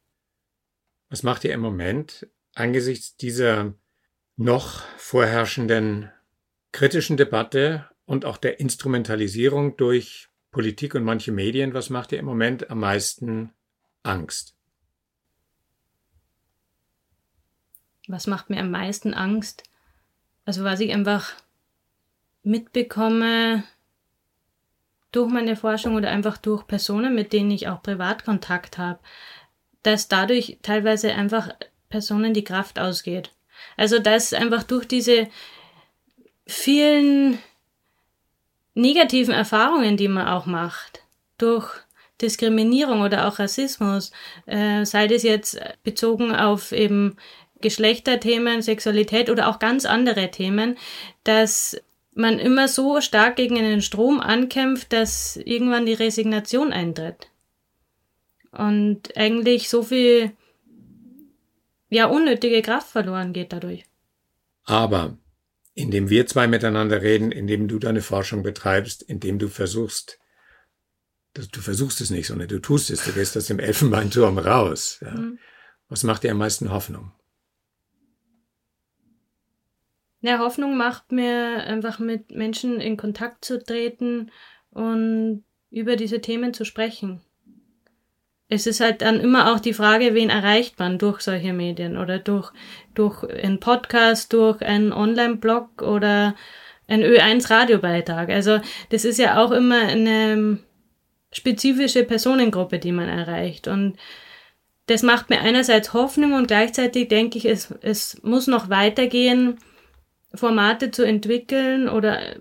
Was 1.08 1.22
macht 1.22 1.44
ihr 1.44 1.52
im 1.52 1.60
Moment 1.60 2.26
angesichts 2.54 3.16
dieser 3.16 3.74
noch 4.36 4.82
vorherrschenden 4.96 6.10
kritischen 6.72 7.16
Debatte 7.16 7.88
und 8.04 8.24
auch 8.24 8.36
der 8.36 8.60
Instrumentalisierung 8.60 9.76
durch 9.76 10.28
Politik 10.50 10.94
und 10.94 11.04
manche 11.04 11.32
Medien, 11.32 11.72
was 11.72 11.90
macht 11.90 12.12
ihr 12.12 12.18
im 12.18 12.26
Moment 12.26 12.70
am 12.70 12.80
meisten 12.80 13.52
Angst? 14.02 14.54
Was 18.08 18.26
macht 18.26 18.50
mir 18.50 18.60
am 18.60 18.70
meisten 18.70 19.14
Angst? 19.14 19.62
Also 20.44 20.64
was 20.64 20.80
ich 20.80 20.92
einfach 20.92 21.32
mitbekomme 22.42 23.64
durch 25.12 25.30
meine 25.30 25.56
Forschung 25.56 25.94
oder 25.94 26.10
einfach 26.10 26.38
durch 26.38 26.66
Personen, 26.66 27.14
mit 27.14 27.32
denen 27.32 27.50
ich 27.50 27.68
auch 27.68 27.82
Privatkontakt 27.82 28.78
habe, 28.78 28.98
dass 29.82 30.08
dadurch 30.08 30.58
teilweise 30.62 31.12
einfach 31.14 31.50
Personen 31.88 32.34
die 32.34 32.44
Kraft 32.44 32.78
ausgeht. 32.78 33.30
Also 33.76 33.98
dass 33.98 34.32
einfach 34.32 34.62
durch 34.62 34.86
diese 34.86 35.28
vielen 36.46 37.38
negativen 38.74 39.34
Erfahrungen, 39.34 39.96
die 39.96 40.08
man 40.08 40.26
auch 40.26 40.46
macht, 40.46 41.02
durch 41.38 41.68
Diskriminierung 42.20 43.02
oder 43.02 43.26
auch 43.28 43.38
Rassismus, 43.38 44.12
äh, 44.46 44.84
sei 44.84 45.08
das 45.08 45.22
jetzt 45.22 45.60
bezogen 45.82 46.34
auf 46.34 46.72
eben 46.72 47.16
Geschlechterthemen, 47.60 48.62
Sexualität 48.62 49.30
oder 49.30 49.48
auch 49.48 49.58
ganz 49.58 49.84
andere 49.84 50.30
Themen, 50.30 50.76
dass 51.24 51.80
man 52.14 52.38
immer 52.38 52.68
so 52.68 53.00
stark 53.00 53.36
gegen 53.36 53.56
einen 53.58 53.82
Strom 53.82 54.20
ankämpft, 54.20 54.92
dass 54.92 55.36
irgendwann 55.36 55.86
die 55.86 55.94
Resignation 55.94 56.72
eintritt. 56.72 57.30
Und 58.50 59.16
eigentlich 59.16 59.68
so 59.68 59.82
viel 59.82 60.32
ja 61.88 62.06
unnötige 62.06 62.62
Kraft 62.62 62.88
verloren 62.88 63.32
geht 63.32 63.52
dadurch. 63.52 63.84
Aber 64.64 65.16
indem 65.74 66.10
wir 66.10 66.26
zwei 66.26 66.46
miteinander 66.46 67.02
reden, 67.02 67.32
indem 67.32 67.66
du 67.68 67.78
deine 67.78 68.02
Forschung 68.02 68.42
betreibst, 68.42 69.02
indem 69.02 69.38
du 69.38 69.48
versuchst, 69.48 70.18
du 71.34 71.60
versuchst 71.60 72.00
es 72.02 72.10
nicht, 72.10 72.26
sondern 72.26 72.48
du 72.48 72.60
tust 72.60 72.90
es, 72.90 73.04
du 73.04 73.12
gehst 73.12 73.36
aus 73.36 73.46
dem 73.46 73.58
Elfenbeinturm 73.58 74.38
raus. 74.38 74.98
Ja. 75.00 75.12
Mhm. 75.12 75.38
Was 75.88 76.04
macht 76.04 76.22
dir 76.22 76.30
am 76.30 76.38
meisten 76.38 76.70
Hoffnung? 76.70 77.12
Ja, 80.22 80.38
Hoffnung 80.38 80.76
macht 80.76 81.12
mir 81.12 81.64
einfach 81.66 81.98
mit 81.98 82.30
Menschen 82.30 82.80
in 82.80 82.96
Kontakt 82.96 83.44
zu 83.44 83.62
treten 83.62 84.30
und 84.70 85.44
über 85.70 85.96
diese 85.96 86.20
Themen 86.20 86.54
zu 86.54 86.64
sprechen 86.64 87.20
es 88.52 88.66
ist 88.66 88.80
halt 88.80 89.00
dann 89.00 89.18
immer 89.18 89.50
auch 89.50 89.60
die 89.60 89.72
Frage, 89.72 90.14
wen 90.14 90.28
erreicht 90.28 90.78
man 90.78 90.98
durch 90.98 91.22
solche 91.22 91.54
Medien 91.54 91.96
oder 91.96 92.18
durch, 92.18 92.52
durch 92.94 93.24
einen 93.24 93.60
Podcast, 93.60 94.34
durch 94.34 94.60
einen 94.60 94.92
Online-Blog 94.92 95.80
oder 95.80 96.34
einen 96.86 97.02
Ö1-Radiobeitrag. 97.02 98.28
Also 98.28 98.60
das 98.90 99.06
ist 99.06 99.18
ja 99.18 99.42
auch 99.42 99.52
immer 99.52 99.78
eine 99.78 100.58
spezifische 101.32 102.04
Personengruppe, 102.04 102.78
die 102.78 102.92
man 102.92 103.08
erreicht. 103.08 103.68
Und 103.68 103.96
das 104.84 105.02
macht 105.02 105.30
mir 105.30 105.40
einerseits 105.40 105.94
Hoffnung 105.94 106.34
und 106.34 106.46
gleichzeitig 106.46 107.08
denke 107.08 107.38
ich, 107.38 107.46
es, 107.46 107.72
es 107.80 108.22
muss 108.22 108.48
noch 108.48 108.68
weitergehen, 108.68 109.56
Formate 110.34 110.90
zu 110.90 111.04
entwickeln 111.04 111.88
oder, 111.88 112.36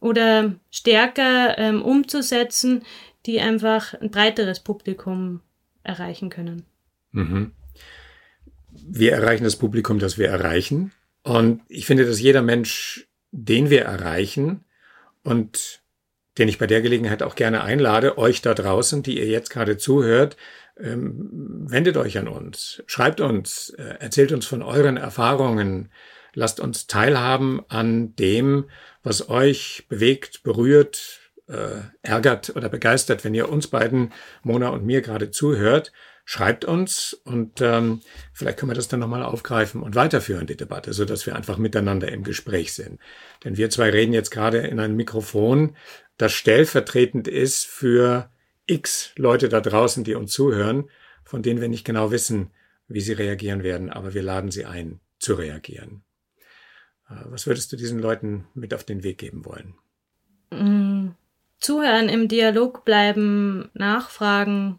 oder 0.00 0.54
stärker 0.70 1.58
ähm, 1.58 1.82
umzusetzen, 1.82 2.82
die 3.26 3.40
einfach 3.40 3.94
ein 3.94 4.10
breiteres 4.10 4.60
Publikum 4.60 5.40
erreichen 5.82 6.30
können. 6.30 6.64
Mhm. 7.12 7.52
Wir 8.72 9.12
erreichen 9.12 9.44
das 9.44 9.56
Publikum, 9.56 9.98
das 9.98 10.18
wir 10.18 10.28
erreichen. 10.28 10.92
Und 11.22 11.62
ich 11.68 11.86
finde, 11.86 12.06
dass 12.06 12.20
jeder 12.20 12.42
Mensch, 12.42 13.08
den 13.30 13.70
wir 13.70 13.82
erreichen 13.82 14.64
und 15.22 15.82
den 16.38 16.48
ich 16.48 16.58
bei 16.58 16.66
der 16.66 16.80
Gelegenheit 16.80 17.22
auch 17.22 17.34
gerne 17.34 17.62
einlade, 17.62 18.16
euch 18.16 18.40
da 18.40 18.54
draußen, 18.54 19.02
die 19.02 19.18
ihr 19.18 19.26
jetzt 19.26 19.50
gerade 19.50 19.76
zuhört, 19.76 20.36
ähm, 20.78 21.66
wendet 21.68 21.96
euch 21.96 22.16
an 22.18 22.28
uns, 22.28 22.82
schreibt 22.86 23.20
uns, 23.20 23.70
äh, 23.70 23.96
erzählt 23.98 24.32
uns 24.32 24.46
von 24.46 24.62
euren 24.62 24.96
Erfahrungen, 24.96 25.90
lasst 26.34 26.60
uns 26.60 26.86
teilhaben 26.86 27.60
an 27.68 28.14
dem, 28.16 28.66
was 29.02 29.28
euch 29.28 29.86
bewegt, 29.88 30.42
berührt, 30.42 31.20
äh, 31.48 31.82
ärgert 32.02 32.54
oder 32.54 32.68
begeistert, 32.68 33.24
wenn 33.24 33.34
ihr 33.34 33.48
uns 33.48 33.66
beiden, 33.66 34.12
Mona 34.42 34.68
und 34.68 34.84
mir, 34.84 35.00
gerade 35.02 35.30
zuhört. 35.30 35.92
Schreibt 36.24 36.64
uns 36.64 37.12
und 37.24 37.60
ähm, 37.60 38.02
vielleicht 38.32 38.58
können 38.58 38.70
wir 38.70 38.76
das 38.76 38.86
dann 38.86 39.00
nochmal 39.00 39.24
aufgreifen 39.24 39.82
und 39.82 39.96
weiterführen, 39.96 40.46
die 40.46 40.56
Debatte, 40.56 40.92
so 40.92 41.04
dass 41.04 41.26
wir 41.26 41.34
einfach 41.34 41.58
miteinander 41.58 42.12
im 42.12 42.22
Gespräch 42.22 42.72
sind. 42.72 43.00
Denn 43.42 43.56
wir 43.56 43.68
zwei 43.68 43.90
reden 43.90 44.12
jetzt 44.12 44.30
gerade 44.30 44.58
in 44.58 44.78
ein 44.78 44.94
Mikrofon, 44.94 45.74
das 46.18 46.32
stellvertretend 46.32 47.26
ist 47.26 47.66
für 47.66 48.30
x 48.66 49.12
Leute 49.16 49.48
da 49.48 49.60
draußen, 49.60 50.04
die 50.04 50.14
uns 50.14 50.32
zuhören, 50.32 50.88
von 51.24 51.42
denen 51.42 51.60
wir 51.60 51.68
nicht 51.68 51.84
genau 51.84 52.12
wissen, 52.12 52.50
wie 52.86 53.00
sie 53.00 53.12
reagieren 53.12 53.64
werden, 53.64 53.90
aber 53.90 54.14
wir 54.14 54.22
laden 54.22 54.52
sie 54.52 54.66
ein, 54.66 55.00
zu 55.18 55.34
reagieren. 55.34 56.02
Äh, 57.10 57.24
was 57.26 57.46
würdest 57.46 57.72
du 57.72 57.76
diesen 57.76 57.98
Leuten 57.98 58.46
mit 58.54 58.72
auf 58.74 58.84
den 58.84 59.02
Weg 59.02 59.18
geben 59.18 59.44
wollen? 59.44 59.74
Mm, 60.50 61.14
zuhören, 61.58 62.08
im 62.08 62.28
Dialog 62.28 62.84
bleiben, 62.84 63.70
nachfragen, 63.74 64.78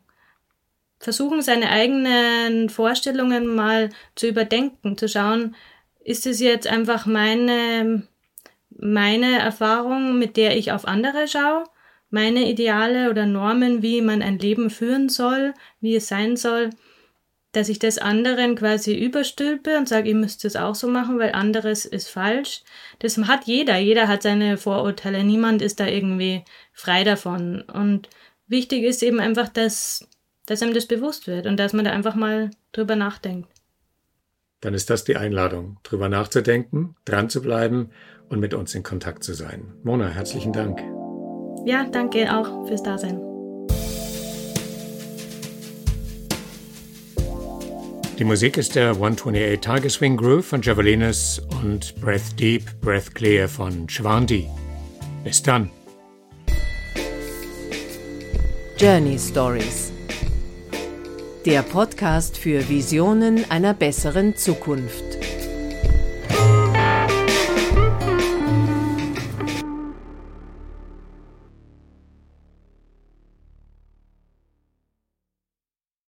versuchen 0.99 1.41
seine 1.41 1.69
eigenen 1.69 2.69
Vorstellungen 2.69 3.47
mal 3.47 3.89
zu 4.15 4.27
überdenken, 4.27 4.97
zu 4.97 5.07
schauen, 5.07 5.55
ist 6.03 6.25
es 6.25 6.39
jetzt 6.39 6.67
einfach 6.67 7.05
meine, 7.05 8.07
meine 8.69 9.39
Erfahrung, 9.39 10.19
mit 10.19 10.37
der 10.37 10.57
ich 10.57 10.71
auf 10.71 10.87
andere 10.87 11.27
schaue, 11.27 11.63
meine 12.09 12.49
Ideale 12.49 13.09
oder 13.09 13.25
Normen, 13.25 13.81
wie 13.81 14.01
man 14.01 14.21
ein 14.21 14.37
Leben 14.37 14.69
führen 14.69 15.09
soll, 15.09 15.53
wie 15.79 15.95
es 15.95 16.07
sein 16.07 16.35
soll, 16.37 16.71
dass 17.51 17.69
ich 17.69 17.79
das 17.79 17.97
anderen 17.97 18.55
quasi 18.55 18.97
überstülpe 18.97 19.77
und 19.77 19.87
sage, 19.87 20.09
ihr 20.09 20.15
müsst 20.15 20.45
es 20.45 20.55
auch 20.55 20.75
so 20.75 20.87
machen, 20.87 21.19
weil 21.19 21.33
anderes 21.33 21.85
ist 21.85 22.07
falsch. 22.07 22.63
Das 22.99 23.17
hat 23.17 23.45
jeder. 23.45 23.77
Jeder 23.77 24.07
hat 24.07 24.23
seine 24.23 24.57
Vorurteile. 24.57 25.23
Niemand 25.23 25.61
ist 25.61 25.79
da 25.79 25.87
irgendwie 25.87 26.43
frei 26.73 27.03
davon. 27.03 27.61
Und 27.61 28.09
wichtig 28.47 28.83
ist 28.83 29.03
eben 29.03 29.19
einfach, 29.19 29.49
dass, 29.49 30.07
dass 30.45 30.61
einem 30.61 30.73
das 30.73 30.85
bewusst 30.85 31.27
wird 31.27 31.45
und 31.45 31.57
dass 31.57 31.73
man 31.73 31.85
da 31.85 31.91
einfach 31.91 32.15
mal 32.15 32.51
drüber 32.71 32.95
nachdenkt. 32.95 33.49
Dann 34.61 34.73
ist 34.73 34.89
das 34.89 35.03
die 35.03 35.17
Einladung, 35.17 35.77
drüber 35.83 36.07
nachzudenken, 36.07 36.95
dran 37.03 37.29
zu 37.29 37.41
bleiben 37.41 37.89
und 38.29 38.39
mit 38.39 38.53
uns 38.53 38.73
in 38.75 38.83
Kontakt 38.83 39.23
zu 39.23 39.33
sein. 39.33 39.73
Mona, 39.83 40.07
herzlichen 40.07 40.53
Dank. 40.53 40.79
Ja, 41.65 41.85
danke 41.91 42.33
auch 42.33 42.67
fürs 42.67 42.83
Dasein. 42.83 43.30
Die 48.21 48.25
Musik 48.25 48.57
ist 48.57 48.75
der 48.75 48.91
128 48.91 49.61
Tageswing 49.61 50.15
Groove 50.15 50.45
von 50.45 50.61
Javelinas 50.61 51.41
und 51.63 51.99
Breath 51.99 52.39
Deep, 52.39 52.61
Breath 52.79 53.15
Clear 53.15 53.47
von 53.47 53.89
Schwanti. 53.89 54.47
Bis 55.23 55.41
dann. 55.41 55.71
Journey 58.77 59.17
Stories. 59.17 59.91
Der 61.47 61.63
Podcast 61.63 62.37
für 62.37 62.69
Visionen 62.69 63.49
einer 63.49 63.73
besseren 63.73 64.35
Zukunft. 64.35 65.17